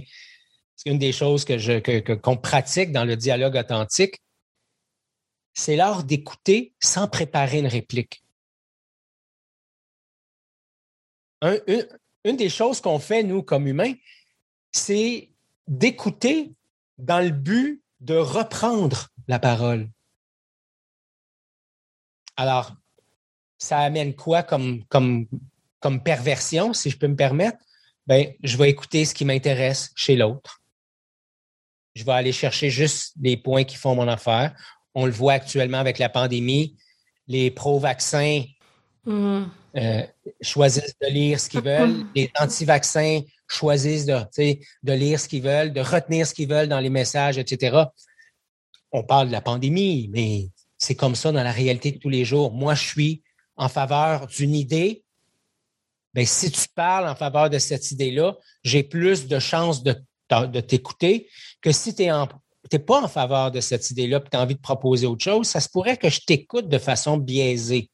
c'est 0.78 0.90
une 0.90 0.98
des 0.98 1.10
choses 1.10 1.44
qu'on 1.44 1.56
que 1.56 2.14
qu'on 2.14 2.36
pratique 2.36 2.92
dans 2.92 3.04
le 3.04 3.16
dialogue 3.16 3.56
authentique, 3.56 4.22
c'est 5.52 5.74
l'art 5.74 6.04
d'écouter 6.04 6.72
sans 6.78 7.08
préparer 7.08 7.58
une 7.58 7.66
réplique. 7.66 8.22
une 11.42 12.36
des 12.36 12.48
choses 12.48 12.80
qu'on 12.80 12.98
fait, 12.98 13.22
nous, 13.22 13.42
comme 13.42 13.66
humains, 13.66 13.94
c'est 14.72 15.30
d'écouter 15.66 16.52
dans 16.98 17.20
le 17.20 17.30
but 17.30 17.82
de 18.00 18.14
reprendre 18.14 19.08
la 19.26 19.38
parole. 19.38 19.88
Alors, 22.36 22.72
ça 23.56 23.78
amène 23.78 24.14
quoi 24.14 24.42
comme, 24.42 24.84
comme, 24.86 25.26
comme 25.80 26.02
perversion, 26.02 26.72
si 26.72 26.90
je 26.90 26.98
peux 26.98 27.08
me 27.08 27.16
permettre? 27.16 27.58
ben, 28.08 28.32
je 28.42 28.56
vais 28.56 28.70
écouter 28.70 29.04
ce 29.04 29.14
qui 29.14 29.26
m'intéresse 29.26 29.92
chez 29.94 30.16
l'autre. 30.16 30.62
Je 31.98 32.04
vais 32.04 32.12
aller 32.12 32.30
chercher 32.30 32.70
juste 32.70 33.14
les 33.20 33.36
points 33.36 33.64
qui 33.64 33.74
font 33.74 33.96
mon 33.96 34.06
affaire. 34.06 34.54
On 34.94 35.04
le 35.04 35.10
voit 35.10 35.32
actuellement 35.32 35.78
avec 35.78 35.98
la 35.98 36.08
pandémie. 36.08 36.76
Les 37.26 37.50
pro-vaccins 37.50 38.44
mm. 39.04 39.42
euh, 39.76 40.02
choisissent 40.40 40.96
de 41.02 41.08
lire 41.08 41.40
ce 41.40 41.48
qu'ils 41.48 41.60
veulent. 41.60 42.06
Les 42.14 42.30
anti-vaccins 42.38 43.22
choisissent 43.48 44.06
de, 44.06 44.16
de 44.84 44.92
lire 44.92 45.18
ce 45.18 45.26
qu'ils 45.26 45.42
veulent, 45.42 45.72
de 45.72 45.80
retenir 45.80 46.24
ce 46.24 46.34
qu'ils 46.34 46.48
veulent 46.48 46.68
dans 46.68 46.78
les 46.78 46.88
messages, 46.88 47.36
etc. 47.36 47.76
On 48.92 49.02
parle 49.02 49.26
de 49.26 49.32
la 49.32 49.40
pandémie, 49.40 50.08
mais 50.12 50.50
c'est 50.76 50.94
comme 50.94 51.16
ça 51.16 51.32
dans 51.32 51.42
la 51.42 51.50
réalité 51.50 51.90
de 51.90 51.98
tous 51.98 52.10
les 52.10 52.24
jours. 52.24 52.52
Moi, 52.52 52.76
je 52.76 52.84
suis 52.84 53.22
en 53.56 53.68
faveur 53.68 54.28
d'une 54.28 54.54
idée 54.54 55.02
Bien, 56.14 56.24
si 56.24 56.50
tu 56.50 56.68
parles 56.74 57.08
en 57.08 57.16
faveur 57.16 57.50
de 57.50 57.58
cette 57.58 57.90
idée-là, 57.90 58.36
j'ai 58.62 58.84
plus 58.84 59.26
de 59.26 59.38
chances 59.40 59.82
de, 59.82 59.94
de 60.30 60.60
t'écouter 60.60 61.28
que 61.60 61.72
si 61.72 61.94
tu 61.94 62.02
n'es 62.02 62.78
pas 62.78 63.02
en 63.02 63.08
faveur 63.08 63.50
de 63.50 63.60
cette 63.60 63.90
idée-là 63.90 64.18
et 64.18 64.30
tu 64.30 64.36
as 64.36 64.40
envie 64.40 64.54
de 64.54 64.60
proposer 64.60 65.06
autre 65.06 65.24
chose, 65.24 65.46
ça 65.46 65.60
se 65.60 65.68
pourrait 65.68 65.96
que 65.96 66.08
je 66.08 66.20
t'écoute 66.20 66.68
de 66.68 66.78
façon 66.78 67.16
biaisée. 67.16 67.90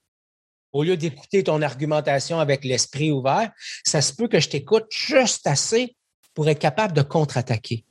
Au 0.72 0.82
lieu 0.82 0.96
d'écouter 0.96 1.44
ton 1.44 1.62
argumentation 1.62 2.40
avec 2.40 2.64
l'esprit 2.64 3.12
ouvert, 3.12 3.52
ça 3.84 4.02
se 4.02 4.12
peut 4.12 4.26
que 4.26 4.40
je 4.40 4.48
t'écoute 4.48 4.86
juste 4.90 5.46
assez 5.46 5.96
pour 6.34 6.48
être 6.48 6.58
capable 6.58 6.92
de 6.94 7.02
contre-attaquer. 7.02 7.84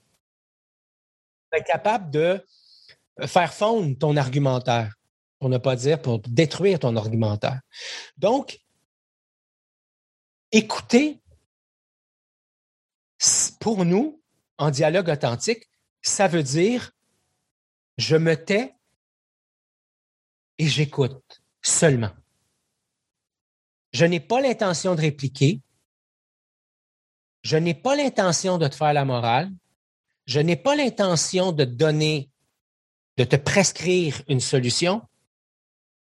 Pour 1.49 1.59
être 1.59 1.67
capable 1.67 2.11
de 2.11 2.45
faire 3.25 3.53
fondre 3.53 3.97
ton 3.97 4.17
argumentaire, 4.17 4.93
pour 5.39 5.49
ne 5.49 5.57
pas 5.57 5.75
dire 5.75 6.01
pour 6.01 6.19
détruire 6.19 6.79
ton 6.79 6.95
argumentaire. 6.95 7.61
Donc, 8.17 8.59
écouter, 10.51 11.21
pour 13.59 13.85
nous, 13.85 14.22
en 14.57 14.71
dialogue 14.71 15.09
authentique, 15.09 15.69
ça 16.01 16.27
veut 16.27 16.43
dire 16.43 16.91
je 17.97 18.15
me 18.15 18.35
tais 18.35 18.73
et 20.57 20.67
j'écoute 20.67 21.41
seulement. 21.61 22.11
Je 23.91 24.05
n'ai 24.05 24.19
pas 24.19 24.41
l'intention 24.41 24.95
de 24.95 25.01
répliquer. 25.01 25.61
Je 27.43 27.57
n'ai 27.57 27.73
pas 27.73 27.95
l'intention 27.95 28.57
de 28.57 28.67
te 28.67 28.75
faire 28.75 28.93
la 28.93 29.05
morale. 29.05 29.51
Je 30.25 30.39
n'ai 30.39 30.55
pas 30.55 30.75
l'intention 30.75 31.51
de 31.51 31.65
te 31.65 31.69
donner, 31.69 32.29
de 33.17 33.23
te 33.23 33.35
prescrire 33.35 34.21
une 34.27 34.39
solution. 34.39 35.01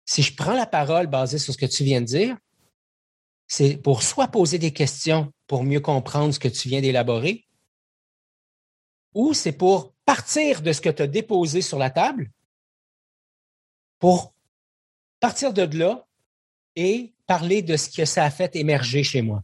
Si 0.05 0.23
je 0.23 0.35
prends 0.35 0.55
la 0.55 0.67
parole 0.67 1.07
basée 1.07 1.39
sur 1.39 1.55
ce 1.55 1.59
que 1.59 1.67
tu 1.67 1.85
viens 1.85 2.01
de 2.01 2.07
dire, 2.07 2.37
c'est 3.47 3.77
pour 3.77 4.03
soit 4.03 4.29
poser 4.29 4.59
des 4.59 4.73
questions 4.73 5.33
pour 5.47 5.65
mieux 5.65 5.81
comprendre 5.81 6.35
ce 6.35 6.39
que 6.39 6.49
tu 6.49 6.69
viens 6.69 6.81
d'élaborer, 6.81 7.47
ou 9.15 9.35
c'est 9.35 9.53
pour 9.53 9.93
partir 10.05 10.63
de 10.63 10.73
ce 10.73 10.81
que 10.81 10.89
tu 10.89 11.03
as 11.03 11.07
déposé 11.07 11.63
sur 11.63 11.79
la 11.79 11.91
table, 11.91 12.31
pour 13.99 14.35
partir 15.21 15.53
de 15.53 15.63
là 15.79 16.07
et 16.77 17.15
parler 17.27 17.63
de 17.63 17.77
ce 17.77 17.89
que 17.91 18.05
ça 18.05 18.25
a 18.25 18.31
fait 18.31 18.57
émerger 18.57 19.03
chez 19.03 19.23
moi. 19.23 19.43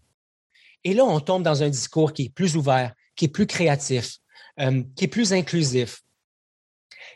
Et 0.84 0.94
là, 0.94 1.04
on 1.04 1.20
tombe 1.20 1.42
dans 1.42 1.62
un 1.62 1.68
discours 1.68 2.12
qui 2.12 2.26
est 2.26 2.34
plus 2.34 2.56
ouvert, 2.56 2.94
qui 3.14 3.26
est 3.26 3.28
plus 3.28 3.46
créatif, 3.46 4.18
euh, 4.60 4.82
qui 4.94 5.04
est 5.04 5.08
plus 5.08 5.32
inclusif 5.32 6.02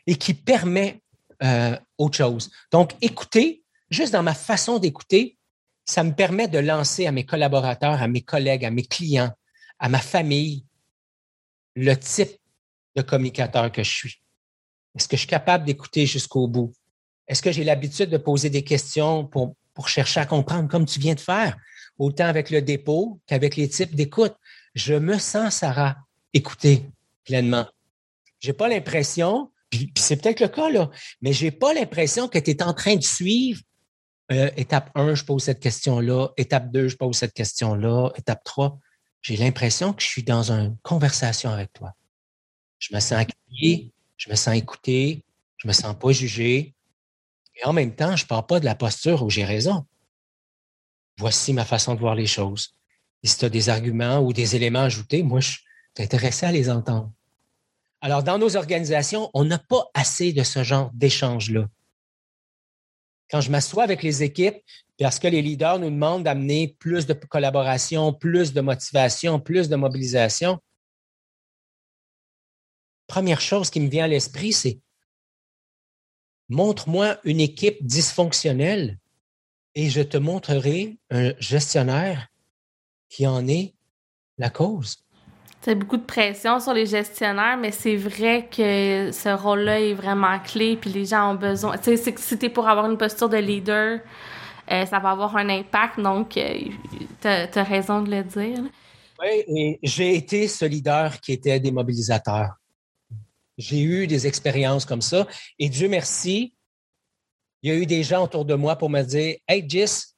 et 0.07 0.17
qui 0.17 0.35
permet 0.35 1.01
euh, 1.43 1.79
autre 1.99 2.17
chose. 2.17 2.51
Donc, 2.73 2.93
écouter, 3.01 3.63
juste 3.91 4.13
dans 4.13 4.23
ma 4.23 4.35
façon 4.35 4.79
d'écouter, 4.79 5.39
ça 5.85 6.05
me 6.05 6.13
permet 6.13 6.49
de 6.49 6.59
lancer 6.59 7.07
à 7.07 7.13
mes 7.13 7.25
collaborateurs, 7.25 8.03
à 8.03 8.09
mes 8.09 8.23
collègues, 8.23 8.65
à 8.65 8.71
mes 8.71 8.85
clients, 8.85 9.33
à 9.79 9.89
ma 9.89 9.99
famille, 9.99 10.65
le 11.75 11.95
type 11.95 12.40
de 12.97 13.03
communicateur 13.03 13.71
que 13.71 13.83
je 13.83 13.91
suis. 13.91 14.21
Est-ce 14.97 15.07
que 15.09 15.17
je 15.17 15.21
suis 15.21 15.29
capable 15.29 15.65
d'écouter 15.65 16.07
jusqu'au 16.07 16.49
bout? 16.49 16.73
Est-ce 17.29 17.43
que 17.43 17.53
j'ai 17.53 17.65
l'habitude 17.65 18.11
de 18.11 18.17
poser 18.17 18.51
des 18.51 18.65
questions 18.65 19.25
pour, 19.25 19.57
chercher 19.87 20.21
à 20.21 20.27
comprendre 20.27 20.69
comme 20.69 20.85
tu 20.85 21.01
viens 21.01 21.15
de 21.15 21.21
faire, 21.21 21.57
autant 21.99 22.27
avec 22.27 22.51
le 22.51 22.61
dépôt 22.61 23.19
qu'avec 23.27 23.57
les 23.57 23.69
types 23.69 23.95
d'écoute? 23.95 24.35
Je 24.75 24.93
me 24.95 25.19
sens, 25.19 25.57
Sarah, 25.57 25.97
écouter 26.35 26.85
pleinement. 27.25 27.67
J'ai 28.41 28.53
pas 28.53 28.69
l'impression, 28.69 29.51
puis, 29.71 29.91
c'est 29.97 30.17
peut-être 30.21 30.41
le 30.41 30.49
cas, 30.49 30.69
là, 30.69 30.91
mais 31.23 31.33
j'ai 31.33 31.51
pas 31.51 31.73
l'impression 31.73 32.29
que 32.29 32.39
tu 32.39 32.51
es 32.51 32.63
en 32.63 32.75
train 32.75 32.97
de 32.97 33.03
suivre 33.03 33.61
euh, 34.33 34.51
étape 34.57 34.91
1, 34.95 35.15
je 35.15 35.25
pose 35.25 35.43
cette 35.43 35.61
question-là. 35.61 36.29
Étape 36.37 36.71
2, 36.71 36.89
je 36.89 36.97
pose 36.97 37.17
cette 37.17 37.33
question-là. 37.33 38.11
Étape 38.17 38.45
3, 38.45 38.79
j'ai 39.23 39.37
l'impression 39.37 39.93
que 39.93 40.03
je 40.03 40.07
suis 40.07 40.23
dans 40.23 40.53
une 40.53 40.77
conversation 40.83 41.51
avec 41.51 41.73
toi. 41.73 41.95
Je 42.81 42.93
me 42.93 42.99
sens 42.99 43.13
accueilli, 43.13 43.93
je 44.17 44.29
me 44.29 44.35
sens 44.35 44.57
écouté, 44.57 45.23
je 45.59 45.69
me 45.69 45.73
sens 45.73 45.97
pas 45.97 46.11
jugé. 46.11 46.75
Et 47.55 47.65
en 47.65 47.73
même 47.73 47.95
temps, 47.95 48.17
je 48.17 48.25
ne 48.25 48.29
parle 48.29 48.47
pas 48.47 48.59
de 48.59 48.65
la 48.65 48.75
posture 48.75 49.23
où 49.23 49.31
j'ai 49.31 49.45
raison. 49.45 49.87
Voici 51.19 51.53
ma 51.53 51.65
façon 51.65 51.95
de 51.95 52.01
voir 52.01 52.17
les 52.17 52.27
choses. 52.27 52.75
Et 53.23 53.29
si 53.29 53.39
tu 53.39 53.45
as 53.45 53.51
des 53.51 53.69
arguments 53.69 54.19
ou 54.19 54.33
des 54.33 54.57
éléments 54.57 54.81
ajoutés, 54.81 55.23
moi, 55.23 55.39
je 55.39 55.51
suis 55.51 55.65
intéressé 55.99 56.47
à 56.47 56.53
les 56.53 56.69
entendre. 56.69 57.13
Alors, 58.01 58.25
dans 58.25 58.39
nos 58.39 58.57
organisations, 58.57 59.31
on 59.35 59.45
n'a 59.45 59.59
pas 59.59 59.85
assez 59.95 60.33
de 60.33 60.43
ce 60.43 60.65
genre 60.65 60.91
d'échange-là 60.93 61.69
quand 63.31 63.41
je 63.41 63.51
m'assois 63.51 63.85
avec 63.85 64.03
les 64.03 64.23
équipes, 64.23 64.57
parce 64.99 65.19
que 65.19 65.29
les 65.29 65.41
leaders 65.41 65.79
nous 65.79 65.91
demandent 65.91 66.25
d'amener 66.25 66.77
plus 66.79 67.07
de 67.07 67.15
collaboration, 67.15 68.13
plus 68.13 68.53
de 68.53 68.61
motivation, 68.61 69.39
plus 69.39 69.69
de 69.69 69.77
mobilisation, 69.77 70.59
première 73.11 73.41
chose 73.41 73.71
qui 73.71 73.81
me 73.81 73.89
vient 73.89 74.05
à 74.05 74.09
l'esprit, 74.09 74.53
c'est 74.53 74.79
montre-moi 76.49 77.17
une 77.25 77.41
équipe 77.41 77.85
dysfonctionnelle 77.85 78.99
et 79.75 79.91
je 79.91 80.01
te 80.01 80.17
montrerai 80.17 80.99
un 81.11 81.33
gestionnaire 81.41 82.29
qui 83.09 83.27
en 83.27 83.49
est 83.49 83.75
la 84.39 84.49
cause. 84.49 85.05
C'est 85.61 85.75
beaucoup 85.75 85.97
de 85.97 86.05
pression 86.05 86.61
sur 86.61 86.73
les 86.73 86.87
gestionnaires, 86.87 87.59
mais 87.59 87.73
c'est 87.73 87.97
vrai 87.97 88.49
que 88.49 89.11
ce 89.13 89.29
rôle-là 89.29 89.81
est 89.81 89.95
vraiment 89.95 90.39
clé, 90.39 90.77
puis 90.77 90.91
les 90.91 91.05
gens 91.05 91.33
ont 91.33 91.35
besoin. 91.35 91.77
Tu 91.79 91.97
sais, 91.97 92.15
si 92.17 92.39
t'es 92.39 92.49
pour 92.49 92.67
avoir 92.69 92.89
une 92.89 92.97
posture 92.97 93.29
de 93.29 93.37
leader, 93.37 94.01
euh, 94.71 94.87
ça 94.87 94.99
va 95.01 95.11
avoir 95.11 95.37
un 95.37 95.49
impact, 95.49 96.01
donc 96.01 96.37
euh, 96.37 96.61
tu 97.21 97.29
as, 97.29 97.65
raison 97.65 98.03
de 98.03 98.11
le 98.11 98.23
dire. 98.23 98.63
Oui, 99.21 99.45
et 99.49 99.79
j'ai 99.83 100.15
été 100.15 100.49
ce 100.49 100.65
leader 100.65 101.21
qui 101.21 101.33
était 101.33 101.61
démobilisateur. 101.61 102.60
J'ai 103.59 103.83
eu 103.83 104.07
des 104.07 104.27
expériences 104.27 104.85
comme 104.85 105.03
ça, 105.03 105.27
et 105.59 105.69
Dieu 105.69 105.89
merci, 105.89 106.55
il 107.63 107.71
y 107.71 107.75
a 107.75 107.77
eu 107.77 107.87
des 107.87 108.03
gens 108.03 108.25
autour 108.25 108.45
de 108.45 108.55
moi 108.55 108.77
pour 108.77 108.91
me 108.91 109.03
dire 109.03 109.37
Hey, 109.47 109.65
Jis, 109.69 110.15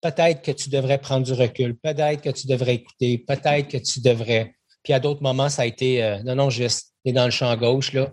peut-être 0.00 0.42
que 0.42 0.50
tu 0.50 0.68
devrais 0.68 0.98
prendre 0.98 1.24
du 1.24 1.32
recul, 1.32 1.76
peut-être 1.78 2.20
que 2.20 2.30
tu 2.30 2.46
devrais 2.46 2.74
écouter, 2.74 3.18
peut-être 3.18 3.68
que 3.68 3.78
tu 3.78 4.00
devrais. 4.00 4.54
Puis 4.82 4.92
à 4.92 5.00
d'autres 5.00 5.22
moments, 5.22 5.48
ça 5.48 5.62
a 5.62 5.66
été 5.66 6.02
euh, 6.02 6.22
non, 6.24 6.34
non, 6.34 6.50
juste, 6.50 6.94
es 7.04 7.12
dans 7.12 7.24
le 7.24 7.30
champ 7.30 7.56
gauche, 7.56 7.92
là, 7.92 8.12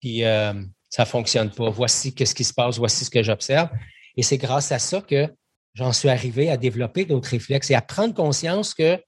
puis 0.00 0.24
euh, 0.24 0.52
ça 0.90 1.04
ne 1.04 1.08
fonctionne 1.08 1.50
pas. 1.50 1.70
Voici 1.70 2.14
ce 2.18 2.34
qui 2.34 2.44
se 2.44 2.52
passe, 2.52 2.76
voici 2.76 3.04
ce 3.04 3.10
que 3.10 3.22
j'observe. 3.22 3.70
Et 4.16 4.22
c'est 4.22 4.36
grâce 4.36 4.70
à 4.72 4.78
ça 4.78 5.00
que 5.00 5.34
j'en 5.74 5.92
suis 5.92 6.10
arrivé 6.10 6.50
à 6.50 6.58
développer 6.58 7.06
d'autres 7.06 7.30
réflexes 7.30 7.70
et 7.70 7.74
à 7.74 7.80
prendre 7.80 8.14
conscience 8.14 8.74
que 8.74 9.02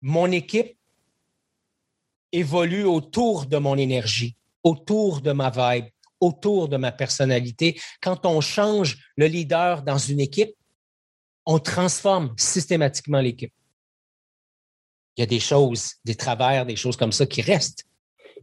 mon 0.00 0.30
équipe 0.32 0.76
évolue 2.32 2.84
autour 2.84 3.46
de 3.46 3.56
mon 3.58 3.76
énergie, 3.76 4.36
autour 4.62 5.20
de 5.20 5.32
ma 5.32 5.50
vibe, 5.50 5.86
autour 6.20 6.68
de 6.68 6.76
ma 6.76 6.92
personnalité. 6.92 7.80
Quand 8.00 8.26
on 8.26 8.40
change 8.40 8.98
le 9.16 9.26
leader 9.26 9.82
dans 9.82 9.98
une 9.98 10.20
équipe, 10.20 10.54
on 11.46 11.58
transforme 11.58 12.34
systématiquement 12.36 13.20
l'équipe. 13.20 13.52
Il 15.16 15.20
y 15.20 15.24
a 15.24 15.26
des 15.26 15.40
choses, 15.40 15.94
des 16.04 16.14
travers, 16.14 16.66
des 16.66 16.76
choses 16.76 16.96
comme 16.96 17.12
ça 17.12 17.26
qui 17.26 17.42
restent, 17.42 17.84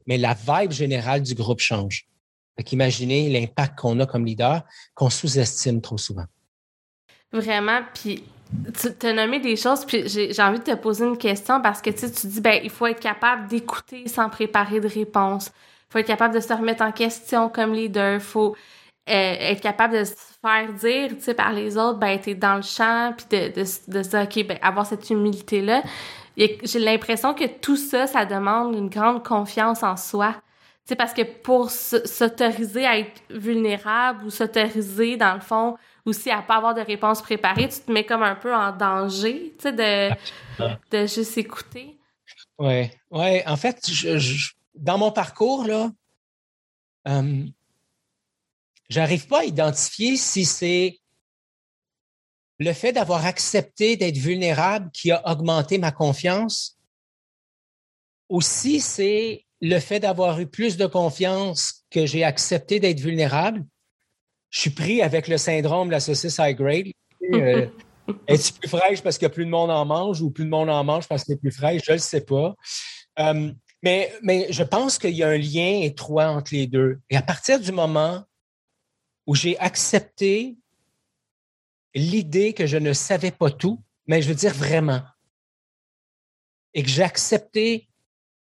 mais 0.05 0.17
la 0.17 0.33
vibe 0.33 0.71
générale 0.71 1.21
du 1.21 1.33
groupe 1.33 1.59
change. 1.59 2.07
Imaginez 2.71 3.29
l'impact 3.29 3.77
qu'on 3.79 3.99
a 3.99 4.05
comme 4.05 4.25
leader 4.25 4.63
qu'on 4.95 5.09
sous-estime 5.09 5.79
trop 5.79 5.97
souvent. 5.97 6.25
Vraiment, 7.31 7.81
puis 7.93 8.23
tu 8.99 9.07
as 9.07 9.13
nommé 9.13 9.39
des 9.39 9.55
choses, 9.55 9.85
puis 9.85 10.07
j'ai 10.07 10.41
envie 10.41 10.59
de 10.59 10.63
te 10.63 10.75
poser 10.75 11.05
une 11.05 11.17
question 11.17 11.61
parce 11.61 11.81
que 11.81 11.89
tu, 11.89 12.05
dis, 12.27 12.41
ben, 12.41 12.59
il 12.63 12.69
faut 12.69 12.85
être 12.85 12.99
capable 12.99 13.47
d'écouter 13.47 14.07
sans 14.07 14.29
préparer 14.29 14.79
de 14.79 14.87
réponse. 14.87 15.51
Il 15.89 15.93
faut 15.93 15.99
être 15.99 16.07
capable 16.07 16.33
de 16.33 16.39
se 16.39 16.53
remettre 16.53 16.83
en 16.83 16.91
question 16.91 17.49
comme 17.49 17.73
leader. 17.73 18.15
Il 18.15 18.19
faut 18.19 18.55
euh, 19.09 19.35
être 19.39 19.61
capable 19.61 19.99
de 19.99 20.03
se 20.03 20.13
faire 20.41 20.73
dire, 20.73 21.11
tu 21.23 21.33
par 21.33 21.53
les 21.53 21.77
autres, 21.77 21.99
ben, 21.99 22.19
t'es 22.19 22.35
dans 22.35 22.57
le 22.57 22.61
champ, 22.61 23.13
puis 23.15 23.25
de, 23.29 23.61
de, 23.61 23.65
de 23.87 24.01
dire, 24.01 24.21
OK, 24.21 24.47
ben, 24.47 24.57
avoir 24.61 24.85
cette 24.85 25.09
humilité-là. 25.09 25.81
J'ai 26.37 26.79
l'impression 26.79 27.33
que 27.33 27.45
tout 27.45 27.77
ça, 27.77 28.05
ça 28.05 28.25
demande 28.25 28.75
une 28.75 28.89
grande 28.89 29.25
confiance 29.25 29.81
en 29.81 29.97
soi. 29.97 30.35
Parce 30.97 31.13
que 31.13 31.23
pour 31.23 31.69
s'autoriser 31.69 32.85
à 32.85 32.97
être 32.99 33.21
vulnérable 33.29 34.25
ou 34.25 34.29
s'autoriser, 34.29 35.17
dans 35.17 35.33
le 35.33 35.41
fond, 35.41 35.75
aussi 36.07 36.31
à 36.31 36.41
pas 36.41 36.55
avoir 36.55 36.73
de 36.73 36.81
réponse 36.81 37.21
préparée, 37.21 37.67
tu 37.67 37.79
te 37.81 37.91
mets 37.91 38.05
comme 38.05 38.23
un 38.23 38.35
peu 38.35 38.53
en 38.55 38.71
danger, 38.71 39.53
tu 39.57 39.63
sais, 39.63 39.73
de, 39.73 40.09
de 40.91 41.05
juste 41.05 41.37
écouter. 41.37 41.97
Oui, 42.57 42.89
ouais. 43.11 43.43
En 43.45 43.57
fait, 43.57 43.79
dans 44.75 44.97
mon 44.97 45.11
parcours, 45.11 45.65
là, 45.65 45.91
euh, 47.07 47.45
j'arrive 48.89 49.27
pas 49.27 49.41
à 49.41 49.45
identifier 49.45 50.17
si 50.17 50.45
c'est 50.45 50.99
le 52.59 52.73
fait 52.73 52.93
d'avoir 52.93 53.25
accepté 53.25 53.97
d'être 53.97 54.17
vulnérable 54.17 54.89
qui 54.91 55.11
a 55.11 55.21
augmenté 55.29 55.77
ma 55.77 55.91
confiance 55.91 56.77
ou 58.29 58.41
si 58.41 58.81
c'est 58.81 59.45
le 59.61 59.79
fait 59.79 59.99
d'avoir 59.99 60.39
eu 60.39 60.47
plus 60.47 60.77
de 60.77 60.85
confiance 60.85 61.83
que 61.89 62.05
j'ai 62.05 62.23
accepté 62.23 62.79
d'être 62.79 62.99
vulnérable. 62.99 63.65
Je 64.49 64.61
suis 64.61 64.69
pris 64.69 65.01
avec 65.01 65.27
le 65.27 65.37
syndrome 65.37 65.87
de 65.87 65.93
la 65.93 65.99
saucisse 65.99 66.37
high 66.39 66.55
grade. 66.55 66.87
Euh, 67.33 67.67
est-ce 68.27 68.53
plus 68.53 68.69
fraîche 68.69 69.01
parce 69.01 69.17
que 69.17 69.25
plus 69.25 69.45
de 69.45 69.49
monde 69.49 69.69
en 69.69 69.85
mange 69.85 70.21
ou 70.21 70.31
plus 70.31 70.45
de 70.45 70.49
monde 70.49 70.69
en 70.69 70.83
mange 70.83 71.07
parce 71.07 71.23
qu'elle 71.23 71.35
est 71.35 71.39
plus 71.39 71.51
fraîche? 71.51 71.81
Je 71.85 71.91
ne 71.91 71.97
le 71.97 72.01
sais 72.01 72.21
pas. 72.21 72.55
Euh, 73.19 73.51
mais, 73.83 74.13
mais 74.23 74.47
je 74.49 74.63
pense 74.63 74.97
qu'il 74.97 75.11
y 75.11 75.23
a 75.23 75.29
un 75.29 75.37
lien 75.37 75.81
étroit 75.81 76.27
entre 76.27 76.53
les 76.53 76.67
deux. 76.67 76.99
Et 77.09 77.17
à 77.17 77.21
partir 77.21 77.59
du 77.59 77.71
moment 77.71 78.23
où 79.25 79.35
j'ai 79.35 79.57
accepté 79.59 80.57
l'idée 81.93 82.53
que 82.53 82.65
je 82.65 82.77
ne 82.77 82.93
savais 82.93 83.31
pas 83.31 83.51
tout, 83.51 83.81
mais 84.07 84.21
je 84.21 84.29
veux 84.29 84.35
dire 84.35 84.53
vraiment, 84.53 85.01
et 86.73 86.83
que 86.83 86.89
j'ai 86.89 87.03
accepté 87.03 87.89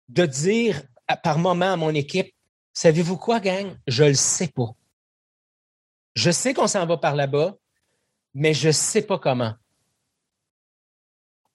de 0.08 0.24
dire 0.26 0.82
par 1.22 1.38
moment 1.38 1.72
à 1.72 1.76
mon 1.76 1.94
équipe, 1.94 2.32
savez-vous 2.72 3.16
quoi, 3.16 3.40
gang? 3.40 3.76
Je 3.86 4.04
le 4.04 4.14
sais 4.14 4.48
pas. 4.48 4.70
Je 6.20 6.30
sais 6.30 6.52
qu'on 6.52 6.66
s'en 6.66 6.84
va 6.84 6.98
par 6.98 7.16
là-bas, 7.16 7.56
mais 8.34 8.52
je 8.52 8.70
sais 8.70 9.00
pas 9.00 9.18
comment. 9.18 9.54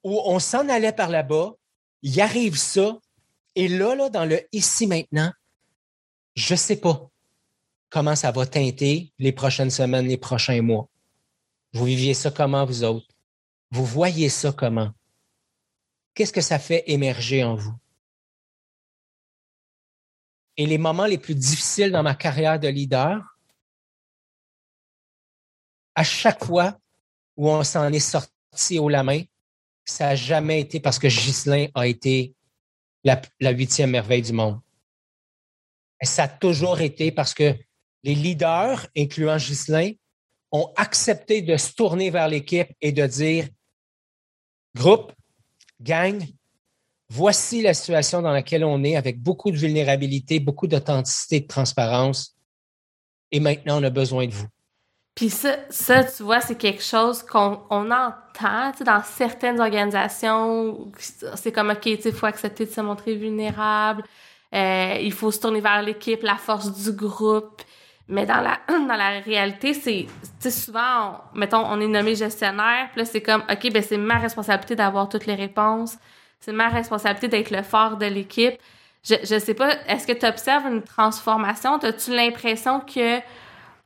Ou 0.04 0.20
on 0.26 0.40
s'en 0.40 0.68
allait 0.70 0.92
par 0.92 1.10
là-bas, 1.10 1.54
il 2.02 2.20
arrive 2.20 2.58
ça, 2.58 2.98
et 3.54 3.68
là, 3.68 3.94
là, 3.94 4.10
dans 4.10 4.26
le 4.26 4.42
ici 4.52 4.88
maintenant, 4.88 5.32
je 6.34 6.56
sais 6.56 6.78
pas 6.78 7.12
comment 7.92 8.16
ça 8.16 8.32
va 8.32 8.48
teinter 8.48 9.14
les 9.20 9.32
prochaines 9.32 9.70
semaines, 9.70 10.08
les 10.08 10.18
prochains 10.18 10.64
mois. 10.64 10.90
Vous 11.74 11.86
viviez 11.86 12.16
ça 12.16 12.32
comment, 12.32 12.66
vous 12.66 12.84
autres? 12.84 13.08
Vous 13.70 13.86
voyez 13.86 14.30
ça 14.30 14.52
comment? 14.52 14.90
Qu'est-ce 16.16 16.34
que 16.34 16.42
ça 16.42 16.58
fait 16.58 16.84
émerger 16.88 17.44
en 17.44 17.54
vous? 17.54 17.76
Et 20.58 20.66
les 20.66 20.80
moments 20.80 21.06
les 21.06 21.20
plus 21.20 21.36
difficiles 21.36 21.92
dans 21.92 22.02
ma 22.02 22.16
carrière 22.16 22.60
de 22.60 22.68
leader, 22.68 23.35
à 25.96 26.04
chaque 26.04 26.44
fois 26.44 26.78
où 27.38 27.50
on 27.50 27.64
s'en 27.64 27.92
est 27.92 28.00
sorti 28.00 28.80
haut 28.80 28.90
la 28.90 29.04
main, 29.04 29.22
ça 29.86 30.08
n'a 30.08 30.16
jamais 30.16 30.62
été 30.62 30.80
parce 30.80 31.00
que 31.00 31.08
Ghislain 31.08 31.68
a 31.74 31.88
été 31.88 32.36
la, 33.04 33.22
huitième 33.52 33.92
merveille 33.92 34.22
du 34.22 34.34
monde. 34.34 34.60
Ça 36.02 36.24
a 36.24 36.28
toujours 36.28 36.82
été 36.82 37.12
parce 37.12 37.34
que 37.34 37.56
les 38.04 38.16
leaders, 38.16 38.88
incluant 38.98 39.38
Ghislain, 39.38 39.92
ont 40.52 40.72
accepté 40.76 41.42
de 41.42 41.58
se 41.58 41.74
tourner 41.74 42.10
vers 42.10 42.28
l'équipe 42.28 42.70
et 42.82 42.92
de 42.92 43.06
dire, 43.06 43.48
groupe, 44.76 45.12
gang, 45.82 46.24
voici 47.10 47.62
la 47.62 47.74
situation 47.74 48.22
dans 48.22 48.32
laquelle 48.32 48.64
on 48.64 48.84
est 48.84 48.96
avec 48.96 49.22
beaucoup 49.22 49.52
de 49.52 49.58
vulnérabilité, 49.58 50.40
beaucoup 50.40 50.68
d'authenticité, 50.68 51.42
de 51.42 51.48
transparence. 51.48 52.36
Et 53.32 53.40
maintenant, 53.40 53.80
on 53.80 53.84
a 53.84 53.90
besoin 53.90 54.28
de 54.28 54.34
vous. 54.34 54.48
Puis 55.16 55.30
ça, 55.30 55.56
ça, 55.70 56.04
tu 56.04 56.24
vois, 56.24 56.42
c'est 56.42 56.58
quelque 56.58 56.84
chose 56.84 57.24
qu'on 57.24 57.62
on 57.70 57.90
entend 57.90 58.72
dans 58.82 59.02
certaines 59.04 59.62
organisations. 59.62 60.92
C'est 61.36 61.54
comme, 61.54 61.70
OK, 61.70 61.86
il 61.86 62.12
faut 62.12 62.26
accepter 62.26 62.66
de 62.66 62.72
se 62.72 62.82
montrer 62.82 63.16
vulnérable. 63.16 64.04
Euh, 64.54 64.98
il 65.02 65.14
faut 65.14 65.32
se 65.32 65.40
tourner 65.40 65.62
vers 65.62 65.82
l'équipe, 65.82 66.22
la 66.22 66.36
force 66.36 66.70
du 66.72 66.92
groupe. 66.92 67.62
Mais 68.10 68.26
dans 68.26 68.42
la, 68.42 68.60
dans 68.68 68.96
la 68.96 69.22
réalité, 69.22 69.74
c'est 69.74 70.52
souvent, 70.52 71.22
mettons, 71.34 71.66
on 71.66 71.80
est 71.80 71.88
nommé 71.88 72.16
gestionnaire, 72.16 72.90
puis 72.92 73.02
là, 73.02 73.06
c'est 73.06 73.22
comme, 73.22 73.44
OK, 73.50 73.72
ben 73.72 73.82
c'est 73.82 73.98
ma 73.98 74.18
responsabilité 74.18 74.76
d'avoir 74.76 75.08
toutes 75.08 75.26
les 75.26 75.36
réponses. 75.36 75.98
C'est 76.42 76.52
ma 76.52 76.68
responsabilité 76.68 77.30
d'être 77.30 77.52
le 77.52 77.64
fort 77.64 77.98
de 77.98 78.06
l'équipe. 78.06 78.56
Je, 79.04 79.16
je 79.24 79.40
sais 79.40 79.54
pas, 79.54 79.70
est-ce 79.88 80.06
que 80.06 80.14
tu 80.14 80.26
observes 80.26 80.68
une 80.68 80.84
transformation? 80.84 81.78
As-tu 81.78 82.12
l'impression 82.12 82.82
que 82.82 83.20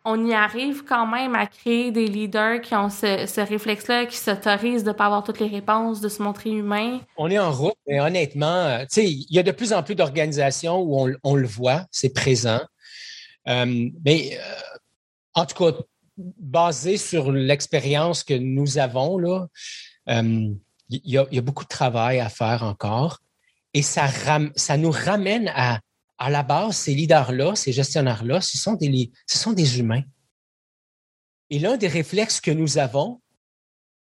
on 0.06 0.26
y 0.26 0.34
arrive 0.34 0.84
quand 0.86 1.06
même 1.06 1.36
à 1.36 1.46
créer 1.46 1.92
des 1.92 2.08
leaders 2.08 2.62
qui 2.62 2.74
ont 2.74 2.90
ce, 2.90 3.42
réflexe-là, 3.42 4.06
qui 4.06 4.18
s'autorisent 4.18 4.84
de 4.84 4.90
ne 4.90 4.94
pas 4.94 5.06
avoir 5.06 5.24
toutes 5.24 5.40
les 5.40 5.48
réponses, 5.48 6.00
de 6.00 6.08
se 6.08 6.22
montrer 6.22 6.52
humain? 6.52 7.00
On 7.18 7.30
est 7.30 7.40
en 7.40 7.52
route, 7.52 7.76
mais 7.88 8.00
honnêtement, 8.00 8.46
euh, 8.46 8.86
il 8.98 9.26
y 9.30 9.40
a 9.40 9.44
de 9.44 9.52
plus 9.52 9.74
en 9.74 9.84
plus 9.84 9.96
d'organisations 9.96 10.82
où 10.82 11.10
on, 11.24 11.36
le 11.36 11.48
voit, 11.48 11.86
c'est 11.92 12.14
présent. 12.14 12.62
Euh, 13.48 13.90
mais 14.06 14.38
euh, 14.38 14.78
en 15.34 15.46
tout 15.46 15.64
cas, 15.64 15.78
basé 16.18 16.98
sur 16.98 17.32
l'expérience 17.32 18.24
que 18.24 18.34
nous 18.34 18.78
avons, 18.78 19.20
il 20.08 20.58
y, 20.90 21.18
a 21.18 21.42
beaucoup 21.42 21.64
de 21.64 21.70
travail 21.70 22.20
à 22.20 22.30
faire 22.30 22.64
encore. 22.64 23.20
Et 23.74 23.82
ça, 23.82 24.08
ça 24.56 24.78
nous 24.78 24.92
ramène 24.92 25.52
à 25.54 25.80
à 26.20 26.30
la 26.30 26.44
base, 26.44 26.76
ces 26.76 26.94
leaders-là, 26.94 27.56
ces 27.56 27.72
gestionnaires-là, 27.72 28.42
ce 28.42 28.58
sont 28.58 28.74
des, 28.74 29.12
ce 29.26 29.40
sont 29.40 29.54
des 29.54 29.80
humains. 29.80 30.04
Et 31.50 31.60
l'un 31.60 31.78
des 31.78 31.88
réflexes 31.88 32.42
que 32.42 32.52
nous 32.52 32.78
avons, 32.78 33.22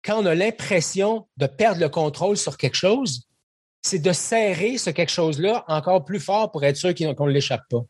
quand 0.04 0.22
on 0.22 0.26
a 0.26 0.36
l'impression 0.36 1.28
de 1.38 1.46
perdre 1.46 1.80
le 1.80 1.90
contrôle 1.90 2.36
sur 2.36 2.58
quelque 2.58 2.76
chose, 2.76 3.28
c'est 3.82 4.00
de 4.00 4.12
serrer 4.12 4.78
ce 4.78 4.90
quelque 4.90 5.12
chose-là 5.12 5.64
encore 5.68 6.04
plus 6.04 6.20
fort 6.20 6.52
pour 6.52 6.64
être 6.64 6.76
sûr 6.76 6.94
qu'on 6.96 7.28
ne 7.28 7.32
l'échappe 7.32 7.64
pas. 7.70 7.82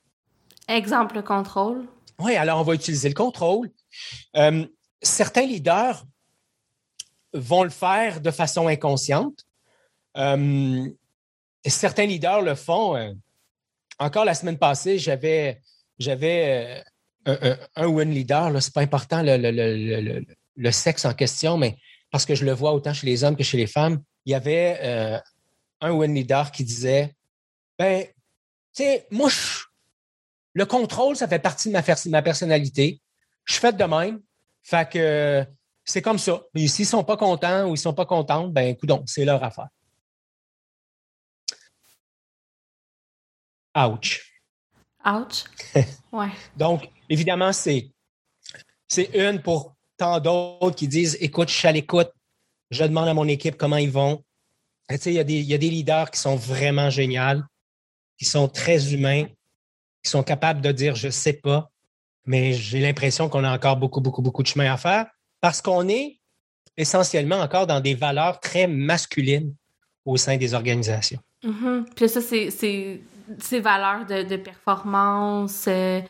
Exemple, 0.68 1.16
le 1.16 1.24
contrôle. 1.24 1.88
Oui, 2.20 2.36
alors 2.36 2.60
on 2.60 2.64
va 2.64 2.74
utiliser 2.74 3.08
le 3.08 3.16
contrôle. 3.16 3.72
Euh, 4.36 4.68
certains 5.02 5.46
leaders 5.46 6.04
vont 7.34 7.64
le 7.64 7.70
faire 7.70 8.22
de 8.22 8.32
façon 8.32 8.68
inconsciente. 8.68 9.46
Euh, 10.18 10.88
certains 11.66 12.06
leaders 12.06 12.42
le 12.42 12.56
font 12.56 12.96
euh, 12.96 13.14
encore 14.00 14.26
la 14.26 14.34
semaine 14.34 14.58
passée, 14.58 14.98
j'avais, 14.98 15.62
j'avais 15.98 16.84
euh, 17.28 17.56
un, 17.76 17.88
win 17.88 18.10
leader. 18.10 18.50
Ce 18.62 18.70
n'est 18.70 18.74
pas 18.74 18.82
important 18.82 19.22
le, 19.24 20.72
sexe 20.72 21.06
en 21.06 21.14
question, 21.14 21.58
mais 21.58 21.78
parce 22.12 22.26
que 22.26 22.36
je 22.36 22.46
le 22.46 22.54
vois 22.54 22.74
autant 22.74 22.94
chez 22.94 23.06
les 23.06 23.24
hommes 23.24 23.36
que 23.36 23.44
chez 23.44 23.58
les 23.58 23.68
femmes, 23.68 24.02
il 24.26 24.32
y 24.32 24.36
avait 24.36 24.80
euh, 24.82 25.20
un 25.82 25.92
win 25.92 26.14
leader 26.14 26.52
qui 26.52 26.64
disait 26.64 27.14
Ben, 27.78 28.06
tu 28.74 28.84
sais, 28.84 29.06
moi, 29.12 29.30
le 30.54 30.66
contrôle, 30.66 31.16
ça 31.16 31.28
fait 31.28 31.40
partie 31.40 31.70
de 31.70 31.74
ma, 31.74 31.84
ma 32.06 32.22
personnalité. 32.22 33.02
Je 33.46 33.56
fais 33.56 33.74
de 33.74 33.84
même. 33.84 34.22
Fait 34.64 34.90
que 34.90 35.46
c'est 35.84 36.02
comme 36.02 36.20
ça. 36.20 36.42
Mais 36.54 36.68
s'ils 36.68 36.84
ne 36.84 36.90
sont 36.90 37.04
pas 37.04 37.18
contents 37.18 37.64
ou 37.64 37.70
ils 37.70 37.72
ne 37.72 37.76
sont 37.78 37.94
pas 37.94 38.06
contents, 38.06 38.48
ben, 38.48 38.68
écoute, 38.68 38.92
c'est 39.06 39.26
leur 39.26 39.44
affaire. 39.44 39.70
Ouch. 43.76 44.22
Ouch. 45.06 45.46
Ouais. 46.12 46.32
Donc, 46.58 46.90
évidemment, 47.08 47.54
c'est, 47.54 47.92
c'est 48.88 49.12
une 49.14 49.44
pour 49.44 49.76
tant 49.96 50.20
d'autres 50.20 50.76
qui 50.76 50.88
disent 50.88 51.18
écoute, 51.22 51.50
je 51.50 51.54
suis 51.54 51.68
à 51.68 51.72
l'écoute, 51.72 52.10
je 52.72 52.84
demande 52.84 53.08
à 53.08 53.14
mon 53.14 53.28
équipe 53.28 53.58
comment 53.58 53.78
ils 53.78 53.92
vont. 53.92 54.24
Tu 54.90 54.98
sais, 54.98 55.12
il 55.12 55.16
y, 55.16 55.20
a 55.20 55.24
des, 55.24 55.36
il 55.36 55.46
y 55.46 55.54
a 55.54 55.60
des 55.60 55.70
leaders 55.70 56.10
qui 56.10 56.20
sont 56.20 56.36
vraiment 56.36 56.90
géniaux, 56.90 57.44
qui 58.18 58.26
sont 58.26 58.48
très 58.48 58.92
humains, 58.92 59.26
qui 60.04 60.10
sont 60.10 60.24
capables 60.24 60.62
de 60.62 60.72
dire 60.72 60.96
je 60.96 61.10
sais 61.10 61.34
pas, 61.34 61.70
mais 62.26 62.54
j'ai 62.54 62.80
l'impression 62.80 63.30
qu'on 63.30 63.44
a 63.44 63.54
encore 63.54 63.78
beaucoup, 63.78 64.02
beaucoup, 64.02 64.24
beaucoup 64.24 64.42
de 64.42 64.48
chemin 64.48 64.74
à 64.74 64.78
faire 64.78 65.06
parce 65.42 65.62
qu'on 65.62 65.88
est 65.88 66.20
essentiellement 66.76 67.40
encore 67.40 67.68
dans 67.68 67.82
des 67.82 67.94
valeurs 67.94 68.40
très 68.40 68.66
masculines 68.66 69.54
au 70.06 70.18
sein 70.18 70.38
des 70.38 70.54
organisations. 70.54 71.20
Mm-hmm. 71.44 71.94
Puis 71.96 72.10
ça, 72.10 72.22
c'est 72.22 73.02
ces 73.40 73.60
valeurs 73.60 74.06
de, 74.06 74.36
performance, 74.38 75.66
euh, 75.68 76.02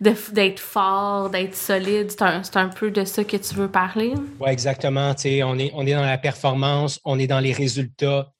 d'être 0.00 0.58
fort, 0.58 1.30
d'être 1.30 1.54
solide. 1.54 2.10
C'est 2.10 2.56
un, 2.56 2.68
peu 2.68 2.90
de 2.90 3.04
ça 3.04 3.24
que 3.24 3.36
tu 3.36 3.54
veux 3.54 3.70
parler? 3.70 4.14
Oui, 4.40 4.50
exactement. 4.50 5.14
on 5.14 5.58
est, 5.58 5.72
on 5.74 5.86
est 5.86 5.94
dans 5.94 6.02
la 6.02 6.18
performance, 6.18 7.00
on 7.04 7.18
est 7.18 7.26
dans 7.26 7.40
les 7.40 7.52
résultats. 7.52 8.32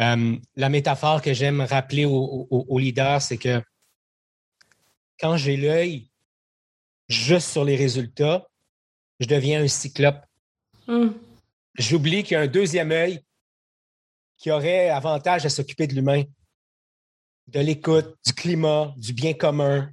Euh, 0.00 0.36
la 0.56 0.68
métaphore 0.68 1.22
que 1.22 1.32
j'aime 1.32 1.60
rappeler 1.60 2.04
aux 2.04 2.78
leaders, 2.78 3.22
c'est 3.22 3.38
que 3.38 3.62
quand 5.18 5.36
j'ai 5.36 5.56
l'œil 5.56 6.08
juste 7.08 7.48
sur 7.48 7.64
les 7.64 7.76
résultats, 7.76 8.46
je 9.20 9.26
deviens 9.26 9.62
un 9.62 9.68
cyclope. 9.68 10.24
Hmm. 10.86 11.08
J'oublie 11.76 12.22
qu'il 12.22 12.34
y 12.34 12.36
a 12.36 12.42
un 12.42 12.46
deuxième 12.46 12.92
œil 12.92 13.20
qui 14.36 14.50
aurait 14.50 14.88
avantage 14.90 15.44
à 15.44 15.48
s'occuper 15.48 15.86
de 15.86 15.94
l'humain 15.94 16.22
de 17.48 17.60
l'écoute, 17.60 18.14
du 18.24 18.32
climat, 18.34 18.92
du 18.96 19.12
bien 19.12 19.34
commun. 19.34 19.90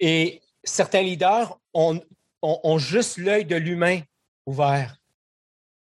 Et 0.00 0.42
certains 0.64 1.02
leaders 1.02 1.58
ont, 1.74 2.00
juste 2.78 3.18
l'œil 3.18 3.44
de 3.44 3.56
l'humain 3.56 4.00
ouvert. 4.46 4.96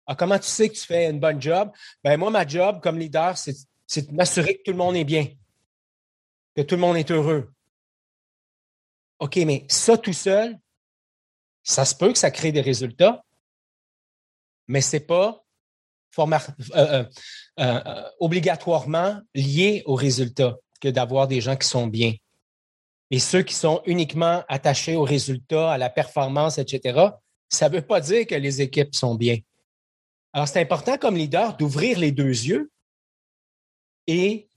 Ah, 0.05 0.15
comment 0.15 0.37
tu 0.37 0.47
sais 0.47 0.69
que 0.69 0.75
tu 0.75 0.85
fais 0.85 1.09
une 1.09 1.19
bonne 1.19 1.41
job? 1.41 1.71
Ben, 2.03 2.17
moi, 2.17 2.29
ma 2.29 2.45
job 2.45 2.81
comme 2.81 2.99
leader, 2.99 3.37
c'est 3.37 4.09
de 4.09 4.13
m'assurer 4.13 4.57
que 4.57 4.63
tout 4.63 4.71
le 4.71 4.77
monde 4.77 4.95
est 4.95 5.05
bien, 5.05 5.27
que 6.55 6.61
tout 6.61 6.75
le 6.75 6.81
monde 6.81 6.97
est 6.97 7.11
heureux. 7.11 7.51
OK, 9.19 9.37
mais 9.37 9.65
ça 9.69 9.97
tout 9.97 10.13
seul, 10.13 10.59
ça 11.63 11.85
se 11.85 11.95
peut 11.95 12.11
que 12.11 12.17
ça 12.17 12.31
crée 12.31 12.51
des 12.51 12.61
résultats, 12.61 13.23
mais 14.67 14.81
ce 14.81 14.97
n'est 14.97 15.03
pas 15.03 15.45
euh, 16.19 16.39
euh, 16.75 17.05
euh, 17.59 18.03
obligatoirement 18.19 19.19
lié 19.33 19.83
aux 19.85 19.95
résultats 19.95 20.57
que 20.79 20.89
d'avoir 20.89 21.27
des 21.27 21.41
gens 21.41 21.55
qui 21.55 21.67
sont 21.67 21.87
bien. 21.87 22.13
Et 23.11 23.19
ceux 23.19 23.43
qui 23.43 23.53
sont 23.53 23.81
uniquement 23.85 24.43
attachés 24.47 24.95
aux 24.95 25.03
résultats, 25.03 25.71
à 25.71 25.77
la 25.77 25.89
performance, 25.89 26.57
etc., 26.57 27.09
ça 27.49 27.69
ne 27.69 27.75
veut 27.75 27.81
pas 27.81 27.99
dire 27.99 28.25
que 28.25 28.35
les 28.35 28.61
équipes 28.61 28.95
sont 28.95 29.15
bien. 29.15 29.37
Alors, 30.33 30.47
c'est 30.47 30.61
important 30.61 30.97
comme 30.97 31.17
leader 31.17 31.57
d'ouvrir 31.57 31.99
les 31.99 32.11
deux 32.11 32.23
yeux 32.23 32.71
et 34.07 34.47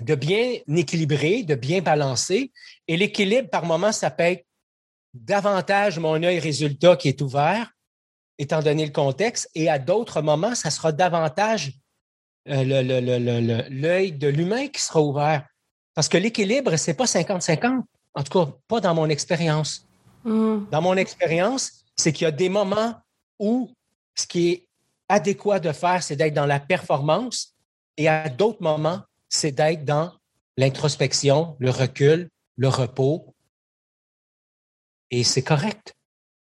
de 0.00 0.14
bien 0.14 0.58
équilibrer, 0.68 1.42
de 1.42 1.56
bien 1.56 1.82
balancer. 1.82 2.52
Et 2.86 2.96
l'équilibre, 2.96 3.50
par 3.50 3.64
moment, 3.64 3.92
ça 3.92 4.10
peut 4.10 4.24
être 4.24 4.46
davantage 5.14 5.98
mon 5.98 6.22
œil 6.22 6.38
résultat 6.38 6.96
qui 6.96 7.08
est 7.08 7.20
ouvert, 7.20 7.72
étant 8.40 8.62
donné 8.62 8.86
le 8.86 8.90
contexte, 8.90 9.50
et 9.54 9.68
à 9.68 9.78
d'autres 9.78 10.22
moments, 10.22 10.54
ça 10.54 10.70
sera 10.70 10.92
davantage 10.92 11.72
euh, 12.48 12.64
l'œil 13.70 14.12
de 14.12 14.28
l'humain 14.28 14.66
qui 14.68 14.80
sera 14.80 15.02
ouvert. 15.02 15.46
Parce 15.94 16.08
que 16.08 16.16
l'équilibre, 16.16 16.74
ce 16.76 16.90
n'est 16.90 16.96
pas 16.96 17.04
50-50. 17.04 17.82
En 18.14 18.22
tout 18.22 18.38
cas, 18.38 18.50
pas 18.66 18.80
dans 18.80 18.94
mon 18.94 19.10
expérience. 19.10 19.86
Mm. 20.24 20.60
Dans 20.70 20.80
mon 20.80 20.96
expérience, 20.96 21.84
c'est 21.96 22.12
qu'il 22.12 22.24
y 22.24 22.28
a 22.28 22.30
des 22.30 22.48
moments 22.48 22.94
où 23.38 23.70
ce 24.14 24.26
qui 24.26 24.48
est 24.48 24.66
adéquat 25.10 25.60
de 25.60 25.72
faire, 25.72 26.02
c'est 26.02 26.16
d'être 26.16 26.34
dans 26.34 26.46
la 26.46 26.60
performance, 26.60 27.54
et 27.98 28.08
à 28.08 28.30
d'autres 28.30 28.62
moments, 28.62 29.02
c'est 29.28 29.52
d'être 29.52 29.84
dans 29.84 30.12
l'introspection, 30.56 31.56
le 31.58 31.70
recul, 31.70 32.30
le 32.56 32.68
repos. 32.68 33.34
Et 35.10 35.24
c'est 35.24 35.42
correct. 35.42 35.94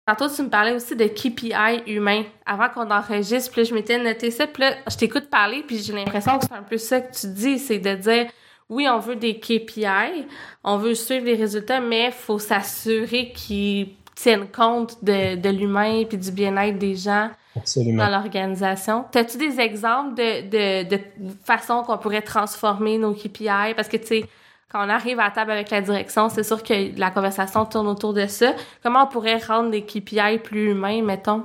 Tantôt, 0.08 0.30
tu 0.34 0.42
me 0.42 0.50
parlais 0.50 0.72
aussi 0.72 0.96
de 0.96 1.06
KPI 1.06 1.84
humain. 1.88 2.24
Avant 2.46 2.70
qu'on 2.70 2.90
enregistre, 2.90 3.52
puis 3.52 3.66
je 3.66 3.74
m'étais 3.74 4.00
noté 4.00 4.32
ça, 4.32 4.48
puis 4.48 4.64
là, 4.64 4.76
je 4.90 4.96
t'écoute 4.96 5.30
parler, 5.30 5.66
puis 5.68 5.80
j'ai 5.80 5.92
l'impression 5.92 6.40
que 6.40 6.46
c'est 6.46 6.54
un 6.54 6.64
peu 6.64 6.78
ça 6.78 7.02
que 7.02 7.14
tu 7.14 7.28
dis, 7.28 7.60
c'est 7.60 7.80
de 7.80 7.94
dire, 7.96 8.28
oui, 8.70 8.88
on 8.90 9.00
veut 9.00 9.18
des 9.18 9.38
KPI, 9.38 10.26
on 10.64 10.78
veut 10.78 10.96
suivre 10.96 11.26
les 11.26 11.36
résultats, 11.36 11.82
mais 11.82 12.06
il 12.06 12.12
faut 12.14 12.40
s'assurer 12.40 13.34
qu'ils 13.34 13.96
tiennent 14.16 14.48
compte 14.48 15.04
de, 15.04 15.36
de 15.36 15.50
l'humain 15.50 16.06
puis 16.08 16.18
du 16.18 16.32
bien-être 16.32 16.78
des 16.80 16.96
gens 16.96 17.30
dans 17.76 18.10
l'organisation. 18.10 19.04
As-tu 19.14 19.38
des 19.38 19.60
exemples 19.60 20.16
de, 20.16 20.84
de, 20.84 20.90
de 20.96 21.02
façons 21.44 21.84
qu'on 21.84 21.98
pourrait 21.98 22.22
transformer 22.22 22.98
nos 22.98 23.14
KPI? 23.14 23.74
Parce 23.76 23.90
que, 23.90 23.98
tu 23.98 24.08
sais, 24.08 24.26
quand 24.70 24.86
on 24.86 24.90
arrive 24.90 25.20
à 25.20 25.32
table 25.32 25.52
avec 25.52 25.70
la 25.70 25.82
direction, 25.82 26.30
c'est 26.30 26.44
sûr 26.44 26.62
que 26.62 26.98
la 26.98 27.12
conversation 27.12 27.66
tourne 27.66 27.88
autour 27.88 28.14
de 28.14 28.28
ça. 28.28 28.54
Comment 28.84 29.04
on 29.04 29.08
pourrait 29.08 29.38
rendre 29.38 29.70
les 29.70 29.86
KPI 29.86 30.40
plus 30.44 30.72
humains, 30.72 31.02
mettons? 31.02 31.44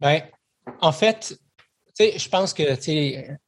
Bien, 0.00 0.22
en 0.80 0.92
fait, 0.92 1.38
je 1.98 2.28
pense 2.28 2.52
que 2.52 2.62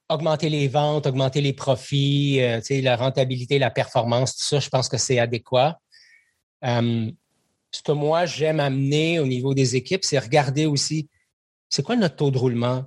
augmenter 0.09 0.49
les 0.49 0.69
ventes, 0.69 1.07
augmenter 1.07 1.41
les 1.41 1.53
profits, 1.53 2.41
euh, 2.41 2.61
la 2.83 2.97
rentabilité, 2.97 3.59
la 3.59 3.71
performance, 3.71 4.37
tout 4.37 4.45
ça, 4.45 4.59
je 4.59 4.69
pense 4.69 4.89
que 4.89 4.97
c'est 4.97 5.19
adéquat. 5.19 5.79
Euh, 6.65 7.11
ce 7.71 7.83
que 7.83 7.93
moi, 7.93 8.27
j'aime 8.27 8.59
amener 8.59 9.21
au 9.21 9.27
niveau 9.27 9.55
des 9.55 9.77
équipes, 9.77 10.05
c'est 10.05 10.19
regarder 10.19 10.67
aussi, 10.67 11.09
c'est 11.69 11.85
quoi 11.85 11.95
notre 11.95 12.17
taux 12.17 12.33
de 12.33 12.39
roulement? 12.39 12.85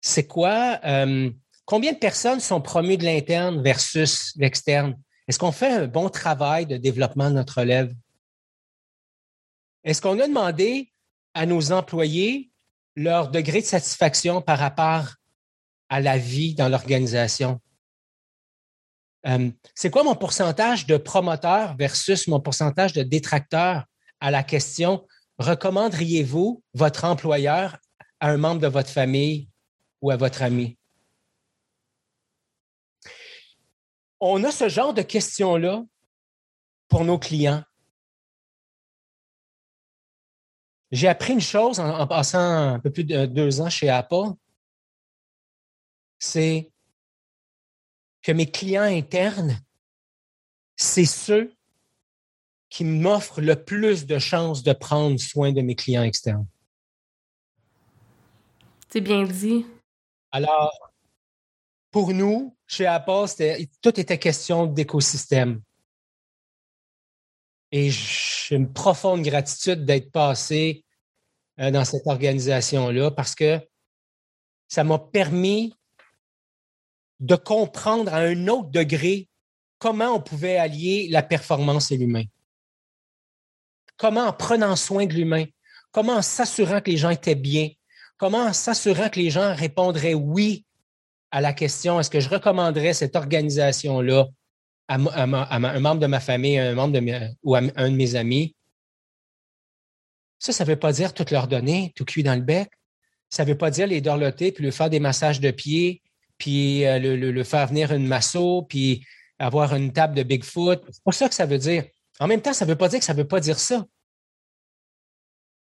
C'est 0.00 0.26
quoi, 0.26 0.80
euh, 0.84 1.30
combien 1.70 1.92
de 1.92 1.98
personnes 1.98 2.40
sont 2.40 2.60
promues 2.60 2.96
de 2.96 3.04
l'interne 3.04 3.62
versus 3.62 4.32
l'externe? 4.34 5.00
Est-ce 5.28 5.38
qu'on 5.38 5.52
fait 5.52 5.70
un 5.70 5.86
bon 5.86 6.08
travail 6.08 6.66
de 6.66 6.76
développement 6.76 7.30
de 7.30 7.36
notre 7.36 7.60
relève? 7.60 7.94
Est-ce 9.84 10.02
qu'on 10.02 10.18
a 10.18 10.26
demandé 10.26 10.92
à 11.32 11.46
nos 11.46 11.70
employés 11.70 12.50
leur 12.96 13.30
degré 13.30 13.60
de 13.60 13.66
satisfaction 13.66 14.42
par 14.42 14.58
rapport 14.58 15.14
à 15.88 16.00
la 16.00 16.18
vie 16.18 16.56
dans 16.56 16.68
l'organisation? 16.68 17.60
Euh, 19.28 19.52
c'est 19.76 19.90
quoi 19.90 20.02
mon 20.02 20.16
pourcentage 20.16 20.86
de 20.86 20.96
promoteurs 20.96 21.76
versus 21.76 22.26
mon 22.26 22.40
pourcentage 22.40 22.94
de 22.94 23.04
détracteurs 23.04 23.84
à 24.18 24.32
la 24.32 24.42
question 24.42 25.06
recommanderiez-vous 25.38 26.64
votre 26.74 27.04
employeur 27.04 27.78
à 28.18 28.30
un 28.30 28.38
membre 28.38 28.60
de 28.60 28.66
votre 28.66 28.90
famille 28.90 29.48
ou 30.00 30.10
à 30.10 30.16
votre 30.16 30.42
ami? 30.42 30.79
On 34.20 34.44
a 34.44 34.52
ce 34.52 34.68
genre 34.68 34.92
de 34.92 35.02
questions-là 35.02 35.82
pour 36.88 37.04
nos 37.04 37.18
clients. 37.18 37.64
J'ai 40.90 41.08
appris 41.08 41.32
une 41.32 41.40
chose 41.40 41.80
en, 41.80 42.06
passant 42.06 42.74
un 42.74 42.80
peu 42.80 42.90
plus 42.90 43.04
de 43.04 43.24
deux 43.26 43.60
ans 43.60 43.70
chez 43.70 43.88
Apple, 43.88 44.34
c'est 46.18 46.70
que 48.22 48.32
mes 48.32 48.50
clients 48.50 48.82
internes, 48.82 49.58
c'est 50.76 51.06
ceux 51.06 51.54
qui 52.68 52.84
m'offrent 52.84 53.40
le 53.40 53.64
plus 53.64 54.06
de 54.06 54.18
chances 54.18 54.62
de 54.62 54.72
prendre 54.72 55.18
soin 55.18 55.52
de 55.52 55.60
mes 55.60 55.74
clients 55.74 56.02
externes. 56.02 56.46
C'est 58.88 59.00
bien 59.00 59.22
dit. 59.24 59.64
Alors, 60.32 60.92
pour 61.90 62.12
nous, 62.12 62.56
chez 62.70 62.86
Apple, 62.86 63.24
tout 63.82 63.98
était 63.98 64.18
question 64.18 64.66
d'écosystème. 64.66 65.60
Et 67.72 67.90
j'ai 67.90 68.54
une 68.54 68.72
profonde 68.72 69.22
gratitude 69.22 69.84
d'être 69.84 70.12
passé 70.12 70.84
euh, 71.58 71.72
dans 71.72 71.84
cette 71.84 72.06
organisation-là 72.06 73.10
parce 73.10 73.34
que 73.34 73.60
ça 74.68 74.84
m'a 74.84 75.00
permis 75.00 75.74
de 77.18 77.34
comprendre 77.34 78.14
à 78.14 78.18
un 78.18 78.46
autre 78.46 78.70
degré 78.70 79.28
comment 79.78 80.14
on 80.14 80.20
pouvait 80.20 80.56
allier 80.56 81.08
la 81.10 81.24
performance 81.24 81.90
et 81.90 81.96
l'humain. 81.96 82.24
Comment 83.96 84.26
en 84.26 84.32
prenant 84.32 84.76
soin 84.76 85.06
de 85.06 85.14
l'humain, 85.14 85.44
comment 85.90 86.14
en 86.14 86.22
s'assurant 86.22 86.80
que 86.80 86.90
les 86.90 86.96
gens 86.96 87.10
étaient 87.10 87.34
bien, 87.34 87.70
comment 88.16 88.44
en 88.44 88.52
s'assurant 88.52 89.08
que 89.08 89.18
les 89.18 89.30
gens 89.30 89.54
répondraient 89.56 90.14
oui 90.14 90.64
à 91.30 91.40
la 91.40 91.52
question 91.52 92.00
est-ce 92.00 92.10
que 92.10 92.20
je 92.20 92.28
recommanderais 92.28 92.92
cette 92.92 93.16
organisation-là 93.16 94.26
à, 94.88 94.94
un 94.94 95.78
membre 95.80 96.00
de 96.00 96.06
ma 96.06 96.20
famille, 96.20 96.58
un 96.58 96.74
membre 96.74 97.00
de 97.00 97.30
ou 97.42 97.54
à 97.54 97.60
un 97.76 97.90
de 97.90 97.96
mes 97.96 98.16
amis? 98.16 98.56
Ça, 100.38 100.52
ça 100.52 100.64
ne 100.64 100.70
veut 100.70 100.78
pas 100.78 100.92
dire 100.92 101.14
tout 101.14 101.26
leur 101.30 101.46
donner, 101.46 101.92
tout 101.94 102.04
cuit 102.04 102.22
dans 102.22 102.34
le 102.34 102.40
bec. 102.40 102.70
Ça 103.28 103.44
ne 103.44 103.50
veut 103.50 103.58
pas 103.58 103.70
dire 103.70 103.86
les 103.86 104.00
dorloter, 104.00 104.50
puis 104.50 104.64
lui 104.64 104.72
faire 104.72 104.90
des 104.90 104.98
massages 104.98 105.38
de 105.38 105.50
pieds, 105.50 106.02
puis 106.38 106.84
euh, 106.86 106.98
le, 106.98 107.44
faire 107.44 107.68
venir 107.68 107.92
une 107.92 108.06
masso, 108.06 108.62
puis 108.62 109.06
avoir 109.38 109.74
une 109.76 109.92
table 109.92 110.14
de 110.14 110.22
Bigfoot. 110.22 110.82
C'est 110.90 111.04
pas 111.04 111.12
ça 111.12 111.28
que 111.28 111.34
ça 111.34 111.46
veut 111.46 111.58
dire. 111.58 111.84
En 112.18 112.26
même 112.26 112.42
temps, 112.42 112.52
ça 112.52 112.64
ne 112.64 112.70
veut 112.70 112.76
pas 112.76 112.88
dire 112.88 112.98
que 112.98 113.04
ça 113.04 113.12
ne 113.12 113.18
veut 113.18 113.28
pas 113.28 113.40
dire 113.40 113.58
ça. 113.58 113.84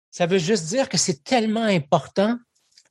Ça 0.10 0.26
veut 0.26 0.40
juste 0.40 0.66
dire 0.66 0.90
que 0.90 0.98
c'est 0.98 1.24
tellement 1.24 1.64
important 1.64 2.38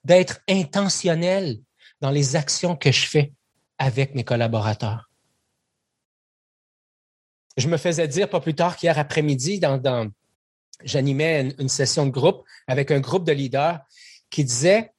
d'être 0.05 0.41
intentionnel 0.49 1.59
dans 2.01 2.11
les 2.11 2.37
actions 2.37 2.77
que 2.77 2.93
je 2.93 3.07
fais 3.07 3.33
avec 3.79 4.15
mes 4.15 4.25
collaborateurs 4.25 5.11
je 7.57 7.69
me 7.69 7.77
faisais 7.77 8.09
dire 8.09 8.29
pas 8.29 8.41
plus 8.41 8.55
tard 8.55 8.77
qu'hier 8.77 8.99
après-midi, 8.99 9.61
dans, 9.61 10.11
j'animais 10.83 11.55
une, 11.59 11.69
session 11.69 12.07
de 12.07 12.11
groupe 12.11 12.45
avec 12.67 12.91
un 12.91 13.01
groupe 13.01 13.25
de 13.25 13.33
leaders 13.33 13.81
qui 14.31 14.45
disait 14.45 14.93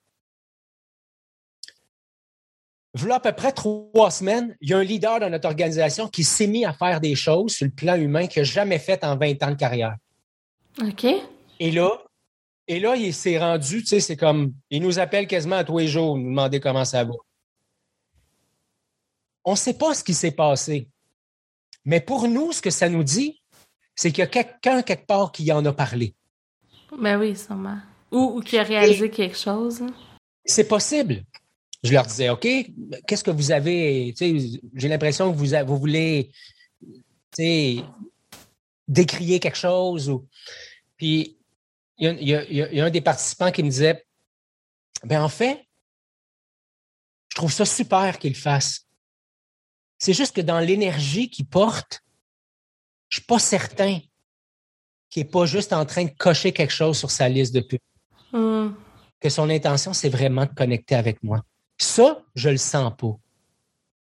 Voilà 2.93 3.15
à 3.15 3.19
peu 3.19 3.31
près 3.31 3.51
trois 3.51 4.11
semaines, 4.11 4.55
il 4.61 4.69
y 4.69 4.73
a 4.73 4.77
un 4.77 4.83
leader 4.83 5.19
dans 5.19 5.29
notre 5.29 5.47
organisation 5.47 6.07
qui 6.07 6.23
s'est 6.23 6.47
mis 6.47 6.65
à 6.65 6.73
faire 6.73 6.99
des 6.99 7.15
choses 7.15 7.53
sur 7.53 7.65
le 7.65 7.71
plan 7.71 7.95
humain 7.95 8.27
qu'il 8.27 8.41
n'a 8.41 8.45
jamais 8.45 8.79
fait 8.79 9.03
en 9.03 9.17
20 9.17 9.43
ans 9.43 9.51
de 9.51 9.55
carrière. 9.55 9.95
OK. 10.81 11.05
Et 11.59 11.71
là, 11.71 12.03
et 12.67 12.79
là, 12.79 12.95
il 12.95 13.13
s'est 13.13 13.39
rendu, 13.39 13.81
tu 13.81 13.87
sais, 13.87 13.99
c'est 13.99 14.15
comme, 14.15 14.53
il 14.69 14.81
nous 14.81 14.99
appelle 14.99 15.27
quasiment 15.27 15.57
à 15.57 15.63
tous 15.63 15.79
les 15.79 15.87
jours, 15.87 16.17
nous 16.17 16.29
demander 16.29 16.59
comment 16.59 16.85
ça 16.85 17.03
va. 17.03 17.13
On 19.43 19.51
ne 19.51 19.57
sait 19.57 19.73
pas 19.73 19.93
ce 19.93 20.03
qui 20.03 20.13
s'est 20.13 20.31
passé. 20.31 20.87
Mais 21.83 21.99
pour 21.99 22.27
nous, 22.27 22.51
ce 22.51 22.61
que 22.61 22.69
ça 22.69 22.89
nous 22.89 23.03
dit, 23.03 23.41
c'est 23.95 24.11
qu'il 24.11 24.19
y 24.19 24.23
a 24.23 24.27
quelqu'un 24.27 24.83
quelque 24.83 25.05
part 25.05 25.31
qui 25.31 25.51
en 25.51 25.65
a 25.65 25.73
parlé. 25.73 26.15
Ben 26.97 27.19
oui, 27.19 27.35
sûrement. 27.35 27.79
Ou, 28.11 28.41
qui 28.41 28.57
a 28.57 28.63
réalisé 28.63 29.09
quelque 29.09 29.37
chose. 29.37 29.81
Hein. 29.81 29.93
C'est 30.45 30.67
possible. 30.67 31.23
Je 31.83 31.93
leur 31.93 32.05
disais, 32.05 32.29
OK, 32.29 32.47
qu'est-ce 33.07 33.23
que 33.23 33.31
vous 33.31 33.51
avez? 33.51 34.13
J'ai 34.19 34.87
l'impression 34.87 35.31
que 35.31 35.37
vous, 35.37 35.47
vous 35.65 35.77
voulez 35.77 36.31
décrier 38.87 39.39
quelque 39.39 39.57
chose. 39.57 40.09
Ou... 40.09 40.27
Puis, 40.97 41.37
il 42.01 42.27
y, 42.27 42.79
a, 42.79 42.85
un 42.85 42.89
des 42.89 43.01
participants 43.01 43.51
qui 43.51 43.61
me 43.63 43.69
disait, 43.69 44.03
ben 45.03 45.23
en 45.23 45.29
fait, 45.29 45.67
je 47.29 47.35
trouve 47.35 47.51
ça 47.51 47.65
super 47.65 48.17
qu'il 48.17 48.35
fasse. 48.35 48.87
C'est 49.99 50.13
juste 50.13 50.35
que 50.35 50.41
dans 50.41 50.59
l'énergie 50.59 51.29
qu'il 51.29 51.47
porte, 51.47 52.01
je 53.09 53.19
suis 53.19 53.25
pas 53.25 53.39
certain 53.39 53.99
qu'il 55.09 55.23
n'est 55.23 55.29
pas 55.29 55.45
juste 55.45 55.73
en 55.73 55.85
train 55.85 56.05
de 56.05 56.11
cocher 56.17 56.51
quelque 56.51 56.73
chose 56.73 56.97
sur 56.97 57.11
sa 57.11 57.29
liste 57.29 57.53
de 57.53 57.61
pubs. 57.61 57.79
Hmm. 58.31 58.73
Que 59.19 59.29
son 59.29 59.49
intention, 59.49 59.93
c'est 59.93 60.09
vraiment 60.09 60.45
de 60.45 60.53
connecter 60.53 60.95
avec 60.95 61.21
moi. 61.21 61.43
Ça, 61.77 62.23
je 62.33 62.49
le 62.49 62.57
sens 62.57 62.93
pas. 62.97 63.15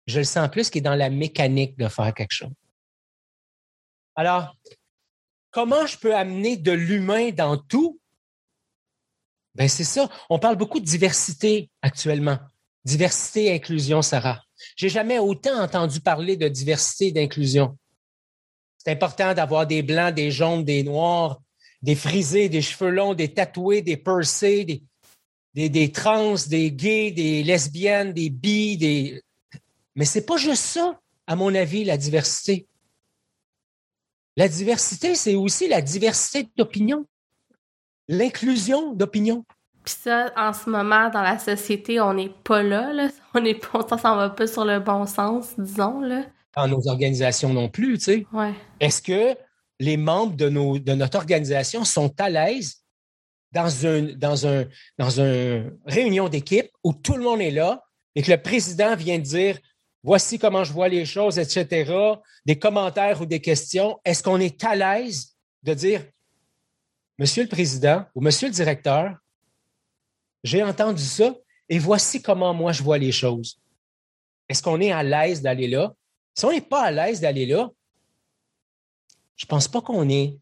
Je 0.08 0.20
le 0.20 0.26
sens 0.26 0.50
plus 0.50 0.70
qu'il 0.70 0.80
est 0.80 0.84
dans 0.84 0.96
la 0.96 1.10
mécanique 1.10 1.78
de 1.78 1.88
faire 1.90 2.14
quelque 2.14 2.32
chose. 2.32 2.54
Alors, 4.16 4.56
comment 5.52 5.86
je 5.86 5.98
peux 5.98 6.16
amener 6.16 6.58
de 6.58 6.72
l'humain 6.72 7.32
dans 7.32 7.58
tout? 7.58 8.00
Ben, 9.56 9.68
c'est 9.68 9.84
ça. 9.84 10.10
On 10.30 10.40
parle 10.40 10.56
beaucoup 10.56 10.80
de 10.80 10.86
diversité 10.86 11.70
actuellement. 11.82 12.40
Diversité 12.86 13.46
et 13.46 13.54
inclusion, 13.54 14.02
Sarah. 14.02 14.42
J'ai 14.76 14.90
jamais 14.90 15.20
autant 15.20 15.62
entendu 15.62 16.00
parler 16.00 16.38
de 16.38 16.48
diversité 16.48 17.08
et 17.08 17.12
d'inclusion. 17.12 17.78
C'est 18.78 18.92
important 18.92 19.34
d'avoir 19.34 19.68
des 19.68 19.84
blancs, 19.84 20.14
des 20.14 20.32
jaunes, 20.32 20.64
des 20.64 20.84
noirs, 20.84 21.42
des 21.82 21.96
frisés, 21.96 22.50
des 22.50 22.62
cheveux 22.62 22.90
longs, 22.90 23.14
des 23.14 23.34
tatoués, 23.34 23.82
des 23.82 24.02
des, 25.56 25.70
des, 25.70 25.92
trans, 25.92 26.36
des 26.48 26.72
gays, 26.72 27.12
des 27.12 27.44
lesbiennes, 27.44 28.14
des 28.14 28.30
bi, 28.30 28.78
des. 28.78 29.22
Mais 29.96 30.06
c'est 30.06 30.26
pas 30.26 30.38
juste 30.38 30.64
ça, 30.64 31.00
à 31.28 31.36
mon 31.36 31.54
avis, 31.54 31.84
la 31.84 31.98
diversité. 31.98 32.68
La 34.40 34.48
diversité, 34.48 35.16
c'est 35.16 35.36
aussi 35.36 35.68
la 35.68 35.82
diversité 35.82 36.48
d'opinion, 36.58 37.06
l'inclusion 38.08 38.94
d'opinion. 38.94 39.46
Puis 39.84 39.96
ça, 40.02 40.32
en 40.36 40.54
ce 40.54 40.70
moment, 40.70 41.10
dans 41.10 41.22
la 41.22 41.38
société, 41.38 42.00
on 42.00 42.14
n'est 42.14 42.32
pas 42.44 42.64
là, 42.64 42.94
là. 42.94 43.10
On 43.36 43.88
ça 43.88 43.98
s'en 43.98 44.16
va 44.16 44.30
pas 44.30 44.48
sur 44.48 44.66
le 44.66 44.80
bon 44.80 45.06
sens, 45.06 45.54
disons, 45.60 46.02
là 46.02 46.24
dans 46.56 46.68
nos 46.68 46.88
organisations 46.88 47.54
non 47.54 47.70
plus. 47.70 47.98
Tu 47.98 48.04
sais. 48.04 48.26
Est-ce 48.80 49.02
que 49.02 49.38
les 49.80 49.98
membres 49.98 50.36
de, 50.36 50.50
nos, 50.50 50.80
de 50.80 50.94
notre 50.94 51.18
organisation 51.18 51.86
sont 51.86 52.14
à 52.20 52.30
l'aise 52.30 52.84
dans 53.52 53.70
une 53.70 54.14
dans 54.16 54.46
un, 54.46 54.66
dans 54.98 55.20
une 55.20 55.78
réunion 55.86 56.30
d'équipe 56.30 56.70
où 56.84 56.94
tout 56.94 57.16
le 57.16 57.24
monde 57.24 57.42
est 57.42 57.52
là 57.52 57.84
et 58.16 58.22
que 58.22 58.32
le 58.32 58.42
président 58.42 58.96
vient 58.96 59.18
de 59.18 59.24
dire 59.24 59.58
voici 60.04 60.40
comment 60.40 60.64
je 60.64 60.74
vois 60.74 60.90
les 60.90 61.06
choses, 61.06 61.38
etc., 61.38 61.94
des 62.46 62.58
commentaires 62.58 63.22
ou 63.22 63.26
des 63.26 63.42
questions, 63.42 64.00
est-ce 64.06 64.24
qu'on 64.24 64.40
est 64.40 64.64
à 64.64 64.76
l'aise 64.76 65.36
de 65.64 65.74
dire 65.74 66.06
Monsieur 67.18 67.44
le 67.44 67.50
Président 67.50 68.06
ou 68.16 68.22
Monsieur 68.22 68.48
le 68.48 68.54
Directeur, 68.54 69.18
j'ai 70.44 70.64
entendu 70.64 71.04
ça 71.04 71.36
et 71.68 71.78
voici 71.78 72.22
comment 72.22 72.54
moi 72.54 72.72
je 72.72 72.82
vois 72.82 72.98
les 72.98 73.12
choses. 73.12 73.60
Est-ce 74.48 74.64
qu'on 74.64 74.80
est 74.80 74.92
à 74.92 75.04
l'aise 75.04 75.42
d'aller 75.42 75.68
là? 75.68 75.94
Si 76.34 76.46
on 76.46 76.52
n'est 76.52 76.62
pas 76.62 76.84
à 76.84 76.92
l'aise 76.92 77.20
d'aller 77.20 77.46
là, 77.46 77.70
je 79.36 79.46
ne 79.46 79.50
pense 79.50 79.68
pas 79.68 79.82
qu'on 79.82 80.10
est 80.10 80.38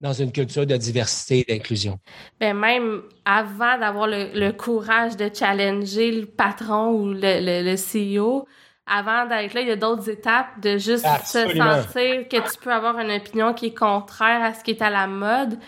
dans 0.00 0.12
une 0.12 0.30
culture 0.30 0.64
de 0.64 0.76
diversité 0.76 1.40
et 1.40 1.52
d'inclusion. 1.52 1.98
Ben 2.40 2.56
même 2.56 3.02
avant 3.24 3.78
d'avoir 3.78 4.06
le, 4.06 4.50
courage 4.52 5.16
de 5.16 5.30
challenger 5.32 6.12
le 6.12 6.26
patron 6.26 6.92
ou 6.92 7.12
le, 7.12 7.64
le, 7.64 7.74
CEO, 7.74 8.46
avant 8.86 9.26
d'être 9.26 9.54
là, 9.54 9.60
il 9.60 9.68
y 9.68 9.72
a 9.72 9.76
d'autres 9.76 10.08
étapes 10.08 10.60
de 10.62 10.78
juste 10.78 11.06
se 11.24 11.48
sentir 11.48 12.28
que 12.28 12.50
tu 12.50 12.58
peux 12.62 12.72
avoir 12.72 12.98
une 12.98 13.10
opinion 13.10 13.52
qui 13.52 13.66
est 13.66 13.78
contraire 13.78 14.42
à 14.42 14.54
ce 14.54 14.62
qui 14.62 14.70
est 14.70 14.82
à 14.82 14.90
la 14.90 15.06
mode. 15.06 15.58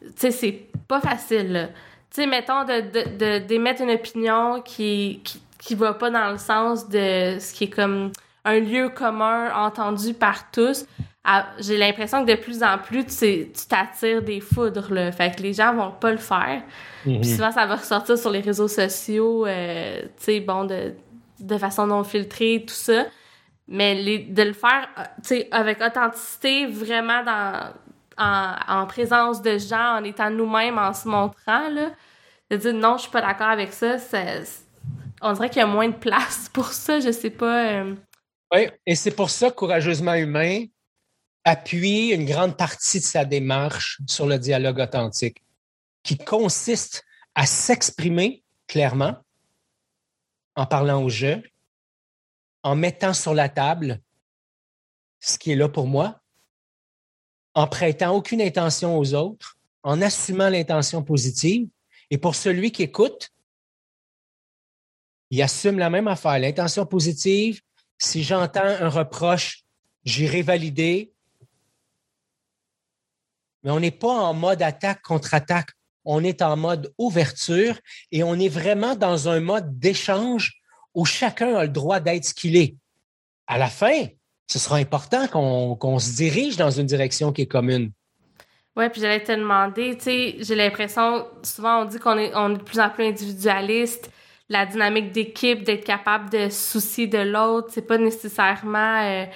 Tu 0.00 0.10
sais, 0.16 0.30
c'est 0.30 0.66
pas 0.86 1.00
facile. 1.00 1.70
Tu 2.10 2.22
sais, 2.22 2.26
mettons 2.26 2.64
de, 2.64 3.38
d'émettre 3.38 3.82
une 3.82 3.90
opinion 3.90 4.60
qui, 4.60 5.20
qui, 5.24 5.40
qui 5.58 5.74
va 5.74 5.94
pas 5.94 6.10
dans 6.10 6.30
le 6.30 6.38
sens 6.38 6.88
de 6.88 7.38
ce 7.38 7.54
qui 7.54 7.64
est 7.64 7.70
comme 7.70 8.10
un 8.44 8.60
lieu 8.60 8.88
commun 8.88 9.54
entendu 9.54 10.14
par 10.14 10.50
tous. 10.50 10.86
J'ai 11.58 11.76
l'impression 11.76 12.24
que 12.24 12.30
de 12.30 12.36
plus 12.36 12.62
en 12.62 12.78
plus, 12.78 13.04
tu 13.04 13.50
t'attires 13.68 14.22
des 14.22 14.40
foudres. 14.40 14.92
Là. 14.92 15.12
Fait 15.12 15.34
que 15.34 15.42
les 15.42 15.52
gens 15.52 15.74
vont 15.74 15.90
pas 15.90 16.10
le 16.10 16.18
faire. 16.18 16.62
Mhm. 17.04 17.20
Puis 17.20 17.30
souvent, 17.30 17.52
ça 17.52 17.66
va 17.66 17.76
ressortir 17.76 18.16
sur 18.16 18.30
les 18.30 18.40
réseaux 18.40 18.68
sociaux, 18.68 19.46
euh, 19.46 20.02
tu 20.02 20.08
sais, 20.24 20.40
bon, 20.40 20.64
de, 20.64 20.94
de 21.40 21.58
façon 21.58 21.86
non 21.86 22.04
filtrée, 22.04 22.64
tout 22.66 22.74
ça. 22.74 23.06
Mais 23.66 23.94
les, 23.94 24.18
de 24.20 24.42
le 24.42 24.54
faire, 24.54 24.88
euh, 24.98 25.02
tu 25.22 25.28
sais, 25.28 25.48
avec 25.50 25.80
authenticité, 25.82 26.66
vraiment 26.66 27.22
dans, 27.22 27.72
en, 28.16 28.54
en, 28.66 28.86
présence 28.86 29.42
de 29.42 29.58
gens, 29.58 29.98
en 29.98 30.04
étant 30.04 30.30
nous-mêmes, 30.30 30.78
en 30.78 30.94
se 30.94 31.06
montrant, 31.06 31.68
là, 31.68 31.90
de 32.50 32.56
dire 32.56 32.72
non, 32.74 32.96
je 32.96 33.02
suis 33.02 33.10
pas 33.10 33.20
d'accord 33.20 33.48
avec 33.48 33.72
ça, 33.72 33.96
on 35.20 35.32
dirait 35.32 35.50
qu'il 35.50 35.60
y 35.60 35.64
a 35.64 35.66
moins 35.66 35.88
de 35.88 35.96
place 35.96 36.48
pour 36.52 36.72
ça, 36.72 37.00
je 37.00 37.10
sais 37.10 37.30
pas. 37.30 37.68
Euh, 37.72 37.94
oui, 38.54 38.68
et 38.86 38.94
c'est 38.94 39.10
pour 39.10 39.28
ça 39.28 39.50
Courageusement 39.50 40.14
Humain 40.14 40.64
appuie 41.44 42.10
une 42.10 42.24
grande 42.24 42.56
partie 42.56 43.00
de 43.00 43.04
sa 43.04 43.24
démarche 43.24 44.00
sur 44.06 44.26
le 44.26 44.38
dialogue 44.38 44.80
authentique, 44.80 45.42
qui 46.02 46.18
consiste 46.18 47.04
à 47.34 47.46
s'exprimer 47.46 48.42
clairement 48.66 49.16
en 50.56 50.66
parlant 50.66 51.02
au 51.02 51.08
jeu, 51.08 51.42
en 52.62 52.74
mettant 52.74 53.14
sur 53.14 53.34
la 53.34 53.48
table 53.48 54.00
ce 55.20 55.38
qui 55.38 55.52
est 55.52 55.56
là 55.56 55.68
pour 55.68 55.86
moi, 55.86 56.20
en 57.54 57.66
prêtant 57.66 58.14
aucune 58.14 58.40
intention 58.40 58.98
aux 58.98 59.14
autres, 59.14 59.56
en 59.82 60.00
assumant 60.02 60.48
l'intention 60.48 61.02
positive. 61.02 61.68
Et 62.10 62.18
pour 62.18 62.34
celui 62.34 62.72
qui 62.72 62.82
écoute, 62.82 63.30
il 65.30 65.42
assume 65.42 65.78
la 65.78 65.90
même 65.90 66.08
affaire, 66.08 66.38
l'intention 66.38 66.86
positive, 66.86 67.60
si 67.98 68.22
j'entends 68.22 68.64
un 68.64 68.88
reproche, 68.88 69.64
j'irai 70.04 70.42
valider. 70.42 71.12
Mais 73.62 73.70
on 73.70 73.80
n'est 73.80 73.90
pas 73.90 74.12
en 74.12 74.34
mode 74.34 74.62
attaque 74.62 75.02
contre 75.02 75.34
attaque. 75.34 75.70
On 76.04 76.24
est 76.24 76.42
en 76.42 76.56
mode 76.56 76.92
ouverture 76.96 77.78
et 78.12 78.22
on 78.22 78.34
est 78.34 78.48
vraiment 78.48 78.94
dans 78.96 79.28
un 79.28 79.40
mode 79.40 79.78
d'échange 79.78 80.54
où 80.94 81.04
chacun 81.04 81.54
a 81.54 81.62
le 81.64 81.68
droit 81.68 82.00
d'être 82.00 82.24
ce 82.24 82.34
qu'il 82.34 82.56
est. 82.56 82.76
À 83.46 83.58
la 83.58 83.68
fin, 83.68 84.06
ce 84.46 84.58
sera 84.58 84.76
important 84.76 85.28
qu'on 85.28 85.98
se 85.98 86.16
dirige 86.16 86.56
dans 86.56 86.70
une 86.70 86.86
direction 86.86 87.32
qui 87.32 87.42
est 87.42 87.46
commune. 87.46 87.92
Oui, 88.76 88.88
puis 88.90 89.00
j'allais 89.00 89.22
te 89.22 89.32
demander, 89.32 89.96
tu 89.96 90.04
sais, 90.04 90.36
j'ai 90.38 90.54
l'impression, 90.54 91.26
souvent 91.42 91.82
on 91.82 91.84
dit 91.84 91.98
qu'on 91.98 92.16
est, 92.16 92.32
on 92.34 92.54
est 92.54 92.58
de 92.58 92.62
plus 92.62 92.78
en 92.78 92.88
plus 92.88 93.06
individualiste, 93.06 94.10
la 94.50 94.64
dynamique 94.64 95.12
d'équipe, 95.12 95.62
d'être 95.62 95.84
capable 95.84 96.30
de 96.30 96.48
soucier 96.48 97.06
de 97.06 97.18
l'autre, 97.18 97.68
c'est 97.70 97.86
pas 97.86 97.98
nécessairement 97.98 99.02
euh, 99.02 99.26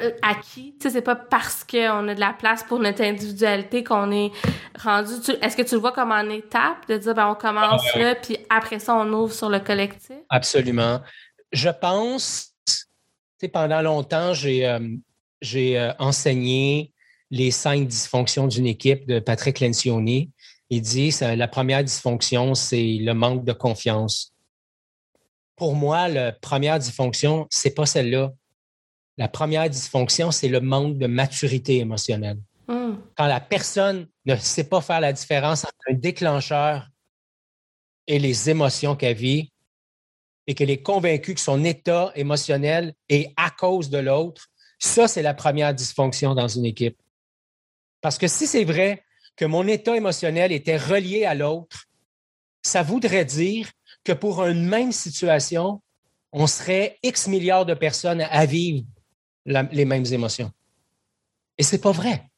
euh, 0.00 0.10
acquis. 0.20 0.74
Tu 0.78 0.82
sais, 0.82 0.90
c'est 0.90 1.02
pas 1.02 1.16
parce 1.16 1.64
qu'on 1.64 2.08
a 2.08 2.14
de 2.14 2.20
la 2.20 2.34
place 2.34 2.62
pour 2.62 2.78
notre 2.78 3.02
individualité 3.02 3.82
qu'on 3.82 4.10
est 4.12 4.30
rendu. 4.78 5.12
Est-ce 5.40 5.56
que 5.56 5.62
tu 5.62 5.74
le 5.74 5.80
vois 5.80 5.92
comme 5.92 6.12
en 6.12 6.28
étape 6.28 6.86
de 6.86 6.98
dire 6.98 7.14
ben 7.14 7.28
on 7.28 7.34
commence 7.34 7.82
ah, 7.94 7.98
là, 7.98 8.14
puis 8.14 8.36
après 8.50 8.78
ça 8.78 8.94
on 8.94 9.10
ouvre 9.12 9.32
sur 9.32 9.48
le 9.48 9.58
collectif? 9.58 10.16
Absolument. 10.28 11.00
Je 11.52 11.70
pense, 11.70 12.50
tu 12.66 12.74
sais, 13.40 13.48
pendant 13.48 13.80
longtemps 13.80 14.34
j'ai 14.34 14.66
euh, 14.66 14.80
j'ai 15.40 15.92
enseigné 15.98 16.92
les 17.30 17.50
cinq 17.50 17.88
dysfonctions 17.88 18.46
d'une 18.46 18.66
équipe 18.66 19.06
de 19.08 19.18
Patrick 19.18 19.58
Lencioni. 19.58 20.30
Il 20.70 20.82
dit 20.82 21.12
la 21.20 21.48
première 21.48 21.82
dysfonction, 21.82 22.54
c'est 22.54 22.98
le 23.00 23.12
manque 23.12 23.44
de 23.44 23.52
confiance 23.52 24.32
pour 25.56 25.74
moi, 25.74 26.08
la 26.08 26.32
première 26.32 26.78
dysfonction, 26.78 27.46
c'est 27.50 27.74
pas 27.74 27.86
celle-là. 27.86 28.32
La 29.18 29.28
première 29.28 29.68
dysfonction, 29.68 30.30
c'est 30.30 30.48
le 30.48 30.60
manque 30.60 30.98
de 30.98 31.06
maturité 31.06 31.78
émotionnelle. 31.78 32.38
Hmm. 32.68 32.94
Quand 33.16 33.26
la 33.26 33.40
personne 33.40 34.08
ne 34.24 34.36
sait 34.36 34.68
pas 34.68 34.80
faire 34.80 35.00
la 35.00 35.12
différence 35.12 35.64
entre 35.64 35.74
un 35.90 35.94
déclencheur 35.94 36.88
et 38.06 38.18
les 38.18 38.50
émotions 38.50 38.96
qu'elle 38.96 39.16
vit, 39.16 39.52
et 40.46 40.54
qu'elle 40.54 40.70
est 40.70 40.82
convaincue 40.82 41.34
que 41.34 41.40
son 41.40 41.64
état 41.64 42.12
émotionnel 42.14 42.94
est 43.08 43.32
à 43.36 43.50
cause 43.50 43.90
de 43.90 43.98
l'autre, 43.98 44.48
ça, 44.78 45.06
c'est 45.06 45.22
la 45.22 45.34
première 45.34 45.74
dysfonction 45.74 46.34
dans 46.34 46.48
une 46.48 46.64
équipe. 46.64 47.00
Parce 48.00 48.18
que 48.18 48.26
si 48.26 48.46
c'est 48.46 48.64
vrai 48.64 49.04
que 49.36 49.44
mon 49.44 49.66
état 49.68 49.96
émotionnel 49.96 50.50
était 50.50 50.76
relié 50.76 51.24
à 51.24 51.34
l'autre, 51.34 51.84
ça 52.62 52.82
voudrait 52.82 53.24
dire 53.24 53.70
que 54.04 54.12
pour 54.12 54.44
une 54.44 54.66
même 54.66 54.92
situation, 54.92 55.80
on 56.32 56.46
serait 56.46 56.98
X 57.02 57.28
milliards 57.28 57.66
de 57.66 57.74
personnes 57.74 58.22
à 58.22 58.46
vivre 58.46 58.84
les 59.44 59.84
mêmes 59.84 60.06
émotions. 60.06 60.50
Et 61.58 61.62
c'est 61.62 61.80
pas 61.80 61.92
vrai. 61.92 62.28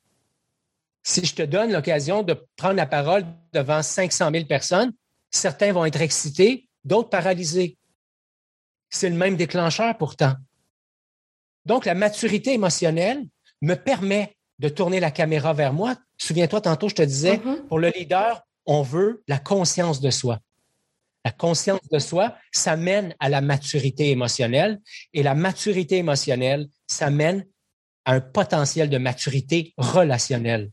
Si 1.03 1.25
je 1.25 1.35
te 1.35 1.43
donne 1.43 1.73
l'occasion 1.73 2.23
de 2.23 2.35
prendre 2.57 2.77
la 2.77 2.87
parole 2.87 3.25
devant 3.53 3.83
500 3.83 4.31
000 4.33 4.45
personnes, 4.47 4.93
certains 5.31 5.73
vont 5.73 5.85
être 5.85 6.01
excités, 6.01 6.69
d'autres 6.85 7.11
paralysés. 7.11 7.77
C'est 8.91 9.11
le 9.11 9.17
même 9.17 9.37
déclencheur 9.37 9.97
pourtant. 9.99 10.35
Donc, 11.67 11.85
la 11.85 11.95
maturité 11.95 12.55
émotionnelle 12.55 13.25
me 13.61 13.75
permet 13.75 14.37
de 14.59 14.69
tourner 14.69 15.01
la 15.01 15.11
caméra 15.11 15.53
vers 15.53 15.73
moi. 15.73 15.97
Souviens-toi, 16.19 16.61
tantôt, 16.61 16.89
je 16.89 16.95
te 16.95 17.03
disais, 17.03 17.37
mm-hmm. 17.37 17.67
pour 17.67 17.79
le 17.79 17.89
leader, 17.89 18.43
on 18.67 18.83
veut 18.83 19.23
la 19.29 19.39
conscience 19.39 20.01
de 20.01 20.11
soi. 20.11 20.39
La 21.25 21.33
conscience 21.33 21.81
de 21.91 21.99
soi, 21.99 22.37
ça 22.53 22.77
mène 22.77 23.15
à 23.19 23.29
la 23.29 23.41
maturité 23.41 24.11
émotionnelle 24.11 24.81
et 25.13 25.23
la 25.23 25.35
maturité 25.35 25.97
émotionnelle, 25.97 26.69
ça 26.87 27.11
mène 27.11 27.47
à 28.05 28.13
un 28.13 28.21
potentiel 28.21 28.91
de 28.91 28.99
maturité 28.99 29.73
relationnelle. 29.79 30.71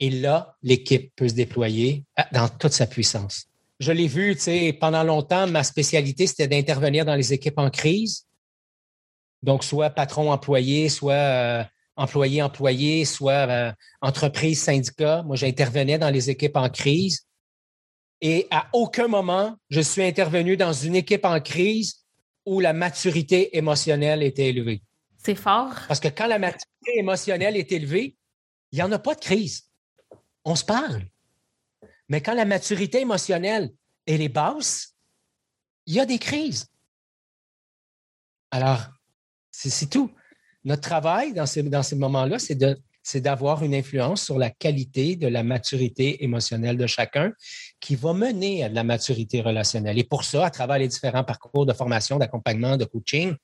Et 0.00 0.10
là, 0.10 0.56
l'équipe 0.62 1.12
peut 1.16 1.28
se 1.28 1.34
déployer 1.34 2.04
dans 2.32 2.48
toute 2.48 2.72
sa 2.72 2.86
puissance. 2.86 3.46
Je 3.80 3.92
l'ai 3.92 4.08
vu, 4.08 4.34
tu 4.34 4.42
sais, 4.42 4.72
pendant 4.72 5.04
longtemps, 5.04 5.46
ma 5.46 5.62
spécialité, 5.62 6.26
c'était 6.26 6.48
d'intervenir 6.48 7.04
dans 7.04 7.14
les 7.14 7.32
équipes 7.32 7.58
en 7.58 7.70
crise. 7.70 8.26
Donc, 9.42 9.62
soit 9.62 9.90
patron-employé, 9.90 10.88
soit 10.88 11.14
euh, 11.14 11.64
employé-employé, 11.96 13.04
soit 13.04 13.48
euh, 13.48 13.72
entreprise-syndicat. 14.00 15.22
Moi, 15.24 15.36
j'intervenais 15.36 15.98
dans 15.98 16.10
les 16.10 16.28
équipes 16.28 16.56
en 16.56 16.68
crise. 16.68 17.27
Et 18.20 18.46
à 18.50 18.68
aucun 18.72 19.08
moment, 19.08 19.56
je 19.70 19.80
suis 19.80 20.02
intervenu 20.02 20.56
dans 20.56 20.72
une 20.72 20.96
équipe 20.96 21.24
en 21.24 21.40
crise 21.40 22.04
où 22.44 22.60
la 22.60 22.72
maturité 22.72 23.56
émotionnelle 23.56 24.22
était 24.22 24.48
élevée. 24.48 24.82
C'est 25.18 25.34
fort. 25.34 25.74
Parce 25.86 26.00
que 26.00 26.08
quand 26.08 26.26
la 26.26 26.38
maturité 26.38 26.96
émotionnelle 26.98 27.56
est 27.56 27.70
élevée, 27.72 28.16
il 28.72 28.76
n'y 28.76 28.82
en 28.82 28.92
a 28.92 28.98
pas 28.98 29.14
de 29.14 29.20
crise. 29.20 29.68
On 30.44 30.56
se 30.56 30.64
parle. 30.64 31.06
Mais 32.08 32.22
quand 32.22 32.34
la 32.34 32.44
maturité 32.44 33.00
émotionnelle 33.00 33.72
est 34.06 34.28
basse, 34.28 34.94
il 35.86 35.94
y 35.94 36.00
a 36.00 36.06
des 36.06 36.18
crises. 36.18 36.66
Alors, 38.50 38.80
c'est 39.50 39.90
tout. 39.90 40.10
Notre 40.64 40.82
travail 40.82 41.32
dans 41.32 41.46
ces, 41.46 41.62
dans 41.62 41.82
ces 41.82 41.96
moments-là, 41.96 42.38
c'est 42.38 42.54
de 42.54 42.78
c'est 43.08 43.22
d'avoir 43.22 43.62
une 43.62 43.74
influence 43.74 44.22
sur 44.22 44.38
la 44.38 44.50
qualité 44.50 45.16
de 45.16 45.28
la 45.28 45.42
maturité 45.42 46.22
émotionnelle 46.22 46.76
de 46.76 46.86
chacun 46.86 47.32
qui 47.80 47.96
va 47.96 48.12
mener 48.12 48.64
à 48.64 48.68
de 48.68 48.74
la 48.74 48.84
maturité 48.84 49.40
relationnelle. 49.40 49.98
Et 49.98 50.04
pour 50.04 50.24
ça, 50.24 50.44
à 50.44 50.50
travers 50.50 50.76
les 50.76 50.88
différents 50.88 51.24
parcours 51.24 51.64
de 51.64 51.72
formation, 51.72 52.18
d'accompagnement, 52.18 52.76
de 52.76 52.84
coaching, 52.84 53.34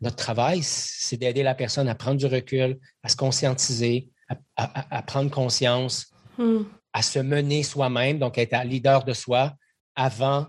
notre 0.00 0.16
travail, 0.16 0.62
c'est 0.62 1.18
d'aider 1.18 1.42
la 1.42 1.54
personne 1.54 1.86
à 1.86 1.94
prendre 1.94 2.16
du 2.16 2.24
recul, 2.24 2.78
à 3.02 3.10
se 3.10 3.16
conscientiser, 3.16 4.08
à, 4.56 5.02
prendre 5.02 5.30
conscience, 5.30 6.10
hmm. 6.38 6.62
à 6.94 7.02
se 7.02 7.18
mener 7.18 7.62
soi-même, 7.64 8.18
donc 8.18 8.38
être 8.38 8.58
leader 8.64 9.04
de 9.04 9.12
soi 9.12 9.52
avant 9.94 10.46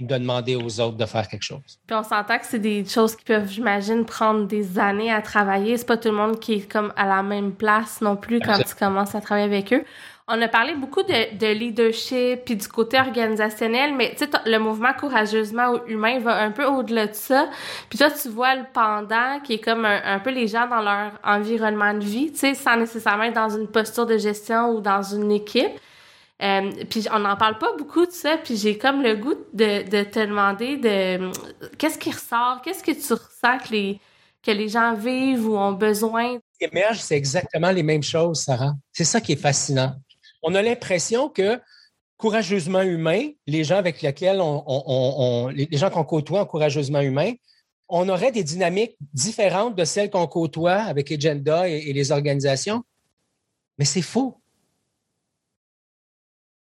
de 0.00 0.16
demander 0.16 0.56
aux 0.56 0.80
autres 0.80 0.96
de 0.96 1.06
faire 1.06 1.28
quelque 1.28 1.42
chose. 1.42 1.78
Puis 1.86 1.96
on 1.96 2.02
s'entend 2.02 2.38
que 2.38 2.46
c'est 2.46 2.58
des 2.58 2.84
choses 2.84 3.14
qui 3.14 3.24
peuvent, 3.24 3.48
j'imagine, 3.48 4.04
prendre 4.04 4.46
des 4.46 4.78
années 4.78 5.12
à 5.12 5.22
travailler. 5.22 5.76
C'est 5.76 5.86
pas 5.86 5.96
tout 5.96 6.08
le 6.08 6.16
monde 6.16 6.40
qui 6.40 6.54
est 6.54 6.70
comme 6.70 6.92
à 6.96 7.06
la 7.06 7.22
même 7.22 7.52
place 7.52 8.00
non 8.00 8.16
plus 8.16 8.40
quand 8.40 8.58
tu 8.58 8.74
commences 8.74 9.14
à 9.14 9.20
travailler 9.20 9.46
avec 9.46 9.72
eux. 9.72 9.84
On 10.26 10.40
a 10.40 10.48
parlé 10.48 10.74
beaucoup 10.74 11.02
de, 11.02 11.36
de 11.36 11.52
leadership 11.52 12.46
puis 12.46 12.56
du 12.56 12.66
côté 12.66 12.98
organisationnel, 12.98 13.94
mais 13.94 14.14
tu 14.16 14.24
sais, 14.24 14.30
le 14.46 14.58
mouvement 14.58 14.94
courageusement 14.94 15.84
humain 15.86 16.18
va 16.18 16.42
un 16.42 16.50
peu 16.50 16.64
au-delà 16.64 17.08
de 17.08 17.14
ça. 17.14 17.50
Puis 17.90 17.98
toi, 17.98 18.10
tu 18.10 18.30
vois 18.30 18.54
le 18.54 18.64
pendant 18.72 19.40
qui 19.40 19.54
est 19.54 19.58
comme 19.58 19.84
un, 19.84 20.18
peu 20.20 20.30
les 20.30 20.48
gens 20.48 20.66
dans 20.66 20.80
leur 20.80 21.12
environnement 21.22 21.92
de 21.92 22.04
vie, 22.04 22.32
tu 22.32 22.38
sais, 22.38 22.54
sans 22.54 22.78
nécessairement 22.78 23.24
être 23.24 23.34
dans 23.34 23.50
une 23.50 23.68
posture 23.68 24.06
de 24.06 24.16
gestion 24.16 24.70
ou 24.70 24.80
dans 24.80 25.02
une 25.02 25.30
équipe. 25.30 25.78
Euh, 26.42 26.72
puis 26.90 27.06
on 27.12 27.20
n'en 27.20 27.36
parle 27.36 27.58
pas 27.58 27.76
beaucoup 27.76 28.06
de 28.06 28.10
ça, 28.10 28.38
puis 28.42 28.56
j'ai 28.56 28.76
comme 28.76 29.02
le 29.02 29.14
goût 29.16 29.34
de, 29.52 30.02
te 30.02 30.18
demander 30.18 30.76
de 30.76 31.30
qu'est-ce 31.78 31.98
qui 31.98 32.10
ressort, 32.10 32.60
qu'est-ce 32.62 32.82
que 32.82 32.90
tu 32.90 33.12
ressens 33.12 33.58
que 33.64 33.72
les, 33.72 34.00
que 34.42 34.50
les 34.50 34.68
gens 34.68 34.94
vivent 34.94 35.46
ou 35.46 35.56
ont 35.56 35.72
besoin? 35.72 36.38
Émerge, 36.58 36.98
c'est 36.98 37.16
exactement 37.16 37.70
les 37.70 37.84
mêmes 37.84 38.02
choses, 38.02 38.42
Sarah. 38.42 38.72
C'est 38.92 39.04
ça 39.04 39.20
qui 39.20 39.32
est 39.32 39.40
fascinant. 39.40 39.94
On 40.42 40.54
a 40.54 40.62
l'impression 40.62 41.28
que 41.28 41.60
courageusement 42.16 42.82
humain, 42.82 43.28
les 43.46 43.64
gens 43.64 43.76
avec 43.76 44.02
lesquels 44.02 44.40
on 44.40 45.48
les 45.54 45.68
gens 45.72 45.90
qu'on 45.90 46.04
côtoie 46.04 46.40
en 46.40 46.46
courageusement 46.46 47.00
humain, 47.00 47.32
on 47.88 48.08
aurait 48.08 48.32
des 48.32 48.44
dynamiques 48.44 48.96
différentes 49.12 49.76
de 49.76 49.84
celles 49.84 50.10
qu'on 50.10 50.26
côtoie 50.26 50.74
avec 50.74 51.12
Agenda 51.12 51.68
et 51.68 51.92
les 51.92 52.12
organisations. 52.12 52.82
Mais 53.78 53.84
c'est 53.84 54.02
faux 54.02 54.40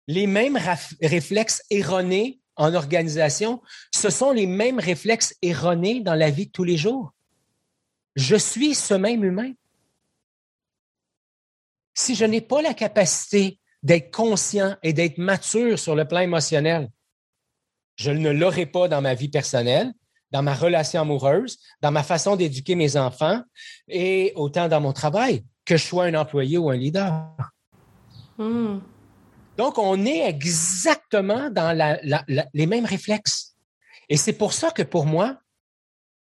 les 0.07 0.27
mêmes 0.27 0.57
réflexes 1.01 1.61
erronés 1.69 2.39
en 2.55 2.73
organisation, 2.73 3.61
ce 3.93 4.09
sont 4.09 4.31
les 4.31 4.45
mêmes 4.45 4.79
réflexes 4.79 5.35
erronés 5.41 6.01
dans 6.01 6.15
la 6.15 6.29
vie 6.29 6.47
de 6.47 6.51
tous 6.51 6.63
les 6.63 6.77
jours. 6.77 7.13
Je 8.15 8.35
suis 8.35 8.75
ce 8.75 8.93
même 8.93 9.23
humain. 9.23 9.53
Si 11.93 12.15
je 12.15 12.25
n'ai 12.25 12.41
pas 12.41 12.61
la 12.61 12.73
capacité 12.73 13.59
d'être 13.83 14.11
conscient 14.11 14.75
et 14.83 14.93
d'être 14.93 15.17
mature 15.17 15.79
sur 15.79 15.95
le 15.95 16.05
plan 16.05 16.19
émotionnel, 16.19 16.89
je 17.95 18.11
ne 18.11 18.29
l'aurai 18.29 18.65
pas 18.65 18.87
dans 18.87 19.01
ma 19.01 19.13
vie 19.13 19.29
personnelle, 19.29 19.93
dans 20.31 20.43
ma 20.43 20.53
relation 20.53 21.01
amoureuse, 21.01 21.57
dans 21.81 21.91
ma 21.91 22.03
façon 22.03 22.35
d'éduquer 22.35 22.75
mes 22.75 22.95
enfants 22.95 23.41
et 23.87 24.33
autant 24.35 24.67
dans 24.67 24.81
mon 24.81 24.93
travail, 24.93 25.43
que 25.65 25.77
je 25.77 25.85
sois 25.85 26.05
un 26.05 26.15
employé 26.15 26.57
ou 26.57 26.69
un 26.69 26.77
leader. 26.77 27.27
Hmm. 28.37 28.79
Donc, 29.57 29.77
on 29.77 30.05
est 30.05 30.27
exactement 30.27 31.49
dans 31.49 31.75
les 32.53 32.65
mêmes 32.65 32.85
réflexes. 32.85 33.55
Et 34.09 34.17
c'est 34.17 34.33
pour 34.33 34.53
ça 34.53 34.71
que 34.71 34.83
pour 34.83 35.05
moi, 35.05 35.37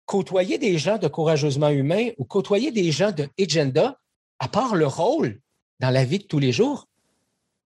côtoyer 0.05 0.57
des 0.57 0.77
gens 0.77 0.97
de 0.97 1.07
courageusement 1.07 1.69
humain 1.69 2.09
ou 2.17 2.25
côtoyer 2.25 2.71
des 2.71 2.91
gens 2.91 3.11
de 3.11 3.27
agenda, 3.39 3.99
à 4.39 4.47
part 4.47 4.75
le 4.75 4.87
rôle 4.87 5.39
dans 5.79 5.89
la 5.89 6.05
vie 6.05 6.19
de 6.19 6.23
tous 6.23 6.39
les 6.39 6.51
jours, 6.51 6.87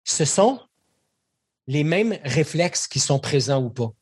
ce 0.04 0.24
sont 0.24 0.60
les 1.66 1.84
mêmes 1.84 2.18
réflexes 2.24 2.88
qui 2.88 3.00
sont 3.00 3.18
présents 3.18 3.62
ou 3.62 3.70
pas. 3.70 3.92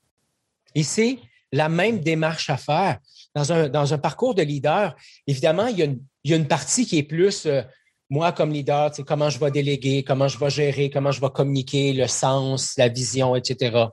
Et 0.75 0.83
c'est 0.83 1.19
la 1.53 1.69
même 1.69 2.01
démarche 2.01 2.49
à 2.49 2.57
faire. 2.57 2.99
Dans 3.35 3.53
un, 3.93 3.99
parcours 3.99 4.35
de 4.35 4.43
leader, 4.43 4.97
évidemment, 5.27 5.67
il 5.67 5.79
y 5.79 5.83
a 5.83 5.85
une, 5.85 6.01
il 6.25 6.49
partie 6.49 6.87
qui 6.87 6.99
est 6.99 7.03
plus 7.03 7.47
euh, 7.47 7.63
moi, 8.11 8.33
comme 8.33 8.53
leader, 8.53 8.91
comment 9.07 9.31
je 9.31 9.39
vais 9.39 9.53
déléguer, 9.53 10.03
comment 10.03 10.27
je 10.27 10.37
vais 10.37 10.51
gérer, 10.51 10.91
comment 10.91 11.13
je 11.13 11.21
vais 11.21 11.31
communiquer, 11.31 11.93
le 11.93 12.09
sens, 12.09 12.77
la 12.77 12.89
vision, 12.89 13.37
etc. 13.37 13.87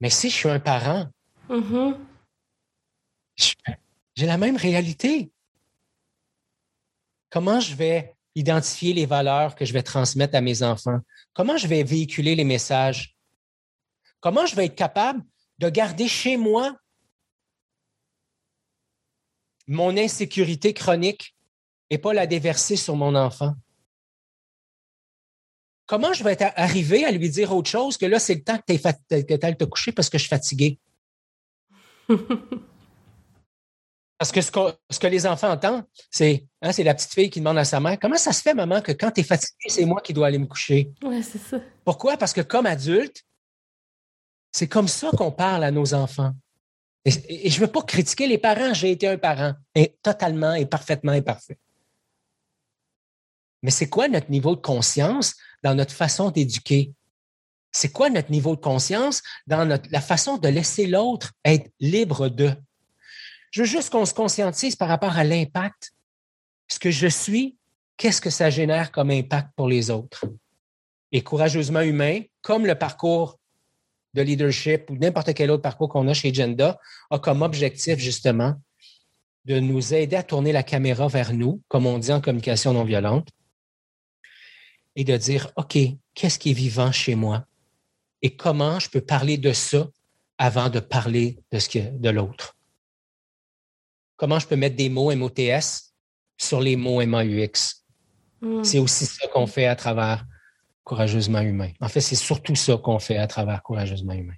Mais 0.00 0.10
si 0.10 0.30
je 0.30 0.34
suis 0.34 0.48
un 0.48 0.58
parent, 0.58 1.06
mm-hmm. 1.48 1.96
j'ai 4.16 4.26
la 4.26 4.36
même 4.36 4.56
réalité. 4.56 5.30
Comment 7.30 7.60
je 7.60 7.76
vais 7.76 8.16
identifier 8.34 8.92
les 8.92 9.06
valeurs 9.06 9.54
que 9.54 9.64
je 9.64 9.72
vais 9.72 9.84
transmettre 9.84 10.34
à 10.34 10.40
mes 10.40 10.64
enfants? 10.64 10.98
Comment 11.34 11.56
je 11.56 11.68
vais 11.68 11.84
véhiculer 11.84 12.34
les 12.34 12.44
messages? 12.44 13.16
Comment 14.18 14.44
je 14.44 14.56
vais 14.56 14.66
être 14.66 14.74
capable 14.74 15.22
de 15.58 15.68
garder 15.68 16.08
chez 16.08 16.36
moi 16.36 16.76
mon 19.68 19.96
insécurité 19.96 20.74
chronique 20.74 21.36
et 21.90 21.98
pas 21.98 22.14
la 22.14 22.26
déverser 22.26 22.76
sur 22.76 22.96
mon 22.96 23.14
enfant? 23.14 23.54
Comment 25.86 26.12
je 26.12 26.22
vais 26.22 26.40
arrivé 26.56 27.04
à 27.04 27.10
lui 27.10 27.28
dire 27.28 27.52
autre 27.52 27.68
chose 27.68 27.96
que 27.96 28.06
là, 28.06 28.20
c'est 28.20 28.36
le 28.36 28.44
temps 28.44 28.58
que 28.58 28.72
tu 28.72 29.46
ailles 29.46 29.56
te 29.56 29.64
coucher 29.64 29.92
parce 29.92 30.08
que 30.08 30.18
je 30.18 30.22
suis 30.22 30.28
fatigué? 30.28 30.78
Parce 34.20 34.32
que 34.32 34.42
ce, 34.42 34.50
que 34.98 35.06
les 35.06 35.26
enfants 35.26 35.50
entendent, 35.50 35.82
c'est 36.10 36.44
hein, 36.60 36.72
la 36.76 36.94
petite 36.94 37.14
fille 37.14 37.30
qui 37.30 37.38
demande 37.38 37.56
à 37.56 37.64
sa 37.64 37.80
mère 37.80 37.98
Comment 37.98 38.18
ça 38.18 38.34
se 38.34 38.42
fait, 38.42 38.52
maman, 38.52 38.82
que 38.82 38.92
quand 38.92 39.10
tu 39.12 39.22
es 39.22 39.24
fatigué, 39.24 39.68
c'est 39.68 39.86
moi 39.86 40.02
qui 40.02 40.12
dois 40.12 40.26
aller 40.26 40.36
me 40.36 40.44
coucher? 40.44 40.92
Oui, 41.02 41.22
c'est 41.22 41.38
ça. 41.38 41.58
Pourquoi? 41.86 42.18
Parce 42.18 42.34
que 42.34 42.42
comme 42.42 42.66
adulte, 42.66 43.24
c'est 44.52 44.68
comme 44.68 44.88
ça 44.88 45.08
qu'on 45.16 45.32
parle 45.32 45.64
à 45.64 45.70
nos 45.70 45.94
enfants. 45.94 46.34
Et, 47.06 47.48
je 47.48 47.56
ne 47.56 47.60
veux 47.64 47.72
pas 47.72 47.80
critiquer 47.80 48.26
les 48.26 48.36
parents, 48.36 48.74
j'ai 48.74 48.90
été 48.90 49.08
un 49.08 49.16
parent, 49.16 49.54
et 49.74 49.96
totalement 50.02 50.52
et 50.52 50.66
parfaitement 50.66 51.12
imparfait. 51.12 51.58
Mais 53.62 53.70
c'est 53.70 53.88
quoi 53.88 54.08
notre 54.08 54.30
niveau 54.30 54.56
de 54.56 54.60
conscience 54.60 55.34
dans 55.62 55.74
notre 55.74 55.92
façon 55.92 56.30
d'éduquer? 56.30 56.92
C'est 57.72 57.92
quoi 57.92 58.10
notre 58.10 58.30
niveau 58.30 58.56
de 58.56 58.60
conscience 58.60 59.22
dans 59.46 59.64
la 59.90 60.00
façon 60.00 60.38
de 60.38 60.48
laisser 60.48 60.86
l'autre 60.86 61.32
être 61.44 61.70
libre 61.78 62.28
de? 62.28 62.52
Je 63.50 63.62
veux 63.62 63.66
juste 63.66 63.90
qu'on 63.90 64.06
se 64.06 64.14
conscientise 64.14 64.76
par 64.76 64.88
rapport 64.88 65.16
à 65.16 65.24
l'impact. 65.24 65.92
Ce 66.68 66.78
que 66.78 66.90
je 66.90 67.06
suis, 67.06 67.56
qu'est-ce 67.96 68.20
que 68.20 68.30
ça 68.30 68.50
génère 68.50 68.92
comme 68.92 69.10
impact 69.10 69.50
pour 69.56 69.68
les 69.68 69.90
autres? 69.90 70.24
Et 71.12 71.22
courageusement 71.22 71.80
humain, 71.80 72.22
comme 72.42 72.66
le 72.66 72.76
parcours 72.76 73.38
de 74.14 74.22
leadership 74.22 74.90
ou 74.90 74.96
n'importe 74.96 75.34
quel 75.34 75.50
autre 75.50 75.62
parcours 75.62 75.88
qu'on 75.88 76.08
a 76.08 76.14
chez 76.14 76.32
Genda, 76.32 76.78
a 77.10 77.18
comme 77.18 77.42
objectif 77.42 77.98
justement 77.98 78.54
de 79.44 79.58
nous 79.58 79.94
aider 79.94 80.16
à 80.16 80.22
tourner 80.22 80.52
la 80.52 80.62
caméra 80.62 81.08
vers 81.08 81.32
nous, 81.32 81.62
comme 81.68 81.86
on 81.86 81.98
dit 81.98 82.12
en 82.12 82.20
communication 82.20 82.72
non 82.72 82.84
violente, 82.84 83.28
et 84.96 85.04
de 85.04 85.16
dire, 85.16 85.50
OK, 85.56 85.78
qu'est-ce 86.14 86.38
qui 86.38 86.50
est 86.50 86.54
vivant 86.54 86.92
chez 86.92 87.14
moi? 87.14 87.44
Et 88.22 88.36
comment 88.36 88.78
je 88.78 88.90
peux 88.90 89.00
parler 89.00 89.38
de 89.38 89.52
ça 89.52 89.88
avant 90.38 90.68
de 90.68 90.80
parler 90.80 91.38
de, 91.52 91.58
ce 91.58 91.78
de 91.78 92.10
l'autre? 92.10 92.56
Comment 94.16 94.38
je 94.38 94.46
peux 94.46 94.56
mettre 94.56 94.76
des 94.76 94.88
mots 94.88 95.14
MOTS 95.14 95.90
sur 96.40 96.60
les 96.60 96.76
mots 96.76 97.04
MAUX. 97.04 97.84
Hmm. 98.40 98.64
C'est 98.64 98.78
aussi 98.78 99.04
ça 99.04 99.28
qu'on 99.28 99.46
fait 99.46 99.66
à 99.66 99.76
travers 99.76 100.24
Courageusement 100.84 101.40
Humain. 101.40 101.70
En 101.80 101.88
fait, 101.88 102.00
c'est 102.00 102.16
surtout 102.16 102.54
ça 102.54 102.76
qu'on 102.78 102.98
fait 102.98 103.18
à 103.18 103.26
travers 103.26 103.62
Courageusement 103.62 104.14
Humain. 104.14 104.34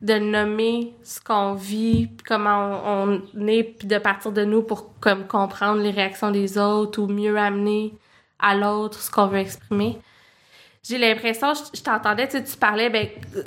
De 0.00 0.14
nommer 0.14 0.94
ce 1.02 1.20
qu'on 1.20 1.54
vit, 1.54 2.16
comment 2.26 2.80
on, 2.86 3.46
est, 3.48 3.64
puis 3.64 3.88
de 3.88 3.98
partir 3.98 4.32
de 4.32 4.44
nous 4.44 4.62
pour 4.62 4.98
comme, 5.00 5.26
comprendre 5.26 5.82
les 5.82 5.90
réactions 5.90 6.30
des 6.30 6.56
autres 6.56 7.02
ou 7.02 7.06
mieux 7.06 7.36
amener 7.36 7.92
à 8.40 8.54
l'autre 8.54 9.00
ce 9.00 9.10
qu'on 9.10 9.26
veut 9.26 9.38
exprimer 9.38 10.00
j'ai 10.82 10.96
l'impression, 10.96 11.52
je, 11.74 11.82
t'entendais, 11.82 12.26
tu, 12.26 12.56
parlais, 12.58 12.88
ben, 12.88 13.06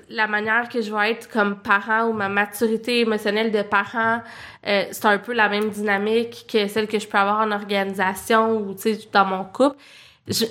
la 0.10 0.28
manière 0.28 0.70
que 0.70 0.82
je 0.82 0.94
vais 0.94 1.12
être 1.12 1.30
comme 1.30 1.58
parent 1.58 2.06
ou 2.06 2.14
ma 2.14 2.30
maturité 2.30 3.00
émotionnelle 3.00 3.52
de 3.52 3.64
parent, 3.64 4.22
euh, 4.68 4.86
c'est 4.92 5.06
un 5.06 5.18
peu 5.18 5.34
la 5.34 5.50
même 5.50 5.70
dynamique 5.70 6.46
que 6.52 6.68
celle 6.68 6.88
que 6.88 7.00
je 7.00 7.08
peux 7.08 7.18
avoir 7.18 7.42
en 7.42 7.52
organisation 7.52 8.58
ou, 8.58 8.76
tu 8.76 8.94
sais, 8.94 9.00
dans 9.12 9.26
mon 9.26 9.46
couple. 9.46 9.78
Je, 10.28 10.46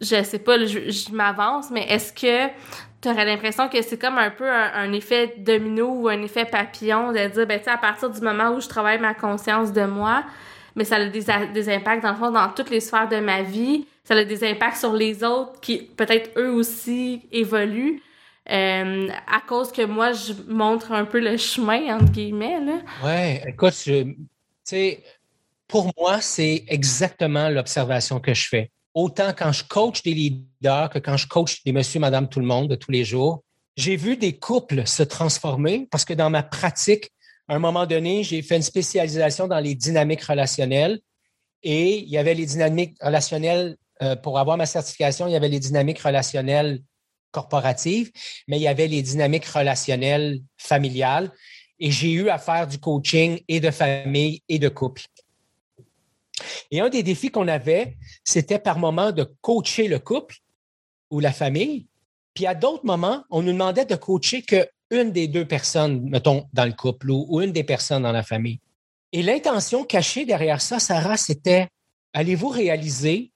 je 0.00 0.22
sais 0.22 0.38
pas, 0.38 0.64
je, 0.64 1.12
m'avance, 1.12 1.70
mais 1.72 1.86
est-ce 1.88 2.12
que 2.12 2.52
tu 3.02 3.08
aurais 3.08 3.24
l'impression 3.24 3.68
que 3.68 3.82
c'est 3.82 3.98
comme 3.98 4.18
un 4.18 4.30
peu 4.30 4.48
un, 4.48 4.92
effet 4.92 5.34
domino 5.38 5.88
ou 5.88 6.08
un 6.08 6.22
effet 6.22 6.44
papillon 6.44 7.10
de 7.10 7.26
dire, 7.26 7.46
ben, 7.48 7.58
tu 7.58 7.64
sais, 7.64 7.70
à 7.70 7.78
partir 7.78 8.10
du 8.10 8.20
moment 8.20 8.50
où 8.50 8.60
je 8.60 8.68
travaille 8.68 9.00
ma 9.00 9.14
conscience 9.14 9.72
de 9.72 9.84
moi, 9.84 10.22
mais 10.78 10.84
ça 10.84 10.96
a 10.96 11.06
des, 11.06 11.68
impacts, 11.68 12.04
dans 12.04 12.12
le 12.12 12.16
fond, 12.16 12.30
dans 12.30 12.48
toutes 12.50 12.70
les 12.70 12.78
sphères 12.78 13.08
de 13.08 13.18
ma 13.18 13.42
vie, 13.42 13.84
ça 14.04 14.14
a 14.14 14.24
des 14.24 14.44
impacts 14.48 14.76
sur 14.76 14.92
les 14.92 15.24
autres 15.24 15.60
qui 15.60 15.78
peut-être 15.78 16.30
eux 16.38 16.52
aussi 16.52 17.22
évoluent. 17.32 18.00
Euh, 18.48 19.08
à 19.26 19.40
cause 19.46 19.72
que 19.72 19.84
moi, 19.84 20.12
je 20.12 20.32
montre 20.46 20.92
un 20.92 21.04
peu 21.04 21.18
le 21.18 21.36
chemin, 21.36 21.96
entre 21.96 22.12
guillemets. 22.12 22.60
Là. 22.64 22.78
Ouais, 23.04 23.42
écoute, 23.46 23.74
tu 23.84 24.16
sais, 24.62 25.02
pour 25.66 25.92
moi, 25.98 26.20
c'est 26.20 26.64
exactement 26.68 27.48
l'observation 27.48 28.20
que 28.20 28.32
je 28.32 28.48
fais. 28.48 28.70
Autant 28.94 29.32
quand 29.36 29.50
je 29.50 29.64
coach 29.64 30.02
des 30.02 30.14
leaders 30.14 30.90
que 30.90 31.00
quand 31.00 31.16
je 31.16 31.26
coach 31.26 31.62
des 31.64 31.72
monsieur, 31.72 31.98
madame, 31.98 32.28
tout 32.28 32.40
le 32.40 32.46
monde 32.46 32.68
de 32.68 32.76
tous 32.76 32.92
les 32.92 33.04
jours, 33.04 33.42
j'ai 33.76 33.96
vu 33.96 34.16
des 34.16 34.38
couples 34.38 34.86
se 34.86 35.02
transformer 35.02 35.88
parce 35.90 36.04
que 36.04 36.14
dans 36.14 36.30
ma 36.30 36.44
pratique, 36.44 37.10
à 37.48 37.54
un 37.54 37.58
moment 37.58 37.86
donné, 37.86 38.22
j'ai 38.22 38.42
fait 38.42 38.56
une 38.56 38.62
spécialisation 38.62 39.48
dans 39.48 39.58
les 39.58 39.74
dynamiques 39.74 40.22
relationnelles 40.22 41.00
et 41.62 41.98
il 41.98 42.08
y 42.08 42.18
avait 42.18 42.34
les 42.34 42.46
dynamiques 42.46 42.96
relationnelles 43.00 43.76
euh, 44.02 44.14
pour 44.16 44.38
avoir 44.38 44.56
ma 44.56 44.66
certification, 44.66 45.26
il 45.26 45.32
y 45.32 45.36
avait 45.36 45.48
les 45.48 45.58
dynamiques 45.58 45.98
relationnelles 45.98 46.82
corporatives, 47.30 48.12
mais 48.46 48.58
il 48.58 48.62
y 48.62 48.68
avait 48.68 48.86
les 48.86 49.02
dynamiques 49.02 49.46
relationnelles 49.46 50.40
familiales. 50.56 51.32
Et 51.80 51.90
j'ai 51.90 52.12
eu 52.12 52.28
à 52.28 52.38
faire 52.38 52.66
du 52.66 52.78
coaching 52.78 53.40
et 53.48 53.60
de 53.60 53.70
famille 53.70 54.42
et 54.48 54.58
de 54.58 54.68
couple. 54.68 55.02
Et 56.70 56.80
un 56.80 56.88
des 56.88 57.02
défis 57.02 57.30
qu'on 57.30 57.48
avait, 57.48 57.96
c'était 58.24 58.58
par 58.58 58.78
moment 58.78 59.10
de 59.10 59.24
coacher 59.40 59.88
le 59.88 59.98
couple 59.98 60.36
ou 61.10 61.20
la 61.20 61.32
famille. 61.32 61.86
Puis 62.34 62.46
à 62.46 62.54
d'autres 62.54 62.84
moments, 62.84 63.24
on 63.30 63.42
nous 63.42 63.52
demandait 63.52 63.84
de 63.84 63.96
coacher 63.96 64.42
qu'une 64.90 65.12
des 65.12 65.28
deux 65.28 65.46
personnes, 65.46 66.08
mettons, 66.08 66.48
dans 66.52 66.64
le 66.64 66.72
couple 66.72 67.10
ou, 67.10 67.40
une 67.40 67.52
des 67.52 67.64
personnes 67.64 68.02
dans 68.02 68.12
la 68.12 68.22
famille. 68.22 68.60
Et 69.12 69.22
l'intention 69.22 69.84
cachée 69.84 70.24
derrière 70.24 70.60
ça, 70.60 70.78
Sarah, 70.78 71.16
c'était 71.16 71.68
allez-vous 72.12 72.48
réaliser 72.48 73.32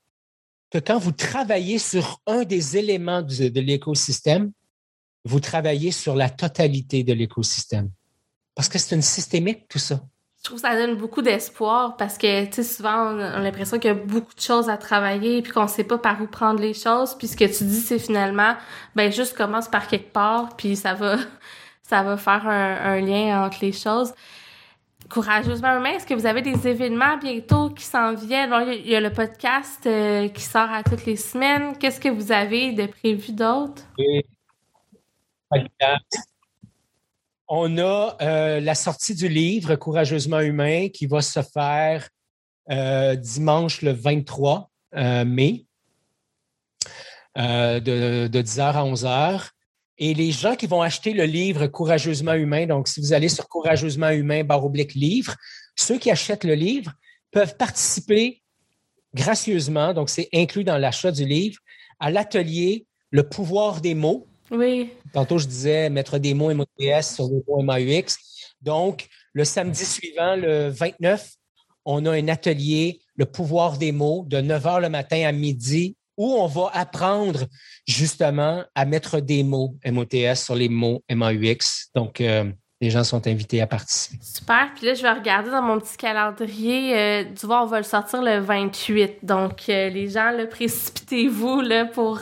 que 0.70 0.78
quand 0.78 0.98
vous 0.98 1.12
travaillez 1.12 1.78
sur 1.78 2.20
un 2.26 2.44
des 2.44 2.76
éléments 2.76 3.22
de, 3.22 3.60
l'écosystème, 3.60 4.52
vous 5.24 5.40
travaillez 5.40 5.92
sur 5.92 6.14
la 6.14 6.30
totalité 6.30 7.04
de 7.04 7.12
l'écosystème? 7.12 7.90
Parce 8.54 8.68
que 8.68 8.78
c'est 8.78 8.94
une 8.94 9.02
systémique, 9.02 9.68
tout 9.68 9.78
ça. 9.78 10.02
Je 10.42 10.48
trouve 10.48 10.60
que 10.60 10.68
ça 10.68 10.74
donne 10.74 10.96
beaucoup 10.96 11.22
d'espoir 11.22 11.96
parce 11.96 12.18
que, 12.18 12.46
tu 12.46 12.54
sais, 12.54 12.62
souvent, 12.64 13.14
on 13.14 13.20
a 13.20 13.38
l'impression 13.38 13.78
qu'il 13.78 13.88
y 13.88 13.92
a 13.92 13.94
beaucoup 13.94 14.34
de 14.34 14.40
choses 14.40 14.68
à 14.68 14.76
travailler 14.76 15.40
puis 15.40 15.52
qu'on 15.52 15.68
sait 15.68 15.84
pas 15.84 15.98
par 15.98 16.20
où 16.20 16.26
prendre 16.26 16.60
les 16.60 16.74
choses. 16.74 17.14
Puis 17.14 17.28
ce 17.28 17.36
que 17.36 17.44
tu 17.44 17.62
dis, 17.62 17.78
c'est 17.78 18.00
finalement, 18.00 18.56
ben, 18.96 19.12
juste 19.12 19.36
commence 19.36 19.68
par 19.68 19.86
quelque 19.86 20.12
part 20.12 20.56
puis 20.56 20.74
ça 20.74 20.94
va, 20.94 21.14
ça 21.84 22.02
va 22.02 22.16
faire 22.16 22.48
un, 22.48 23.00
lien 23.00 23.44
entre 23.46 23.58
les 23.60 23.70
choses. 23.70 24.12
Courageusement 25.08 25.76
Humain, 25.76 25.90
est-ce 25.90 26.06
que 26.06 26.14
vous 26.14 26.26
avez 26.26 26.42
des 26.42 26.66
événements 26.66 27.18
bientôt 27.18 27.70
qui 27.70 27.84
s'en 27.84 28.14
viennent? 28.14 28.52
il 28.66 28.88
y 28.88 28.96
a 28.96 29.00
le 29.00 29.12
podcast 29.12 29.86
euh, 29.86 30.28
qui 30.28 30.42
sort 30.42 30.72
à 30.72 30.82
toutes 30.82 31.06
les 31.06 31.16
semaines. 31.16 31.78
Qu'est-ce 31.78 32.00
que 32.00 32.08
vous 32.08 32.32
avez 32.32 32.72
de 32.72 32.86
prévu 32.86 33.30
d'autre? 33.30 33.82
On 37.54 37.76
a 37.76 38.16
euh, 38.22 38.60
la 38.60 38.74
sortie 38.74 39.14
du 39.14 39.28
livre 39.28 39.76
Courageusement 39.76 40.40
Humain 40.40 40.88
qui 40.88 41.04
va 41.04 41.20
se 41.20 41.42
faire 41.42 42.08
euh, 42.70 43.14
dimanche 43.14 43.82
le 43.82 43.92
23 43.92 44.70
mai 44.94 45.66
de, 47.36 48.26
de 48.26 48.42
10h 48.42 48.60
à 48.62 48.84
11h. 48.84 49.50
Et 49.98 50.14
les 50.14 50.32
gens 50.32 50.56
qui 50.56 50.66
vont 50.66 50.80
acheter 50.80 51.12
le 51.12 51.24
livre 51.24 51.66
Courageusement 51.66 52.32
humain, 52.32 52.64
donc 52.64 52.88
si 52.88 53.02
vous 53.02 53.12
allez 53.12 53.28
sur 53.28 53.46
Courageusement 53.50 54.08
humain, 54.08 54.44
barre 54.44 54.64
oblique 54.64 54.94
livre, 54.94 55.36
ceux 55.76 55.98
qui 55.98 56.10
achètent 56.10 56.44
le 56.44 56.54
livre 56.54 56.90
peuvent 57.32 57.58
participer 57.58 58.42
gracieusement, 59.12 59.92
donc 59.92 60.08
c'est 60.08 60.30
inclus 60.32 60.64
dans 60.64 60.78
l'achat 60.78 61.12
du 61.12 61.26
livre, 61.26 61.58
à 62.00 62.10
l'atelier 62.10 62.86
Le 63.10 63.28
pouvoir 63.28 63.82
des 63.82 63.94
mots. 63.94 64.26
Oui. 64.52 64.90
Tantôt, 65.12 65.38
je 65.38 65.46
disais 65.46 65.88
mettre 65.90 66.18
des 66.18 66.34
mots 66.34 66.52
MOTS 66.52 67.02
sur 67.02 67.28
des 67.28 67.42
mots 67.48 67.62
MAUX. 67.62 68.16
Donc, 68.60 69.08
le 69.32 69.44
samedi 69.44 69.84
suivant, 69.84 70.36
le 70.36 70.68
29, 70.68 71.26
on 71.84 72.06
a 72.06 72.12
un 72.12 72.28
atelier 72.28 73.00
Le 73.16 73.26
pouvoir 73.26 73.76
des 73.78 73.92
mots 73.92 74.24
de 74.28 74.40
9 74.40 74.64
h 74.64 74.80
le 74.80 74.88
matin 74.88 75.26
à 75.26 75.32
midi 75.32 75.96
où 76.16 76.34
on 76.34 76.46
va 76.46 76.70
apprendre 76.74 77.40
justement 77.86 78.64
à 78.74 78.84
mettre 78.84 79.20
des 79.20 79.42
mots 79.42 79.76
MOTS 79.84 80.36
sur 80.36 80.54
les 80.54 80.68
mots 80.68 81.02
MAUX. 81.10 81.90
Donc, 81.94 82.20
euh, 82.20 82.44
les 82.80 82.90
gens 82.90 83.04
sont 83.04 83.26
invités 83.26 83.60
à 83.60 83.66
participer. 83.66 84.18
Super. 84.22 84.72
Puis 84.74 84.86
là, 84.86 84.94
je 84.94 85.02
vais 85.02 85.12
regarder 85.12 85.50
dans 85.50 85.62
mon 85.62 85.78
petit 85.78 85.96
calendrier. 85.96 86.98
Euh, 86.98 87.24
tu 87.38 87.46
vois, 87.46 87.62
on 87.62 87.66
va 87.66 87.78
le 87.78 87.84
sortir 87.84 88.22
le 88.22 88.38
28. 88.40 89.24
Donc, 89.24 89.68
euh, 89.68 89.88
les 89.88 90.08
gens, 90.08 90.32
précipitez-vous 90.50 91.62
pour, 91.94 92.20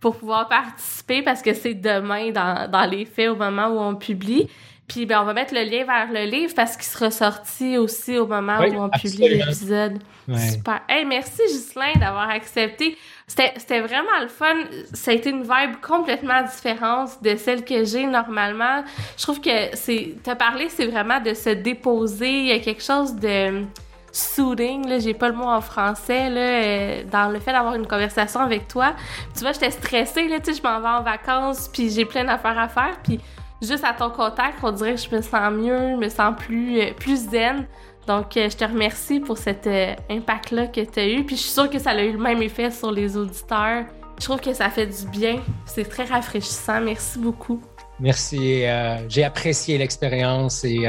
pour 0.00 0.16
pouvoir 0.16 0.48
participer 0.48 1.22
parce 1.22 1.42
que 1.42 1.54
c'est 1.54 1.74
demain 1.74 2.30
dans, 2.30 2.70
dans 2.70 2.84
les 2.84 3.04
faits 3.04 3.30
au 3.30 3.36
moment 3.36 3.68
où 3.68 3.78
on 3.78 3.96
publie. 3.96 4.48
Puis 4.88 5.04
ben, 5.04 5.20
on 5.20 5.24
va 5.24 5.34
mettre 5.34 5.52
le 5.52 5.64
lien 5.64 5.84
vers 5.84 6.10
le 6.10 6.24
livre 6.28 6.54
parce 6.56 6.74
qu'il 6.74 6.86
sera 6.86 7.10
sorti 7.10 7.76
aussi 7.76 8.16
au 8.16 8.26
moment 8.26 8.58
où 8.58 8.74
on 8.74 8.88
publie 8.88 9.28
l'épisode. 9.28 9.98
Super. 10.26 10.80
Hey, 10.88 11.04
merci 11.04 11.42
Ghislain 11.46 11.92
d'avoir 12.00 12.30
accepté. 12.30 12.96
C'était 13.26 13.80
vraiment 13.80 14.18
le 14.22 14.28
fun. 14.28 14.54
Ça 14.94 15.10
a 15.10 15.14
été 15.14 15.28
une 15.28 15.42
vibe 15.42 15.76
complètement 15.82 16.42
différente 16.42 17.22
de 17.22 17.36
celle 17.36 17.64
que 17.64 17.84
j'ai 17.84 18.06
normalement. 18.06 18.82
Je 19.18 19.22
trouve 19.22 19.42
que 19.42 19.74
c'est. 19.74 20.14
T'as 20.22 20.36
parlé, 20.36 20.70
c'est 20.70 20.86
vraiment 20.86 21.20
de 21.20 21.34
se 21.34 21.50
déposer. 21.50 22.30
Il 22.30 22.46
y 22.46 22.52
a 22.52 22.58
quelque 22.58 22.82
chose 22.82 23.14
de 23.14 23.64
soothing, 24.12 24.88
là, 24.88 24.98
j'ai 24.98 25.14
pas 25.14 25.28
le 25.28 25.34
mot 25.34 25.44
en 25.44 25.60
français, 25.60 26.30
là, 26.30 26.40
euh, 26.40 27.02
dans 27.10 27.30
le 27.30 27.38
fait 27.40 27.52
d'avoir 27.52 27.74
une 27.74 27.86
conversation 27.86 28.40
avec 28.40 28.68
toi. 28.68 28.94
Tu 29.34 29.40
vois, 29.40 29.52
j'étais 29.52 29.70
stressée, 29.70 30.28
là, 30.28 30.40
tu 30.40 30.52
sais, 30.52 30.60
je 30.60 30.62
m'en 30.62 30.80
vais 30.80 30.88
en 30.88 31.02
vacances, 31.02 31.68
puis 31.72 31.90
j'ai 31.90 32.04
plein 32.04 32.24
d'affaires 32.24 32.58
à 32.58 32.68
faire, 32.68 32.98
puis 33.02 33.20
juste 33.62 33.84
à 33.84 33.92
ton 33.92 34.10
contact, 34.10 34.58
on 34.62 34.72
dirait 34.72 34.94
que 34.94 35.00
je 35.00 35.14
me 35.14 35.22
sens 35.22 35.52
mieux, 35.52 35.92
je 35.92 35.96
me 35.96 36.08
sens 36.08 36.34
plus, 36.36 36.80
euh, 36.80 36.92
plus 36.94 37.28
zen. 37.30 37.66
Donc, 38.06 38.36
euh, 38.36 38.48
je 38.48 38.56
te 38.56 38.64
remercie 38.64 39.20
pour 39.20 39.36
cet 39.36 39.68
impact-là 40.08 40.68
que 40.68 40.80
tu 40.80 40.98
as 40.98 41.08
eu. 41.08 41.24
Puis, 41.24 41.36
je 41.36 41.42
suis 41.42 41.50
sûre 41.50 41.68
que 41.68 41.78
ça 41.78 41.90
a 41.90 42.02
eu 42.02 42.12
le 42.12 42.18
même 42.18 42.42
effet 42.42 42.70
sur 42.70 42.90
les 42.90 43.16
auditeurs. 43.16 43.84
Je 44.18 44.24
trouve 44.24 44.40
que 44.40 44.54
ça 44.54 44.70
fait 44.70 44.86
du 44.86 45.06
bien. 45.10 45.40
C'est 45.66 45.84
très 45.84 46.04
rafraîchissant. 46.04 46.80
Merci 46.80 47.18
beaucoup. 47.18 47.60
Merci. 48.00 48.64
J'ai 49.08 49.24
apprécié 49.24 49.76
l'expérience 49.76 50.64
et 50.64 50.88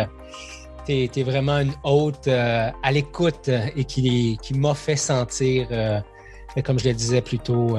tu 0.90 1.20
es, 1.20 1.24
vraiment 1.24 1.60
une 1.60 1.74
hôte 1.84 2.28
à 2.28 2.92
l'écoute 2.92 3.50
et 3.50 3.84
qui, 3.84 4.38
qui 4.42 4.54
m'a 4.54 4.74
fait 4.74 4.96
sentir, 4.96 5.68
comme 6.66 6.80
je 6.80 6.88
le 6.90 6.94
disais 6.94 7.22
plus 7.22 7.40
tôt, 7.40 7.78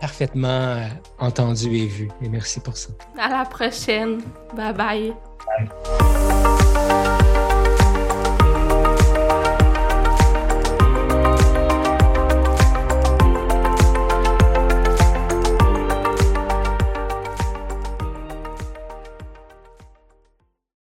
parfaitement 0.00 0.48
euh, 0.48 0.86
entendu 1.18 1.76
et 1.76 1.86
vu. 1.86 2.08
Et 2.22 2.28
merci 2.28 2.58
pour 2.60 2.76
ça. 2.76 2.88
À 3.18 3.28
la 3.28 3.44
prochaine. 3.44 4.20
bye. 4.56 4.72
bye. 4.74 5.14